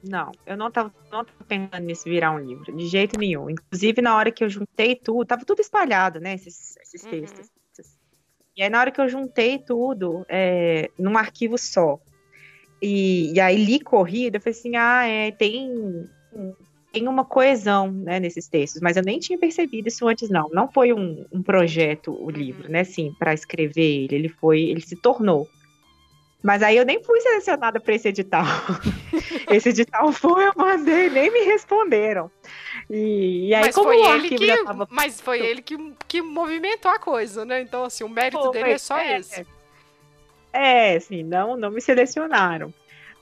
Não, 0.04 0.30
eu 0.46 0.56
não 0.56 0.68
estava 0.68 0.94
não 1.10 1.24
tava 1.24 1.44
pensando 1.48 1.84
nisso 1.84 2.04
virar 2.04 2.30
um 2.30 2.38
livro, 2.38 2.70
de 2.70 2.86
jeito 2.86 3.18
nenhum. 3.18 3.50
Inclusive, 3.50 4.00
na 4.00 4.14
hora 4.14 4.30
que 4.30 4.44
eu 4.44 4.48
juntei 4.48 4.94
tudo, 4.94 5.24
tava 5.24 5.44
tudo 5.44 5.60
espalhado, 5.60 6.20
né, 6.20 6.34
esses, 6.34 6.76
esses 6.76 7.02
uhum. 7.02 7.10
E 8.58 8.62
aí, 8.64 8.68
na 8.68 8.80
hora 8.80 8.90
que 8.90 9.00
eu 9.00 9.08
juntei 9.08 9.56
tudo 9.56 10.26
é, 10.28 10.90
num 10.98 11.16
arquivo 11.16 11.56
só, 11.56 12.00
e, 12.82 13.32
e 13.32 13.38
aí 13.38 13.56
li 13.56 13.78
corrida, 13.78 14.38
eu 14.38 14.40
falei 14.40 14.58
assim: 14.58 14.74
ah, 14.74 15.06
é, 15.06 15.30
tem, 15.30 16.04
tem 16.92 17.06
uma 17.06 17.24
coesão 17.24 17.92
né, 17.92 18.18
nesses 18.18 18.48
textos, 18.48 18.82
mas 18.82 18.96
eu 18.96 19.04
nem 19.04 19.20
tinha 19.20 19.38
percebido 19.38 19.86
isso 19.86 20.08
antes, 20.08 20.28
não. 20.28 20.48
Não 20.50 20.66
foi 20.66 20.92
um, 20.92 21.24
um 21.30 21.40
projeto 21.40 22.12
o 22.12 22.28
livro, 22.28 22.68
né, 22.68 22.80
assim, 22.80 23.14
para 23.16 23.32
escrever 23.32 24.04
ele, 24.04 24.16
ele 24.16 24.28
foi, 24.28 24.62
ele 24.62 24.80
se 24.80 24.96
tornou. 24.96 25.46
Mas 26.42 26.60
aí 26.60 26.76
eu 26.76 26.84
nem 26.84 27.00
fui 27.00 27.20
selecionada 27.20 27.78
para 27.78 27.94
esse 27.94 28.08
edital. 28.08 28.44
esse 29.52 29.68
edital 29.68 30.12
foi, 30.12 30.48
eu 30.48 30.52
mandei, 30.56 31.08
nem 31.10 31.32
me 31.32 31.42
responderam. 31.42 32.28
E, 32.90 33.48
e 33.48 33.54
aí, 33.54 33.66
mas 33.66 33.74
como 33.74 33.88
foi 33.88 33.98
o 33.98 34.14
ele 34.14 34.28
que, 34.30 34.64
tava... 34.64 34.88
Mas 34.90 35.20
foi 35.20 35.40
ele 35.40 35.60
que, 35.60 35.76
que 36.06 36.22
movimentou 36.22 36.90
a 36.90 36.98
coisa, 36.98 37.44
né? 37.44 37.60
Então, 37.60 37.84
assim, 37.84 38.02
o 38.02 38.08
mérito 38.08 38.50
dele 38.50 38.70
é 38.70 38.78
só 38.78 38.98
é, 38.98 39.18
esse. 39.18 39.46
É, 40.52 40.96
assim, 40.96 41.22
não, 41.22 41.56
não 41.56 41.70
me 41.70 41.80
selecionaram. 41.80 42.72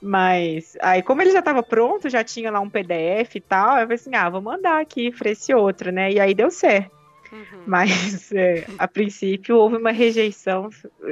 Mas 0.01 0.77
aí, 0.79 1.01
como 1.01 1.21
ele 1.21 1.31
já 1.31 1.39
estava 1.39 1.63
pronto, 1.63 2.09
já 2.09 2.23
tinha 2.23 2.51
lá 2.51 2.59
um 2.59 2.69
PDF 2.69 3.35
e 3.35 3.41
tal, 3.41 3.77
eu 3.77 3.83
falei 3.83 3.95
assim: 3.95 4.15
ah, 4.15 4.29
vou 4.29 4.41
mandar 4.41 4.79
aqui 4.79 5.11
para 5.11 5.31
esse 5.31 5.53
outro, 5.53 5.91
né? 5.91 6.11
E 6.11 6.19
aí 6.19 6.33
deu 6.33 6.51
certo. 6.51 6.95
Uhum. 7.31 7.63
Mas 7.65 8.31
é, 8.31 8.65
a 8.77 8.87
princípio 8.87 9.57
houve 9.57 9.77
uma 9.77 9.91
rejeição, 9.91 10.69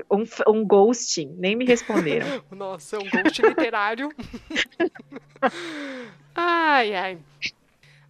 um, 0.10 0.24
um 0.48 0.66
ghosting, 0.66 1.34
nem 1.38 1.56
me 1.56 1.66
responderam. 1.66 2.44
Nossa, 2.52 2.98
um 2.98 3.10
ghost 3.10 3.42
literário. 3.42 4.10
ai, 6.36 6.96
ai. 6.96 7.18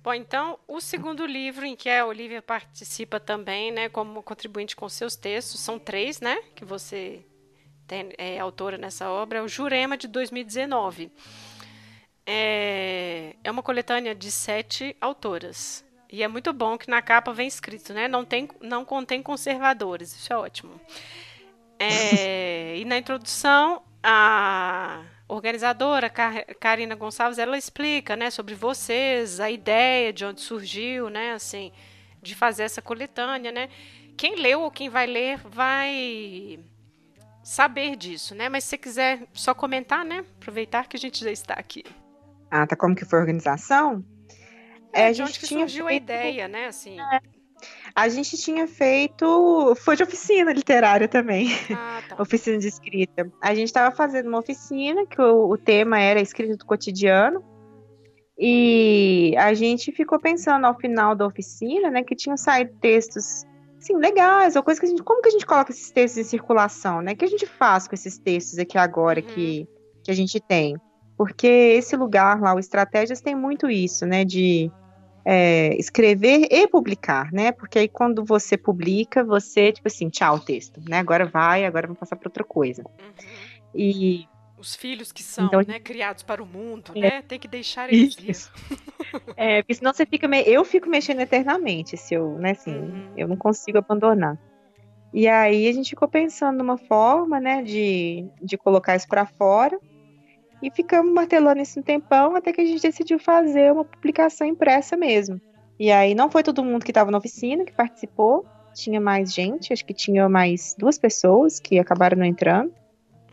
Bom, 0.05 0.13
então, 0.13 0.59
o 0.67 0.79
segundo 0.79 1.25
livro 1.25 1.65
em 1.65 1.75
que 1.75 1.89
a 1.89 2.05
Olivia 2.05 2.39
participa 2.39 3.19
também, 3.19 3.71
né, 3.71 3.89
como 3.89 4.21
contribuinte 4.21 4.75
com 4.75 4.87
seus 4.87 5.15
textos, 5.15 5.59
são 5.59 5.79
três, 5.79 6.21
né, 6.21 6.37
que 6.53 6.63
você 6.63 7.25
tem, 7.87 8.13
é 8.15 8.37
autora 8.37 8.77
nessa 8.77 9.09
obra, 9.09 9.39
é 9.39 9.41
o 9.41 9.47
Jurema, 9.47 9.97
de 9.97 10.07
2019. 10.07 11.11
É, 12.23 13.35
é 13.43 13.49
uma 13.49 13.63
coletânea 13.63 14.13
de 14.13 14.31
sete 14.31 14.95
autoras. 15.01 15.83
E 16.11 16.21
é 16.21 16.27
muito 16.27 16.53
bom 16.53 16.77
que 16.77 16.87
na 16.87 17.01
capa 17.01 17.33
vem 17.33 17.47
escrito, 17.47 17.91
né, 17.91 18.07
não, 18.07 18.23
tem, 18.23 18.47
não 18.61 18.85
contém 18.85 19.23
conservadores, 19.23 20.15
isso 20.15 20.31
é 20.31 20.37
ótimo. 20.37 20.79
É, 21.79 22.77
e 22.77 22.85
na 22.85 22.99
introdução, 22.99 23.81
a 24.03 25.03
organizadora, 25.27 26.09
Karina 26.09 26.95
Gonçalves, 26.95 27.37
ela 27.37 27.57
explica, 27.57 28.15
né, 28.15 28.29
sobre 28.29 28.53
vocês, 28.53 29.39
a 29.39 29.49
ideia 29.49 30.13
de 30.13 30.25
onde 30.25 30.41
surgiu, 30.41 31.09
né, 31.09 31.33
assim, 31.33 31.71
de 32.21 32.35
fazer 32.35 32.63
essa 32.63 32.81
coletânea, 32.81 33.51
né. 33.51 33.69
Quem 34.17 34.35
leu 34.35 34.61
ou 34.61 34.71
quem 34.71 34.89
vai 34.89 35.07
ler 35.07 35.39
vai 35.39 36.59
saber 37.43 37.95
disso, 37.95 38.33
né, 38.35 38.49
mas 38.49 38.63
se 38.63 38.71
você 38.71 38.77
quiser 38.77 39.27
só 39.33 39.53
comentar, 39.53 40.05
né, 40.05 40.23
aproveitar 40.37 40.87
que 40.87 40.95
a 40.95 40.99
gente 40.99 41.23
já 41.23 41.31
está 41.31 41.53
aqui. 41.55 41.83
Ah, 42.49 42.65
tá 42.67 42.75
como 42.75 42.95
que 42.95 43.05
foi 43.05 43.19
a 43.19 43.21
organização? 43.21 44.05
É, 44.93 45.01
é 45.01 45.07
a 45.07 45.13
gente 45.13 45.29
onde 45.29 45.39
que 45.39 45.47
tinha 45.47 45.67
surgiu 45.67 45.87
feito... 45.87 46.09
a 46.09 46.15
ideia, 46.15 46.47
né, 46.47 46.67
assim... 46.67 46.99
É. 46.99 47.34
A 47.95 48.09
gente 48.09 48.35
tinha 48.37 48.67
feito. 48.67 49.73
Foi 49.77 49.95
de 49.95 50.03
oficina 50.03 50.51
literária 50.51 51.07
também. 51.07 51.47
Ah, 51.71 52.01
tá. 52.09 52.15
oficina 52.21 52.57
de 52.57 52.67
escrita. 52.67 53.31
A 53.41 53.55
gente 53.55 53.67
estava 53.67 53.95
fazendo 53.95 54.27
uma 54.27 54.39
oficina 54.39 55.05
que 55.05 55.21
o, 55.21 55.49
o, 55.49 55.57
tema 55.57 55.97
era 55.97 56.19
escrita 56.19 56.57
do 56.57 56.65
cotidiano. 56.65 57.41
E 58.37 59.33
a 59.37 59.53
gente 59.53 59.93
ficou 59.93 60.19
pensando 60.19 60.65
ao 60.65 60.77
final 60.77 61.15
da 61.15 61.25
oficina, 61.25 61.89
né, 61.89 62.03
que 62.03 62.13
tinham 62.13 62.35
saído 62.35 62.75
textos 62.81 63.45
assim, 63.77 63.95
legais, 63.95 64.57
ou 64.57 64.63
coisa 64.63 64.77
que 64.77 64.85
a 64.85 64.89
gente. 64.89 65.01
Como 65.01 65.21
que 65.21 65.29
a 65.29 65.31
gente 65.31 65.45
coloca 65.45 65.71
esses 65.71 65.89
textos 65.89 66.19
em 66.19 66.29
circulação, 66.29 67.01
né? 67.01 67.13
O 67.13 67.15
que 67.15 67.23
a 67.23 67.29
gente 67.29 67.45
faz 67.45 67.87
com 67.87 67.95
esses 67.95 68.17
textos 68.17 68.59
aqui 68.59 68.77
agora 68.77 69.21
uhum. 69.21 69.27
que, 69.27 69.69
que 70.03 70.11
a 70.11 70.13
gente 70.13 70.37
tem? 70.41 70.75
Porque 71.17 71.47
esse 71.47 71.95
lugar 71.95 72.41
lá, 72.41 72.53
o 72.53 72.59
Estratégias, 72.59 73.21
tem 73.21 73.35
muito 73.35 73.69
isso, 73.69 74.05
né? 74.05 74.25
De 74.25 74.69
é, 75.25 75.75
escrever 75.79 76.47
e 76.51 76.67
publicar, 76.67 77.31
né? 77.33 77.51
Porque 77.51 77.79
aí 77.79 77.87
quando 77.87 78.23
você 78.23 78.55
publica, 78.55 79.23
você, 79.23 79.71
tipo 79.71 79.87
assim, 79.87 80.07
tchau, 80.07 80.39
texto, 80.39 80.79
né? 80.87 80.99
Agora 80.99 81.25
vai, 81.25 81.65
agora 81.65 81.87
vamos 81.87 81.99
passar 81.99 82.15
para 82.15 82.29
outra 82.29 82.43
coisa. 82.43 82.83
Uhum. 82.83 83.13
E 83.73 84.27
os 84.55 84.75
filhos 84.75 85.11
que 85.11 85.23
são, 85.23 85.47
então, 85.47 85.61
né, 85.67 85.79
criados 85.79 86.21
para 86.21 86.41
o 86.41 86.45
mundo, 86.45 86.91
é, 86.95 86.99
né? 86.99 87.21
Tem 87.23 87.39
que 87.39 87.47
deixar 87.47 87.91
eles 87.91 88.15
isso. 88.21 88.51
é, 89.35 89.63
porque 89.63 89.73
senão 89.73 89.91
você 89.91 90.05
fica, 90.05 90.27
me... 90.27 90.43
eu 90.43 90.63
fico 90.63 90.87
mexendo 90.87 91.21
eternamente, 91.21 91.97
se 91.97 92.13
eu, 92.13 92.37
né, 92.37 92.51
assim, 92.51 92.75
uhum. 92.75 93.13
eu 93.17 93.27
não 93.27 93.35
consigo 93.35 93.79
abandonar. 93.79 94.37
E 95.11 95.27
aí 95.27 95.67
a 95.67 95.73
gente 95.73 95.89
ficou 95.89 96.07
pensando 96.07 96.57
numa 96.57 96.77
forma, 96.77 97.39
né, 97.39 97.63
de, 97.63 98.29
de 98.41 98.57
colocar 98.57 98.95
isso 98.95 99.07
para 99.07 99.25
fora 99.25 99.79
e 100.61 100.71
ficamos 100.71 101.13
martelando 101.13 101.61
isso 101.61 101.79
um 101.79 101.83
tempão 101.83 102.35
até 102.35 102.51
que 102.51 102.61
a 102.61 102.65
gente 102.65 102.81
decidiu 102.81 103.19
fazer 103.19 103.71
uma 103.71 103.85
publicação 103.85 104.47
impressa 104.47 104.95
mesmo. 104.95 105.39
E 105.79 105.91
aí 105.91 106.15
não 106.15 106.29
foi 106.29 106.43
todo 106.43 106.63
mundo 106.63 106.83
que 106.83 106.91
estava 106.91 107.11
na 107.11 107.17
oficina 107.17 107.65
que 107.65 107.73
participou, 107.73 108.45
tinha 108.73 108.99
mais 108.99 109.33
gente, 109.33 109.73
acho 109.73 109.85
que 109.85 109.93
tinha 109.93 110.27
mais 110.29 110.75
duas 110.77 110.97
pessoas 110.97 111.59
que 111.59 111.79
acabaram 111.79 112.17
não 112.17 112.25
entrando. 112.25 112.71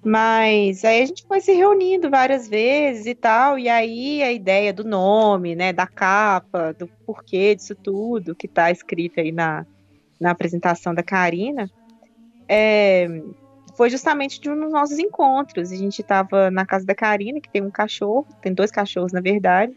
Mas 0.05 0.85
aí 0.85 1.03
a 1.03 1.07
gente 1.07 1.25
foi 1.27 1.41
se 1.41 1.53
reunindo 1.53 2.11
várias 2.11 2.49
vezes 2.49 3.07
e 3.07 3.15
tal, 3.15 3.57
e 3.57 3.69
aí 3.69 4.21
a 4.21 4.33
ideia 4.33 4.73
do 4.73 4.83
nome, 4.83 5.55
né, 5.55 5.73
da 5.73 5.87
capa, 5.87 6.73
do 6.73 6.89
porquê 7.07 7.55
disso 7.55 7.77
tudo 7.77 8.35
que 8.35 8.47
está 8.47 8.69
escrito 8.71 9.21
aí 9.21 9.31
na, 9.31 9.65
na 10.21 10.33
apresentação 10.33 10.93
da 10.93 11.05
Karina, 11.05 11.71
é, 12.49 13.07
foi 13.77 13.91
justamente 13.91 14.41
de 14.41 14.51
um 14.51 14.59
dos 14.59 14.73
nossos 14.73 14.99
encontros. 14.99 15.73
A 15.73 15.77
gente 15.77 16.01
estava 16.01 16.51
na 16.51 16.67
casa 16.67 16.85
da 16.85 16.95
Karina, 16.95 17.41
que 17.41 17.51
tem 17.51 17.63
um 17.63 17.71
cachorro, 17.71 18.27
tem 18.41 18.53
dois 18.53 18.71
cachorros, 18.71 19.13
na 19.13 19.21
verdade. 19.21 19.73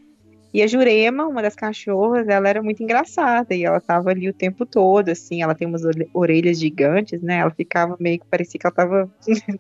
E 0.53 0.61
a 0.61 0.67
Jurema, 0.67 1.27
uma 1.27 1.41
das 1.41 1.53
cachorras, 1.53 2.29
ela 2.29 2.47
era 2.47 2.63
muito 2.63 2.81
engraçada 2.81 3.53
e 3.53 3.65
ela 3.65 3.77
estava 3.77 4.11
ali 4.11 4.29
o 4.29 4.33
tempo 4.33 4.65
todo, 4.65 5.09
assim, 5.09 5.41
ela 5.41 5.53
tem 5.53 5.67
umas 5.67 5.81
orelhas 6.13 6.57
gigantes, 6.57 7.21
né? 7.21 7.39
Ela 7.39 7.51
ficava 7.51 7.97
meio 7.99 8.19
que 8.19 8.25
parecia 8.25 8.57
que 8.57 8.65
ela 8.65 8.71
estava 8.71 9.11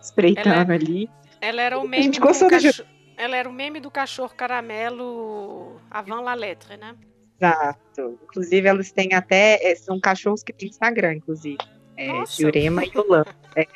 espreitando 0.00 0.48
ela, 0.48 0.72
é 0.72 0.76
ali. 0.76 1.10
Ela 1.40 1.62
era 1.62 1.78
o 1.78 1.88
meme 1.88 2.10
do 2.10 2.20
cachorro, 2.20 2.88
ela 3.16 3.36
era 3.36 3.48
o 3.48 3.52
meme 3.52 3.80
do 3.80 3.90
cachorro 3.90 4.32
caramelo 4.36 5.80
Avant 5.90 6.22
la 6.22 6.34
lettre, 6.34 6.76
né? 6.76 6.94
Exato. 7.40 8.18
Inclusive, 8.22 8.68
elas 8.68 8.92
têm 8.92 9.14
até. 9.14 9.58
É, 9.62 9.74
são 9.74 9.98
cachorros 9.98 10.42
que 10.42 10.52
têm 10.52 10.68
Instagram, 10.68 11.14
inclusive. 11.14 11.58
É, 11.96 12.26
Jurema 12.26 12.84
e 12.84 12.90
Yolanda. 12.94 13.34
É, 13.54 13.66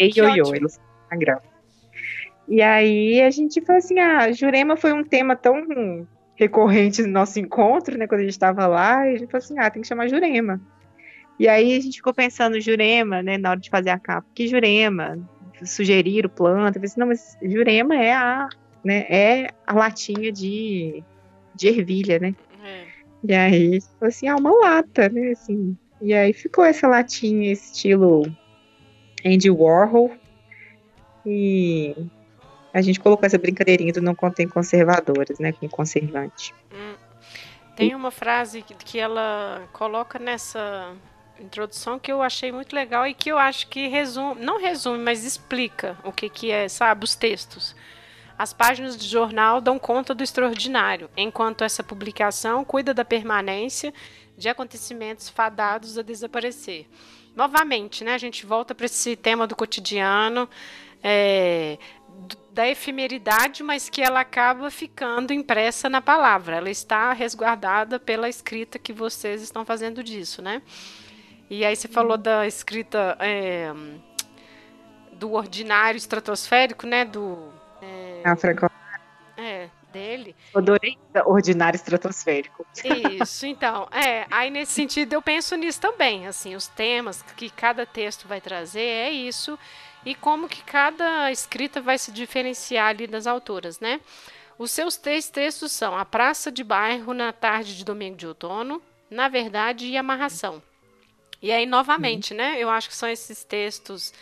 e 0.00 0.10
Ioiô, 0.16 0.54
eles 0.54 0.76
têm 0.76 0.86
Instagram. 1.02 1.38
E 2.48 2.62
aí 2.62 3.20
a 3.20 3.30
gente 3.30 3.60
falou 3.60 3.78
assim: 3.78 3.98
ah, 3.98 4.30
Jurema 4.32 4.76
foi 4.76 4.92
um 4.92 5.04
tema 5.04 5.36
tão 5.36 6.06
recorrente 6.34 7.02
no 7.02 7.08
nosso 7.08 7.38
encontro, 7.38 7.98
né? 7.98 8.06
Quando 8.06 8.20
a 8.20 8.24
gente 8.24 8.32
estava 8.32 8.66
lá, 8.66 9.06
e 9.06 9.14
a 9.14 9.18
gente 9.18 9.30
falou 9.30 9.44
assim: 9.44 9.58
ah, 9.58 9.70
tem 9.70 9.82
que 9.82 9.88
chamar 9.88 10.08
Jurema. 10.08 10.60
E 11.38 11.48
aí 11.48 11.76
a 11.76 11.80
gente 11.80 11.96
ficou 11.96 12.14
pensando 12.14 12.60
Jurema, 12.60 13.22
né, 13.22 13.36
na 13.36 13.50
hora 13.50 13.60
de 13.60 13.68
fazer 13.68 13.90
a 13.90 13.98
capa. 13.98 14.26
Que 14.34 14.48
Jurema? 14.48 15.18
Sugeriram 15.62 16.30
planta. 16.30 16.78
Eu 16.78 16.80
falei 16.80 16.86
assim, 16.86 17.00
não, 17.00 17.06
mas 17.08 17.36
Jurema 17.42 17.94
é 17.96 18.14
a, 18.14 18.48
né, 18.82 19.06
é 19.08 19.50
a 19.66 19.74
latinha 19.74 20.32
de, 20.32 21.02
de 21.54 21.68
ervilha, 21.68 22.18
né? 22.18 22.34
E 23.22 23.34
aí, 23.34 23.80
falou 23.98 24.08
assim, 24.08 24.28
ah, 24.28 24.36
uma 24.36 24.50
lata, 24.50 25.08
né, 25.08 25.32
assim. 25.32 25.76
E 26.00 26.12
aí 26.12 26.32
ficou 26.32 26.64
essa 26.64 26.86
latinha 26.86 27.52
estilo 27.52 28.22
Andy 29.24 29.50
Warhol. 29.50 30.12
E 31.24 31.96
a 32.72 32.80
gente 32.80 33.00
colocou 33.00 33.26
essa 33.26 33.38
brincadeirinha 33.38 33.92
do 33.92 34.02
não 34.02 34.14
contém 34.14 34.46
conservadores, 34.46 35.38
né, 35.38 35.52
com 35.52 35.68
conservante. 35.68 36.54
Hum. 36.72 36.94
Tem 37.74 37.94
uma 37.94 38.10
frase 38.10 38.62
que, 38.62 38.98
ela 38.98 39.68
coloca 39.72 40.18
nessa 40.18 40.94
introdução 41.38 41.98
que 41.98 42.10
eu 42.10 42.22
achei 42.22 42.50
muito 42.50 42.74
legal 42.74 43.06
e 43.06 43.12
que 43.12 43.30
eu 43.30 43.36
acho 43.36 43.68
que 43.68 43.88
resume, 43.88 44.40
não 44.40 44.58
resume, 44.58 44.98
mas 44.98 45.24
explica 45.24 45.98
o 46.02 46.10
que, 46.10 46.30
que 46.30 46.50
é, 46.50 46.68
sabe, 46.68 47.04
os 47.04 47.14
textos. 47.14 47.76
As 48.38 48.54
páginas 48.54 48.96
do 48.96 49.04
jornal 49.04 49.60
dão 49.60 49.78
conta 49.78 50.14
do 50.14 50.22
extraordinário, 50.22 51.10
enquanto 51.16 51.64
essa 51.64 51.82
publicação 51.82 52.64
cuida 52.64 52.94
da 52.94 53.04
permanência 53.04 53.92
de 54.36 54.48
acontecimentos 54.48 55.28
fadados 55.28 55.96
a 55.96 56.02
desaparecer. 56.02 56.86
Novamente, 57.34 58.02
né, 58.04 58.14
a 58.14 58.18
gente 58.18 58.46
volta 58.46 58.74
para 58.74 58.86
esse 58.86 59.14
tema 59.16 59.46
do 59.46 59.54
cotidiano, 59.54 60.48
é, 61.02 61.78
da 62.50 62.66
efemeridade, 62.66 63.62
mas 63.62 63.90
que 63.90 64.00
ela 64.00 64.20
acaba 64.20 64.70
ficando 64.70 65.32
impressa 65.32 65.90
na 65.90 66.00
palavra. 66.00 66.56
Ela 66.56 66.70
está 66.70 67.12
resguardada 67.12 68.00
pela 68.00 68.28
escrita 68.28 68.78
que 68.78 68.92
vocês 68.92 69.42
estão 69.42 69.64
fazendo 69.64 70.02
disso, 70.02 70.40
né? 70.40 70.62
E 71.50 71.64
aí 71.64 71.76
você 71.76 71.86
falou 71.86 72.16
da 72.16 72.46
escrita 72.46 73.16
é, 73.20 73.72
do 75.12 75.32
ordinário 75.32 75.98
estratosférico, 75.98 76.86
né? 76.86 77.04
Do 77.04 77.52
é, 77.82 78.22
dele. 79.96 80.36
Adorei 80.54 80.98
ordinário 81.24 81.76
estratosférico. 81.76 82.66
Isso, 83.22 83.46
então. 83.46 83.88
É, 83.90 84.26
aí 84.30 84.50
nesse 84.50 84.72
sentido 84.72 85.14
eu 85.14 85.22
penso 85.22 85.56
nisso 85.56 85.80
também, 85.80 86.26
assim, 86.26 86.54
os 86.54 86.66
temas 86.66 87.22
que 87.22 87.48
cada 87.48 87.86
texto 87.86 88.28
vai 88.28 88.40
trazer 88.40 88.80
é 88.80 89.10
isso 89.10 89.58
e 90.04 90.14
como 90.14 90.48
que 90.48 90.62
cada 90.62 91.32
escrita 91.32 91.80
vai 91.80 91.96
se 91.96 92.12
diferenciar 92.12 92.88
ali 92.88 93.06
das 93.06 93.26
autoras, 93.26 93.80
né? 93.80 94.00
Os 94.58 94.70
seus 94.70 94.96
três 94.96 95.30
textos 95.30 95.72
são 95.72 95.96
A 95.96 96.04
Praça 96.04 96.52
de 96.52 96.62
Bairro 96.62 97.14
na 97.14 97.32
Tarde 97.32 97.76
de 97.76 97.84
Domingo 97.84 98.16
de 98.16 98.26
Outono, 98.26 98.82
Na 99.10 99.28
Verdade 99.28 99.86
e 99.86 99.96
Amarração. 99.96 100.62
E 101.42 101.52
aí, 101.52 101.66
novamente, 101.66 102.32
uhum. 102.32 102.38
né? 102.38 102.56
Eu 102.58 102.68
acho 102.70 102.88
que 102.88 102.96
são 102.96 103.08
esses 103.08 103.44
textos 103.44 104.12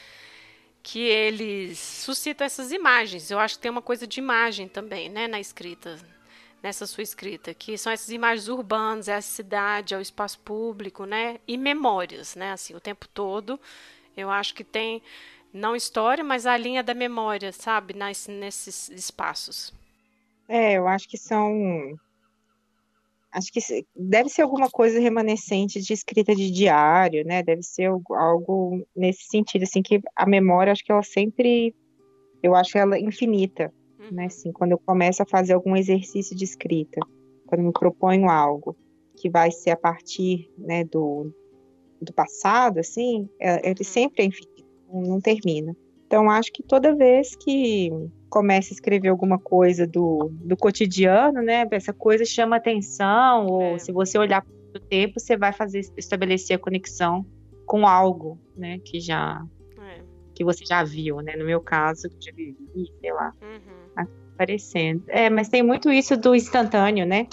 que 0.85 1.01
eles 1.01 1.79
suscitam 1.79 2.45
essas 2.45 2.71
imagens. 2.71 3.31
Eu 3.31 3.39
acho 3.39 3.55
que 3.57 3.63
tem 3.63 3.71
uma 3.71 3.81
coisa 3.81 4.07
de 4.07 4.21
imagem 4.21 4.69
também, 4.69 5.09
né, 5.09 5.27
na 5.27 5.41
escrita, 5.41 5.99
nessa 6.63 6.87
sua 6.87 7.03
escrita, 7.03 7.55
que 7.55 7.79
são 7.79 7.91
essas 7.91 8.11
imagens 8.11 8.49
urbanas, 8.49 9.09
é 9.09 9.15
a 9.15 9.23
cidade, 9.23 9.95
é 9.95 9.99
o 9.99 10.03
espaço 10.03 10.39
público, 10.41 11.07
né, 11.07 11.41
e 11.49 11.57
memórias, 11.57 12.37
né, 12.37 12.53
assim, 12.53 12.75
o 12.75 12.81
tempo 12.81 13.09
todo. 13.09 13.59
Eu 14.15 14.31
acho 14.31 14.55
que 14.55 14.63
tem 14.63 15.03
não 15.51 15.75
história, 15.75 16.23
mas 16.23 16.45
a 16.45 16.55
linha 16.55 16.83
da 16.83 16.93
memória, 16.93 17.51
sabe, 17.51 17.95
nas, 17.95 18.29
nesses 18.29 18.91
espaços. 18.91 19.73
É, 20.47 20.75
eu 20.75 20.87
acho 20.87 21.09
que 21.09 21.17
são 21.17 21.99
acho 23.35 23.53
que 23.53 23.61
deve 23.95 24.29
ser 24.29 24.43
alguma 24.43 24.71
coisa 24.71 25.01
remanescente 25.01 25.81
de 25.81 25.93
escrita 25.93 26.35
de 26.35 26.51
diário, 26.51 27.25
né? 27.25 27.43
Deve 27.43 27.63
ser 27.63 27.91
algo 28.11 28.87
nesse 28.97 29.25
sentido, 29.25 29.65
assim, 29.65 29.83
que 29.83 30.01
a 30.17 30.25
memória, 30.25 30.73
acho 30.73 30.85
que 30.85 30.93
ela 30.93 31.03
sempre, 31.03 31.75
eu 32.43 32.55
acho 32.55 32.79
ela 32.79 32.99
infinita, 32.99 33.73
né? 34.13 34.23
uhum. 34.23 34.27
Assim, 34.27 34.53
quando 34.53 34.73
eu 34.73 34.79
começo 34.79 35.23
a 35.23 35.27
fazer 35.27 35.55
algum 35.55 35.77
exercício 35.77 36.37
de 36.37 36.45
escrita, 36.45 37.01
quando 37.47 37.61
eu 37.61 37.67
me 37.67 37.73
proponho 37.73 38.31
algo 38.31 38.77
que 39.17 39.29
vai 39.29 39.51
ser 39.51 39.71
a 39.71 39.77
partir, 39.77 40.49
né, 40.57 40.85
do, 40.85 41.33
do 42.01 42.13
passado, 42.13 42.79
assim, 42.79 43.29
é, 43.41 43.69
ele 43.69 43.81
uhum. 43.81 43.85
sempre 43.85 44.23
é 44.23 44.27
infinito, 44.27 44.65
não 44.93 45.21
termina. 45.21 45.77
Então, 46.07 46.31
acho 46.31 46.53
que 46.53 46.63
toda 46.63 46.95
vez 46.95 47.35
que 47.35 47.91
começa 48.29 48.73
a 48.73 48.75
escrever 48.75 49.09
alguma 49.09 49.39
coisa 49.39 49.87
do, 49.87 50.31
do 50.33 50.57
cotidiano, 50.57 51.41
né? 51.41 51.67
Essa 51.71 51.93
coisa 51.93 52.25
chama 52.25 52.57
atenção, 52.57 53.47
ou 53.47 53.63
é. 53.77 53.79
se 53.79 53.93
você 53.93 54.19
olhar 54.19 54.45
o 54.75 54.81
tempo, 54.81 55.19
você 55.19 55.37
vai 55.37 55.53
fazer 55.53 55.81
estabelecer 55.97 56.57
a 56.57 56.59
conexão 56.59 57.25
com 57.65 57.87
algo, 57.87 58.39
né? 58.57 58.79
Que 58.85 59.01
já 59.01 59.43
é. 59.79 60.03
que 60.35 60.45
você 60.45 60.65
já 60.65 60.83
viu, 60.85 61.21
né? 61.21 61.37
No 61.37 61.45
meu 61.45 61.61
caso, 61.61 62.09
que 62.09 62.27
já 62.27 62.33
vivi, 62.33 62.93
sei 63.01 63.13
lá, 63.13 63.33
uhum. 63.41 64.07
aparecendo. 64.35 65.05
É, 65.09 65.31
mas 65.31 65.49
tem 65.49 65.63
muito 65.63 65.91
isso 65.91 66.17
do 66.17 66.35
instantâneo, 66.35 67.07
né? 67.07 67.29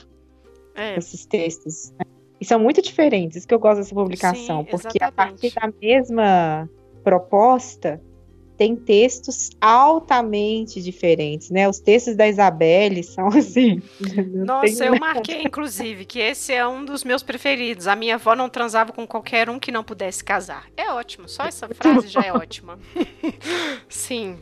É. 0.76 0.98
Esses 0.98 1.26
textos. 1.26 1.94
E 2.40 2.46
são 2.46 2.60
muito 2.60 2.82
diferentes, 2.82 3.38
isso 3.38 3.48
que 3.48 3.54
eu 3.54 3.60
gosto 3.60 3.78
dessa 3.78 3.94
publicação, 3.94 4.64
Sim, 4.64 4.72
porque 4.72 5.04
a 5.04 5.12
partir 5.12 5.54
da 5.54 5.72
mesma 5.80 6.70
proposta, 7.04 8.02
tem 8.62 8.76
textos 8.76 9.49
altamente 9.59 10.84
diferentes, 10.84 11.49
né? 11.49 11.68
Os 11.68 11.80
textos 11.80 12.16
da 12.16 12.28
Isabelle 12.28 13.01
são 13.01 13.30
assim. 13.36 13.82
Nossa, 14.45 14.86
eu 14.86 14.99
marquei, 14.99 15.41
inclusive, 15.41 16.05
que 16.05 16.20
esse 16.20 16.53
é 16.53 16.68
um 16.68 16.86
dos 16.86 17.03
meus 17.03 17.24
preferidos. 17.24 17.88
A 17.88 17.95
minha 17.95 18.14
avó 18.16 18.36
não 18.36 18.47
transava 18.47 18.93
com 18.93 19.07
qualquer 19.07 19.49
um 19.49 19.57
que 19.57 19.72
não 19.72 19.84
pudesse 19.84 20.24
casar. 20.24 20.68
É 20.78 20.91
ótimo, 20.91 21.28
só 21.28 21.45
essa 21.45 21.68
frase 21.74 22.07
já 22.07 22.22
é 22.22 22.32
ótima. 22.32 22.78
Sim. 23.89 24.38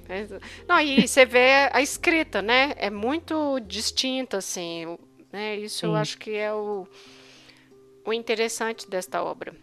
Não, 0.67 0.81
e 0.81 1.07
você 1.07 1.25
vê 1.25 1.69
a 1.71 1.81
escrita, 1.81 2.41
né? 2.41 2.73
É 2.75 2.89
muito 2.89 3.57
distinta, 3.61 4.39
assim. 4.39 4.97
Né? 5.31 5.55
Isso 5.55 5.79
Sim. 5.79 5.87
eu 5.87 5.95
acho 5.95 6.17
que 6.17 6.35
é 6.35 6.53
o, 6.53 6.85
o 8.05 8.11
interessante 8.11 8.85
desta 8.89 9.23
obra. 9.23 9.55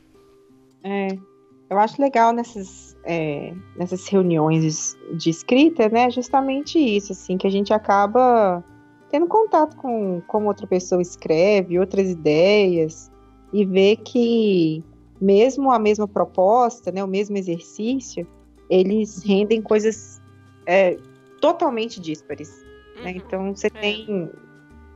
É. 0.82 1.35
Eu 1.68 1.78
acho 1.78 2.00
legal 2.00 2.32
nessas 2.32 2.96
é, 3.04 3.52
nessas 3.76 4.06
reuniões 4.08 4.96
de 5.12 5.30
escrita, 5.30 5.88
né, 5.88 6.10
justamente 6.10 6.78
isso, 6.78 7.12
assim, 7.12 7.36
que 7.36 7.46
a 7.46 7.50
gente 7.50 7.72
acaba 7.72 8.64
tendo 9.10 9.26
contato 9.26 9.76
com 9.76 10.20
como 10.26 10.48
outra 10.48 10.66
pessoa 10.66 11.00
escreve, 11.00 11.78
outras 11.78 12.10
ideias, 12.10 13.10
e 13.52 13.64
ver 13.64 13.96
que 13.98 14.82
mesmo 15.20 15.70
a 15.70 15.78
mesma 15.78 16.06
proposta, 16.06 16.90
né, 16.92 17.02
o 17.02 17.08
mesmo 17.08 17.36
exercício, 17.36 18.26
eles 18.68 19.22
rendem 19.22 19.62
coisas 19.62 20.20
é, 20.66 20.98
totalmente 21.40 22.00
díspares. 22.00 22.50
Né? 22.96 22.96
Uhum, 22.96 23.04
né? 23.04 23.10
Então 23.16 23.54
você 23.54 23.68
é. 23.68 23.70
tem, 23.70 24.30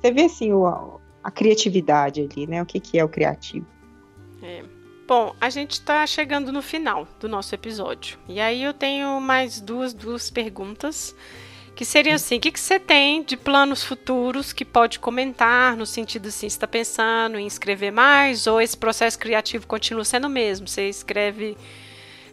você 0.00 0.12
vê 0.12 0.24
assim 0.24 0.52
o, 0.52 0.66
a 1.22 1.30
criatividade 1.30 2.28
ali, 2.30 2.46
né? 2.46 2.62
O 2.62 2.66
que, 2.66 2.80
que 2.80 2.98
é 2.98 3.04
o 3.04 3.08
criativo. 3.08 3.66
É. 4.42 4.79
Bom, 5.10 5.34
a 5.40 5.50
gente 5.50 5.72
está 5.72 6.06
chegando 6.06 6.52
no 6.52 6.62
final 6.62 7.04
do 7.18 7.28
nosso 7.28 7.52
episódio. 7.52 8.16
E 8.28 8.40
aí 8.40 8.62
eu 8.62 8.72
tenho 8.72 9.20
mais 9.20 9.60
duas, 9.60 9.92
duas 9.92 10.30
perguntas. 10.30 11.16
Que 11.74 11.84
seriam 11.84 12.14
assim: 12.14 12.36
o 12.36 12.40
que, 12.40 12.56
você 12.56 12.78
tem 12.78 13.24
de 13.24 13.36
planos 13.36 13.82
futuros 13.82 14.52
que 14.52 14.64
pode 14.64 15.00
comentar, 15.00 15.76
no 15.76 15.84
sentido 15.84 16.28
assim, 16.28 16.46
está 16.46 16.64
pensando 16.68 17.40
em 17.40 17.46
escrever 17.48 17.90
mais, 17.90 18.46
ou 18.46 18.60
esse 18.60 18.76
processo 18.76 19.18
criativo 19.18 19.66
continua 19.66 20.04
sendo 20.04 20.28
o 20.28 20.30
mesmo? 20.30 20.68
Você 20.68 20.88
escreve 20.88 21.56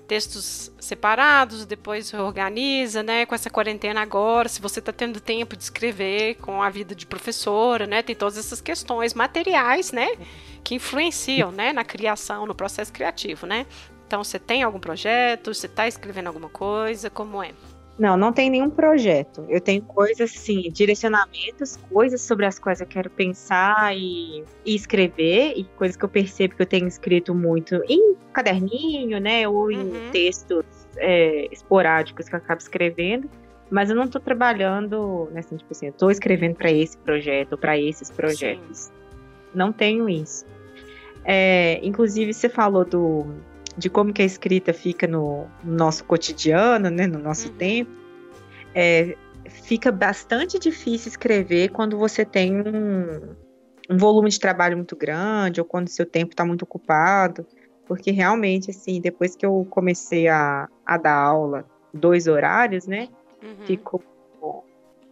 textos 0.07 0.71
separados, 0.80 1.65
depois 1.65 2.13
organiza, 2.13 3.01
né? 3.01 3.25
Com 3.25 3.34
essa 3.34 3.49
quarentena 3.49 4.01
agora, 4.01 4.47
se 4.47 4.61
você 4.61 4.78
está 4.78 4.93
tendo 4.93 5.19
tempo 5.19 5.57
de 5.57 5.63
escrever 5.63 6.36
com 6.36 6.61
a 6.61 6.69
vida 6.69 6.93
de 6.93 7.07
professora, 7.07 7.88
né? 7.88 8.03
Tem 8.03 8.15
todas 8.15 8.38
essas 8.38 8.61
questões 8.61 9.15
materiais, 9.15 9.91
né? 9.91 10.09
Que 10.68 10.76
influenciam, 10.76 11.49
né, 11.49 11.72
na 11.72 11.86
criação, 11.86 12.45
no 12.45 12.53
processo 12.53 12.91
criativo, 12.91 13.47
né? 13.47 13.65
Então, 14.05 14.22
você 14.22 14.38
tem 14.38 14.63
algum 14.63 14.82
projeto? 14.82 15.53
Você 15.53 15.65
está 15.65 15.88
escrevendo 15.88 16.28
alguma 16.28 16.49
coisa? 16.49 17.09
Como 17.09 17.41
é? 17.41 17.51
Não, 17.97 18.18
não 18.18 18.34
tem 18.34 18.49
nenhum 18.49 18.70
projeto. 18.70 19.45
Eu 19.47 19.61
tenho 19.61 19.82
coisas, 19.82 20.30
assim, 20.30 20.70
direcionamentos, 20.70 21.78
coisas 21.89 22.20
sobre 22.20 22.45
as 22.45 22.59
quais 22.59 22.82
eu 22.82 22.86
quero 22.86 23.09
pensar 23.09 23.95
e, 23.95 24.43
e, 24.65 24.76
escrever, 24.76 25.53
e 25.55 25.63
coisas 25.78 25.95
que 25.95 26.03
eu 26.03 26.09
percebo 26.09 26.53
que 26.53 26.61
eu 26.61 26.65
tenho 26.65 26.86
escrito 26.86 27.34
muito 27.34 27.82
em 27.88 28.18
caderninho, 28.34 29.22
né, 29.22 29.47
ou 29.47 29.72
em 29.72 29.80
uhum. 29.80 30.11
textos 30.11 30.65
é, 30.97 31.47
esporádicos 31.49 32.28
que 32.28 32.36
eu 32.36 32.39
acabo 32.39 32.59
escrevendo. 32.59 33.30
Mas 33.72 33.89
eu 33.89 33.95
não 33.95 34.03
estou 34.03 34.20
trabalhando, 34.20 35.30
né, 35.32 35.39
assim, 35.39 35.55
tipo 35.55 35.72
assim, 35.72 35.86
eu 35.86 35.91
estou 35.91 36.11
escrevendo 36.11 36.55
para 36.55 36.70
esse 36.70 36.97
projeto, 36.97 37.57
para 37.57 37.80
esses 37.80 38.11
projetos. 38.11 38.78
Sim. 38.78 38.91
Não 39.55 39.72
tenho 39.72 40.09
isso. 40.09 40.45
É, 41.30 41.82
inclusive, 41.84 42.34
você 42.34 42.47
falou 42.47 42.86
do, 42.86 43.25
de 43.78 43.89
como 43.89 44.13
que 44.13 44.21
a 44.21 44.25
escrita 44.25 44.73
fica 44.73 45.05
no, 45.05 45.45
no 45.61 45.75
nosso 45.75 46.05
cotidiano, 46.05 46.89
né, 46.89 47.05
no 47.05 47.19
nosso 47.19 47.49
uhum. 47.49 47.57
tempo, 47.57 47.91
é, 48.73 49.17
fica 49.49 49.91
bastante 49.91 50.57
difícil 50.57 51.09
escrever 51.09 51.69
quando 51.71 51.97
você 51.97 52.23
tem 52.23 52.55
um, 52.55 53.36
um 53.89 53.97
volume 53.97 54.30
de 54.30 54.39
trabalho 54.39 54.78
muito 54.78 54.95
grande 54.95 55.59
ou 55.59 55.65
quando 55.65 55.89
seu 55.89 56.05
tempo 56.05 56.32
está 56.32 56.45
muito 56.45 56.63
ocupado, 56.63 57.45
porque 57.86 58.09
realmente, 58.09 58.71
assim, 58.71 59.01
depois 59.01 59.36
que 59.36 59.45
eu 59.45 59.67
comecei 59.69 60.30
a, 60.30 60.69
a 60.86 60.97
dar 60.97 61.15
aula, 61.15 61.65
dois 61.93 62.28
horários, 62.28 62.88
né, 62.88 63.09
uhum. 63.43 63.65
ficou, 63.65 64.01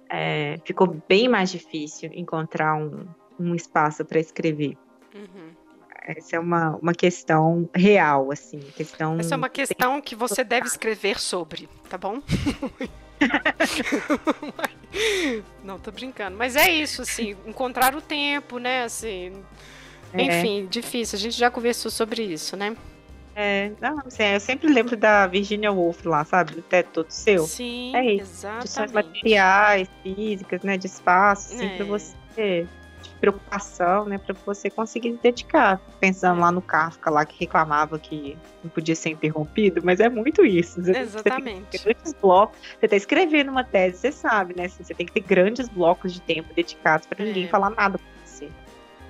é, 0.09 0.57
ficou 0.63 0.95
bem 1.09 1.27
mais 1.27 1.49
difícil 1.49 2.09
encontrar 2.13 2.73
um, 2.75 3.05
um 3.37 3.53
espaço 3.53 4.05
para 4.05 4.17
escrever. 4.17 4.77
Uhum. 5.13 5.64
Essa 6.07 6.35
é 6.35 6.39
uma, 6.39 6.75
uma 6.75 6.93
questão 6.93 7.67
real, 7.73 8.31
assim, 8.31 8.59
questão. 8.59 9.19
Essa 9.19 9.33
é 9.33 9.37
uma 9.37 9.49
questão 9.49 9.99
que 9.99 10.15
você 10.15 10.43
deve 10.43 10.67
escrever 10.67 11.19
sobre, 11.19 11.67
tá 11.89 11.97
bom? 11.97 12.21
Não, 15.63 15.79
tô 15.79 15.91
brincando. 15.91 16.37
Mas 16.37 16.55
é 16.55 16.69
isso, 16.69 17.01
assim, 17.01 17.35
encontrar 17.45 17.95
o 17.95 18.01
tempo, 18.01 18.59
né? 18.59 18.83
Assim. 18.83 19.33
É. 20.13 20.21
Enfim, 20.21 20.67
difícil. 20.69 21.17
A 21.17 21.19
gente 21.19 21.35
já 21.35 21.49
conversou 21.49 21.89
sobre 21.89 22.21
isso, 22.21 22.55
né? 22.55 22.77
É, 23.35 23.71
não, 23.81 23.99
assim, 24.05 24.23
eu 24.23 24.39
sempre 24.39 24.71
lembro 24.71 24.95
da 24.95 25.27
Virginia 25.27 25.69
Woolf 25.69 26.05
lá, 26.05 26.23
sabe? 26.23 26.53
Do 26.53 26.61
teto 26.61 26.89
todo 26.93 27.11
seu. 27.11 27.45
Sim, 27.45 27.93
é 27.93 28.13
isso. 28.13 28.47
Exatamente. 28.63 28.93
materiais, 28.93 29.89
físicas, 30.03 30.61
né? 30.61 30.77
De 30.77 30.85
espaço, 30.85 31.53
assim, 31.53 31.65
é. 31.65 31.75
pra 31.75 31.85
você 31.85 32.65
preocupação, 33.19 34.05
né, 34.05 34.17
para 34.17 34.35
você 34.45 34.69
conseguir 34.69 35.11
se 35.13 35.19
dedicar. 35.21 35.79
Pensando 35.99 36.41
lá 36.41 36.51
no 36.51 36.61
Kafka, 36.61 37.09
lá 37.09 37.25
que 37.25 37.39
reclamava 37.39 37.97
que 37.97 38.37
não 38.63 38.69
podia 38.69 38.95
ser 38.95 39.09
interrompido, 39.09 39.81
mas 39.83 39.99
é 39.99 40.09
muito 40.09 40.45
isso. 40.45 40.81
Você 40.83 40.97
Exatamente. 40.97 41.77
Você 41.77 41.83
grandes 41.83 42.13
blocos, 42.13 42.57
você 42.79 42.85
está 42.85 42.95
escrevendo 42.95 43.51
uma 43.51 43.63
tese, 43.63 43.97
você 43.97 44.11
sabe, 44.11 44.55
né? 44.55 44.67
Você 44.67 44.93
tem 44.93 45.05
que 45.05 45.13
ter 45.13 45.21
grandes 45.21 45.67
blocos 45.69 46.13
de 46.13 46.21
tempo 46.21 46.53
dedicados 46.53 47.07
para 47.07 47.23
ninguém 47.23 47.45
é. 47.45 47.47
falar 47.47 47.69
nada 47.71 47.97
com 47.97 48.03
você. 48.25 48.49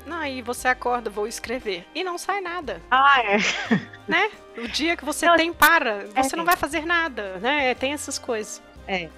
Não, 0.06 0.18
aí 0.18 0.42
você 0.42 0.68
acorda, 0.68 1.10
vou 1.10 1.28
escrever. 1.28 1.86
E 1.94 2.04
não 2.04 2.18
sai 2.18 2.42
nada. 2.42 2.82
Ah, 2.92 3.22
é. 3.24 3.38
Né? 4.08 4.30
O 4.56 4.68
dia 4.68 4.96
que 4.96 5.04
você 5.04 5.26
não, 5.26 5.36
tem 5.36 5.52
para, 5.52 6.06
você 6.06 6.36
é. 6.36 6.38
não 6.38 6.46
vai 6.46 6.56
fazer 6.56 6.86
nada, 6.86 7.40
né? 7.40 7.74
Tem 7.74 7.92
essas 7.92 8.20
coisas. 8.20 8.62
É 8.88 9.10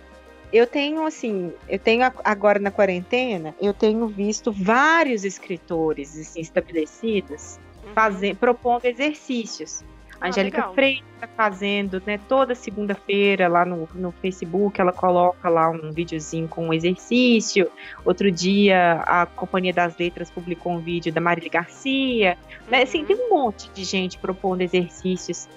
eu 0.52 0.66
tenho 0.66 1.06
assim, 1.06 1.54
eu 1.68 1.80
tenho 1.80 2.04
agora 2.24 2.60
na 2.60 2.72
quarentena, 2.72 3.54
eu 3.62 3.74
tenho 3.74 4.08
visto 4.08 4.52
vários 4.52 5.24
escritores 5.24 6.18
assim, 6.18 6.40
estabelecidos 6.40 7.60
uhum. 7.84 7.94
fazendo, 7.94 8.38
propondo 8.38 8.86
exercícios. 8.86 9.84
A 10.20 10.26
ah, 10.26 10.30
Angélica 10.30 10.58
legal. 10.58 10.74
Freire 10.74 11.04
está 11.14 11.28
fazendo, 11.28 12.02
né, 12.06 12.20
toda 12.28 12.56
segunda-feira 12.56 13.48
lá 13.48 13.64
no, 13.64 13.88
no 13.94 14.12
Facebook, 14.12 14.82
ela 14.82 14.92
coloca 14.92 15.48
lá 15.48 15.70
um 15.70 15.92
videozinho 15.92 16.48
com 16.48 16.68
um 16.68 16.74
exercício. 16.74 17.70
Outro 18.04 18.32
dia, 18.32 19.04
a 19.06 19.28
Companhia 19.28 19.74
das 19.74 19.96
Letras 19.98 20.32
publicou 20.32 20.74
um 20.74 20.80
vídeo 20.80 21.14
da 21.14 21.22
Marília 21.22 21.52
Garcia. 21.52 22.36
Uhum. 22.62 22.72
Né, 22.72 22.82
assim, 22.82 23.02
uhum. 23.02 23.06
tem 23.06 23.16
um 23.16 23.30
monte 23.30 23.70
de 23.72 23.84
gente 23.84 24.18
propondo 24.18 24.62
exercícios 24.62 25.48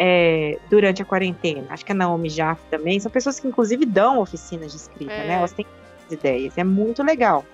é, 0.00 0.56
durante 0.70 1.02
a 1.02 1.04
quarentena. 1.04 1.66
Acho 1.70 1.84
que 1.84 1.90
a 1.90 1.94
Naomi 1.94 2.30
Jaff 2.30 2.62
também. 2.70 3.00
São 3.00 3.10
pessoas 3.10 3.40
que, 3.40 3.48
inclusive, 3.48 3.84
dão 3.84 4.20
oficinas 4.20 4.70
de 4.70 4.78
escrita, 4.78 5.12
né? 5.12 5.24
é. 5.24 5.26
né? 5.26 5.34
Elas 5.34 5.52
têm 5.52 5.66
ideias. 6.08 6.56
É 6.56 6.62
muito 6.62 7.02
legal. 7.02 7.44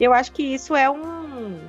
Eu 0.00 0.12
acho 0.12 0.32
que 0.32 0.42
isso 0.42 0.74
é 0.74 0.90
um. 0.90 1.60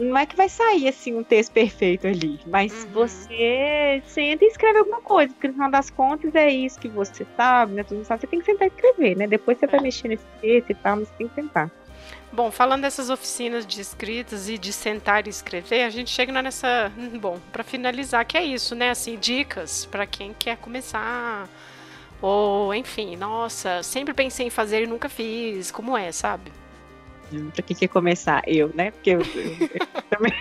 Não 0.00 0.18
é 0.18 0.26
que 0.26 0.36
vai 0.36 0.48
sair 0.48 0.88
assim 0.88 1.16
um 1.16 1.22
texto 1.22 1.52
perfeito 1.52 2.06
ali, 2.06 2.40
mas 2.46 2.84
uhum. 2.84 2.90
você 2.90 4.02
senta 4.06 4.44
e 4.44 4.48
escreve 4.48 4.80
alguma 4.80 5.00
coisa, 5.00 5.32
porque 5.32 5.46
no 5.46 5.54
final 5.54 5.70
das 5.70 5.88
contas 5.88 6.34
é 6.34 6.50
isso 6.50 6.80
que 6.80 6.88
você 6.88 7.24
sabe, 7.36 7.74
né? 7.74 7.84
Tudo 7.84 8.04
sabe, 8.04 8.22
você 8.22 8.26
tem 8.26 8.40
que 8.40 8.46
sentar 8.46 8.66
e 8.66 8.70
escrever, 8.72 9.16
né? 9.16 9.28
Depois 9.28 9.56
você 9.56 9.68
vai 9.68 9.78
é. 9.78 9.82
mexer 9.84 10.08
nesse 10.08 10.26
texto 10.40 10.70
e 10.70 10.74
tal, 10.74 10.96
mas 10.96 11.08
você 11.08 11.14
tem 11.18 11.28
que 11.28 11.34
sentar. 11.34 11.70
Bom, 12.32 12.50
falando 12.50 12.82
dessas 12.82 13.10
oficinas 13.10 13.66
de 13.66 13.80
escritas 13.80 14.48
e 14.48 14.58
de 14.58 14.72
sentar 14.72 15.26
e 15.26 15.30
escrever, 15.30 15.84
a 15.84 15.90
gente 15.90 16.10
chega 16.10 16.30
nessa, 16.42 16.92
bom, 17.20 17.40
para 17.52 17.64
finalizar, 17.64 18.24
que 18.26 18.36
é 18.36 18.44
isso, 18.44 18.74
né? 18.74 18.90
Assim, 18.90 19.18
dicas 19.18 19.86
para 19.86 20.06
quem 20.06 20.34
quer 20.34 20.56
começar 20.58 21.48
ou, 22.20 22.74
enfim, 22.74 23.16
nossa, 23.16 23.82
sempre 23.82 24.12
pensei 24.12 24.46
em 24.46 24.50
fazer 24.50 24.82
e 24.82 24.86
nunca 24.86 25.08
fiz, 25.08 25.70
como 25.70 25.96
é, 25.96 26.10
sabe? 26.10 26.50
Pra 27.54 27.62
quem 27.62 27.76
quer 27.76 27.88
começar? 27.88 28.42
Eu, 28.46 28.72
né? 28.74 28.90
Porque 28.90 29.10
eu, 29.10 29.20
eu, 29.20 29.52
eu 29.60 29.86
também. 30.08 30.32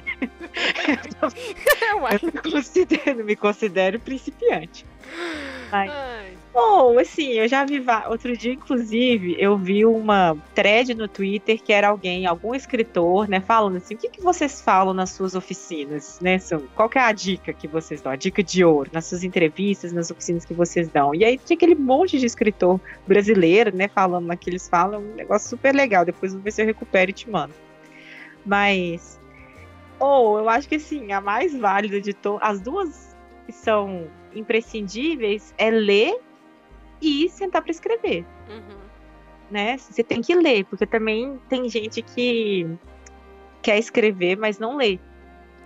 eu, 1.91 2.30
eu 2.32 2.51
considero, 2.51 3.26
me 3.26 3.36
considero 3.36 3.99
principiante. 3.99 4.86
Ai. 5.72 5.89
Ai. 5.89 6.37
Bom, 6.58 6.97
assim, 6.97 7.34
eu 7.34 7.47
já 7.47 7.64
vi. 7.64 7.86
Outro 8.10 8.36
dia, 8.36 8.53
inclusive, 8.53 9.36
eu 9.38 9.55
vi 9.55 9.86
uma 9.86 10.36
thread 10.55 10.95
no 10.95 11.08
Twitter 11.08 11.62
que 11.62 11.72
era 11.72 11.89
alguém, 11.89 12.26
algum 12.26 12.55
escritor, 12.55 13.30
né, 13.30 13.39
falando 13.39 13.78
assim: 13.78 13.93
o 13.93 13.97
que, 13.97 14.10
que 14.10 14.22
vocês 14.24 14.60
falam 14.60 14.91
nas 14.91 15.12
suas 15.12 15.36
oficinas, 15.36 16.20
né? 16.20 16.39
Qual 16.74 16.89
que 16.89 16.97
é 16.97 17.01
a 17.03 17.12
dica 17.12 17.53
que 17.53 17.68
vocês 17.68 18.01
dão? 18.01 18.12
A 18.12 18.16
dica 18.16 18.41
de 18.41 18.66
ouro, 18.66 18.89
nas 18.91 19.05
suas 19.05 19.24
entrevistas, 19.24 19.93
nas 19.93 20.10
oficinas 20.10 20.45
que 20.45 20.53
vocês 20.55 20.89
dão. 20.89 21.14
E 21.14 21.24
aí 21.24 21.38
tinha 21.38 21.55
aquele 21.55 21.76
monte 21.76 22.18
de 22.18 22.26
escritor 22.26 22.82
brasileiro, 23.05 23.76
né, 23.76 23.88
falando 23.88 24.36
que 24.36 24.49
eles 24.49 24.68
falam, 24.68 24.99
um 24.99 25.14
negócio 25.14 25.49
super 25.49 25.76
legal. 25.76 26.03
Depois 26.03 26.34
vou 26.34 26.41
ver 26.41 26.49
se 26.49 26.64
eu 26.64 26.66
recupero 26.66 27.12
e 27.12 27.14
te 27.14 27.30
mando. 27.30 27.53
Mas. 28.43 29.20
Ou, 29.99 30.34
oh, 30.34 30.39
eu 30.39 30.49
acho 30.49 30.68
que 30.68 30.78
assim, 30.78 31.12
a 31.12 31.22
mais 31.22 31.55
válida 31.55 32.01
de 32.01 32.16
todas. 32.16 32.41
As 32.41 32.60
duas 32.60 33.16
que 33.45 33.51
são 33.51 34.08
imprescindíveis 34.34 35.53
é 35.60 35.70
ler 35.70 36.26
e 37.02 37.30
sentar 37.30 37.62
para 37.62 37.72
escrever. 37.72 38.26
Uhum. 38.50 38.78
Né? 39.50 39.78
Você 39.78 40.04
tem 40.04 40.22
que 40.22 40.36
ler, 40.36 40.66
porque 40.66 40.86
também 40.86 41.39
tem 41.50 41.70
gente 41.70 42.02
que 42.02 42.68
quer 43.62 43.78
escrever, 43.78 44.38
mas 44.38 44.60
não 44.60 44.76
lê. 44.76 45.00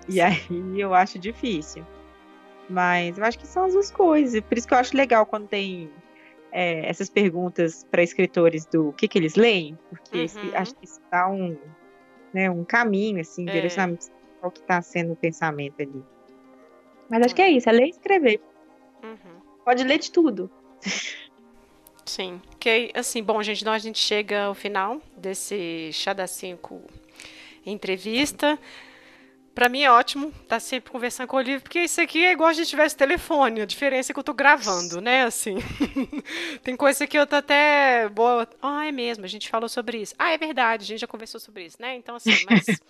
E 0.07 0.19
aí 0.21 0.39
eu 0.75 0.93
acho 0.93 1.17
difícil. 1.17 1.85
Mas 2.69 3.17
eu 3.17 3.25
acho 3.25 3.37
que 3.37 3.47
são 3.47 3.65
as 3.65 3.73
duas 3.73 3.91
coisas. 3.91 4.39
Por 4.41 4.57
isso 4.57 4.67
que 4.67 4.73
eu 4.73 4.77
acho 4.77 4.95
legal 4.95 5.25
quando 5.25 5.47
tem 5.47 5.89
é, 6.51 6.87
essas 6.87 7.09
perguntas 7.09 7.85
para 7.89 8.03
escritores 8.03 8.65
do 8.65 8.93
que, 8.93 9.07
que 9.07 9.17
eles 9.17 9.35
leem, 9.35 9.77
porque 9.89 10.17
uhum. 10.17 10.23
esse, 10.23 10.55
acho 10.55 10.75
que 10.75 10.85
isso 10.85 11.01
dá 11.11 11.27
um, 11.27 11.57
né, 12.33 12.49
um 12.49 12.63
caminho, 12.63 13.19
assim, 13.19 13.47
é. 13.47 13.51
direcionamento 13.51 14.07
ao 14.41 14.51
que 14.51 14.59
está 14.59 14.81
sendo 14.81 15.13
o 15.13 15.15
pensamento 15.15 15.81
ali. 15.81 16.03
Mas 17.09 17.25
acho 17.25 17.35
que 17.35 17.41
é 17.41 17.49
isso, 17.49 17.69
é 17.69 17.71
ler 17.71 17.87
e 17.87 17.89
escrever. 17.89 18.41
Uhum. 19.03 19.41
Pode 19.65 19.83
ler 19.83 19.99
de 19.99 20.11
tudo. 20.11 20.49
Sim. 22.05 22.41
Que 22.59 22.91
assim, 22.93 23.23
bom, 23.23 23.41
gente, 23.41 23.61
então 23.61 23.73
a 23.73 23.79
gente 23.79 23.99
chega 23.99 24.45
ao 24.45 24.55
final 24.55 25.01
desse 25.15 25.91
Chá 25.93 26.13
da 26.13 26.27
5 26.27 26.81
entrevista. 27.65 28.59
Para 29.53 29.67
mim 29.67 29.81
é 29.83 29.91
ótimo 29.91 30.29
estar 30.29 30.47
tá 30.47 30.59
sempre 30.59 30.91
conversando 30.91 31.27
com 31.27 31.35
o 31.35 31.39
Olivia, 31.39 31.59
porque 31.59 31.81
isso 31.81 31.99
aqui 31.99 32.23
é 32.23 32.31
igual 32.31 32.49
a 32.49 32.53
gente 32.53 32.69
tivesse 32.69 32.95
telefone. 32.95 33.61
A 33.61 33.65
diferença 33.65 34.11
é 34.11 34.13
que 34.13 34.19
eu 34.19 34.23
tô 34.23 34.33
gravando, 34.33 35.01
né? 35.01 35.23
Assim. 35.23 35.57
Tem 36.63 36.75
coisa 36.75 37.05
que 37.05 37.17
eu 37.17 37.27
tô 37.27 37.35
até 37.35 38.07
boa. 38.09 38.47
Ah, 38.61 38.87
é 38.87 38.91
mesmo, 38.91 39.25
a 39.25 39.27
gente 39.27 39.49
falou 39.49 39.67
sobre 39.67 39.97
isso. 40.01 40.15
Ah, 40.17 40.31
é 40.31 40.37
verdade, 40.37 40.83
a 40.83 40.87
gente 40.87 41.01
já 41.01 41.07
conversou 41.07 41.39
sobre 41.39 41.65
isso, 41.65 41.77
né? 41.79 41.95
Então, 41.95 42.15
assim, 42.15 42.31
mas. 42.49 42.65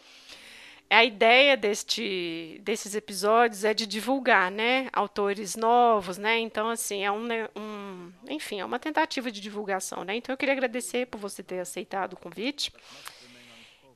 a 0.93 1.05
ideia 1.05 1.55
deste, 1.55 2.59
desses 2.63 2.95
episódios 2.95 3.63
é 3.63 3.73
de 3.73 3.87
divulgar, 3.87 4.51
né, 4.51 4.89
autores 4.91 5.55
novos, 5.55 6.17
né, 6.17 6.37
então, 6.39 6.69
assim, 6.69 7.05
é 7.05 7.09
um, 7.09 7.23
né, 7.23 7.47
um, 7.55 8.11
enfim, 8.29 8.59
é 8.59 8.65
uma 8.65 8.77
tentativa 8.77 9.31
de 9.31 9.39
divulgação, 9.39 10.03
né, 10.03 10.17
então 10.17 10.33
eu 10.33 10.37
queria 10.37 10.53
agradecer 10.53 11.05
por 11.07 11.17
você 11.17 11.41
ter 11.41 11.59
aceitado 11.59 12.13
o 12.13 12.17
convite 12.17 12.73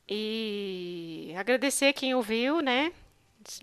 e 0.07 1.33
agradecer 1.35 1.91
quem 1.91 2.15
ouviu, 2.15 2.61
né, 2.61 2.93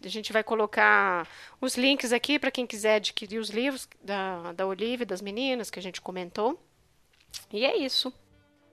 a 0.04 0.08
gente 0.08 0.30
vai 0.30 0.44
colocar 0.44 1.26
os 1.58 1.74
links 1.74 2.12
aqui 2.12 2.38
para 2.38 2.50
quem 2.50 2.66
quiser 2.66 2.96
adquirir 2.96 3.38
os 3.38 3.48
livros 3.48 3.88
da, 4.04 4.52
da 4.52 4.66
Olivia, 4.66 5.06
das 5.06 5.22
meninas 5.22 5.70
que 5.70 5.78
a 5.78 5.82
gente 5.82 6.02
comentou, 6.02 6.62
e 7.50 7.64
é 7.64 7.78
isso. 7.78 8.12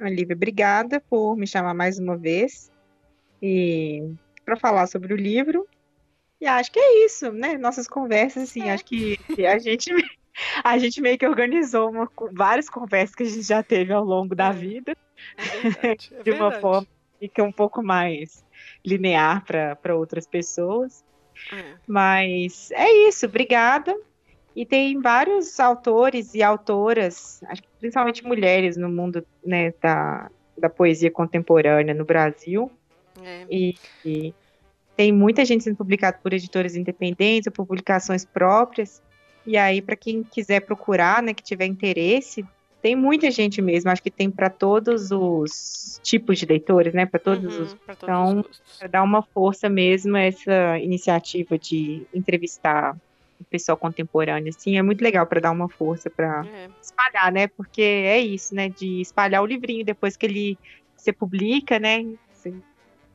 Olivia, 0.01 0.35
obrigada 0.35 0.99
por 0.99 1.37
me 1.37 1.47
chamar 1.47 1.73
mais 1.73 1.97
uma 1.97 2.17
vez, 2.17 2.69
e 3.41 4.11
para 4.49 4.57
falar 4.57 4.87
sobre 4.87 5.13
o 5.13 5.17
livro. 5.17 5.67
E 6.41 6.47
acho 6.47 6.71
que 6.71 6.79
é 6.79 7.05
isso, 7.05 7.31
né? 7.31 7.57
Nossas 7.57 7.87
conversas, 7.87 8.49
assim, 8.49 8.63
é. 8.63 8.71
acho 8.71 8.85
que 8.85 9.19
a 9.45 9.59
gente 9.59 9.91
a 10.63 10.77
gente 10.77 11.01
meio 11.01 11.17
que 11.17 11.27
organizou 11.27 11.89
uma, 11.89 12.09
várias 12.31 12.69
conversas 12.69 13.13
que 13.13 13.23
a 13.23 13.25
gente 13.25 13.41
já 13.43 13.61
teve 13.61 13.93
ao 13.93 14.03
longo 14.03 14.33
da 14.33 14.47
é. 14.47 14.53
vida. 14.53 14.97
É 15.37 15.69
verdade, 15.69 16.11
é 16.17 16.23
de 16.23 16.31
uma 16.31 16.51
forma 16.53 16.87
que 17.19 17.41
é 17.41 17.43
um 17.43 17.51
pouco 17.51 17.83
mais 17.83 18.43
linear 18.83 19.45
para 19.45 19.95
outras 19.95 20.25
pessoas. 20.25 21.03
É. 21.53 21.75
Mas 21.85 22.71
é 22.71 22.89
isso, 23.07 23.27
obrigada. 23.27 23.95
E 24.55 24.65
tem 24.65 24.99
vários 24.99 25.59
autores 25.59 26.33
e 26.33 26.41
autoras, 26.41 27.41
acho 27.43 27.61
que 27.61 27.69
principalmente 27.79 28.25
mulheres 28.25 28.75
no 28.75 28.89
mundo 28.89 29.25
né, 29.45 29.73
da, 29.81 30.31
da 30.57 30.69
poesia 30.69 31.11
contemporânea 31.11 31.93
no 31.93 32.03
Brasil. 32.03 32.71
É. 33.23 33.45
E, 33.49 33.75
e, 34.05 34.33
tem 34.95 35.11
muita 35.11 35.45
gente 35.45 35.63
sendo 35.63 35.77
publicada 35.77 36.17
por 36.21 36.33
editoras 36.33 36.75
independentes 36.75 37.47
ou 37.47 37.53
por 37.53 37.65
publicações 37.65 38.25
próprias. 38.25 39.01
E 39.45 39.57
aí, 39.57 39.81
para 39.81 39.95
quem 39.95 40.23
quiser 40.23 40.61
procurar, 40.61 41.23
né, 41.23 41.33
que 41.33 41.41
tiver 41.41 41.65
interesse, 41.65 42.45
tem 42.81 42.95
muita 42.95 43.29
gente 43.31 43.61
mesmo. 43.61 43.89
Acho 43.89 44.01
que 44.01 44.11
tem 44.11 44.29
para 44.29 44.49
todos 44.49 45.11
os 45.11 45.99
tipos 46.03 46.39
de 46.39 46.45
leitores, 46.45 46.93
né? 46.93 47.05
Para 47.05 47.19
todos 47.19 47.55
uhum, 47.55 47.63
os. 47.63 47.73
Todos 47.73 47.97
então, 48.03 48.45
para 48.77 48.87
dar 48.87 49.03
uma 49.03 49.21
força 49.21 49.69
mesmo 49.69 50.15
essa 50.17 50.77
iniciativa 50.79 51.57
de 51.57 52.05
entrevistar 52.13 52.95
o 53.39 53.43
pessoal 53.45 53.77
contemporâneo, 53.77 54.49
assim, 54.49 54.77
é 54.77 54.81
muito 54.81 55.01
legal 55.01 55.25
para 55.25 55.39
dar 55.39 55.51
uma 55.51 55.69
força 55.69 56.09
para 56.09 56.45
é. 56.45 56.69
espalhar, 56.81 57.31
né? 57.31 57.47
Porque 57.47 57.81
é 57.81 58.19
isso, 58.19 58.53
né? 58.53 58.69
De 58.69 59.01
espalhar 59.01 59.41
o 59.41 59.45
livrinho 59.45 59.85
depois 59.85 60.17
que 60.17 60.25
ele 60.25 60.57
você 60.95 61.13
publica, 61.13 61.79
né? 61.79 62.05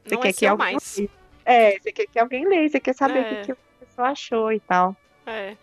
Você, 0.05 0.16
você 0.16 0.20
quer 0.20 0.28
é 0.28 0.32
que 0.32 0.46
alguém 0.46 0.72
mais. 0.72 1.00
É, 1.44 1.78
você 1.78 1.92
quer 1.92 2.07
que 2.07 2.18
alguém 2.18 2.48
leia, 2.48 2.68
você 2.68 2.80
quer 2.80 2.94
saber 2.94 3.18
é. 3.18 3.20
o 3.20 3.24
que, 3.24 3.34
é. 3.34 3.44
que 3.44 3.52
a 3.52 3.57
pessoa 3.80 4.09
achou 4.09 4.52
e 4.52 4.61
tal. 4.61 4.96
É. 5.26 5.57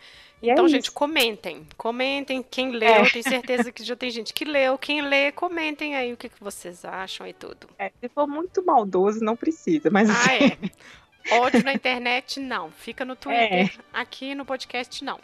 É 0.43 0.51
então, 0.51 0.65
é 0.65 0.69
gente, 0.69 0.91
comentem. 0.91 1.67
Comentem 1.77 2.41
quem 2.41 2.71
leu. 2.71 2.89
É. 2.89 3.09
Tenho 3.09 3.23
certeza 3.29 3.71
que 3.71 3.83
já 3.83 3.95
tem 3.95 4.09
gente 4.09 4.33
que 4.33 4.43
leu. 4.43 4.77
Quem 4.77 5.01
lê, 5.01 5.31
comentem 5.31 5.95
aí 5.95 6.11
o 6.11 6.17
que, 6.17 6.29
que 6.29 6.43
vocês 6.43 6.83
acham 6.83 7.27
e 7.27 7.33
tudo. 7.33 7.69
É, 7.77 7.91
se 7.99 8.09
for 8.09 8.27
muito 8.27 8.65
maldoso, 8.65 9.23
não 9.23 9.35
precisa, 9.35 9.89
mas. 9.91 10.09
Ah, 10.09 10.33
é. 11.31 11.39
Ódio 11.39 11.63
na 11.63 11.73
internet, 11.73 12.39
não. 12.39 12.71
Fica 12.71 13.05
no 13.05 13.15
Twitter. 13.15 13.67
É. 13.67 13.69
Aqui 13.93 14.33
no 14.33 14.43
podcast, 14.43 15.03
não. 15.03 15.19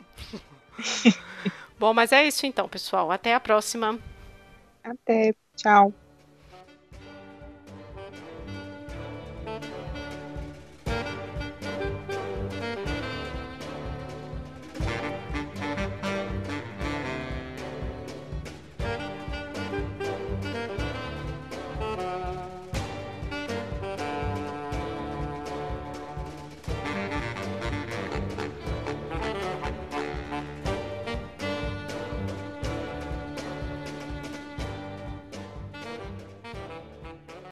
Bom, 1.79 1.93
mas 1.93 2.11
é 2.11 2.27
isso 2.27 2.45
então, 2.45 2.69
pessoal. 2.69 3.11
Até 3.11 3.33
a 3.33 3.39
próxima. 3.39 3.99
Até. 4.83 5.33
Tchau. 5.55 5.91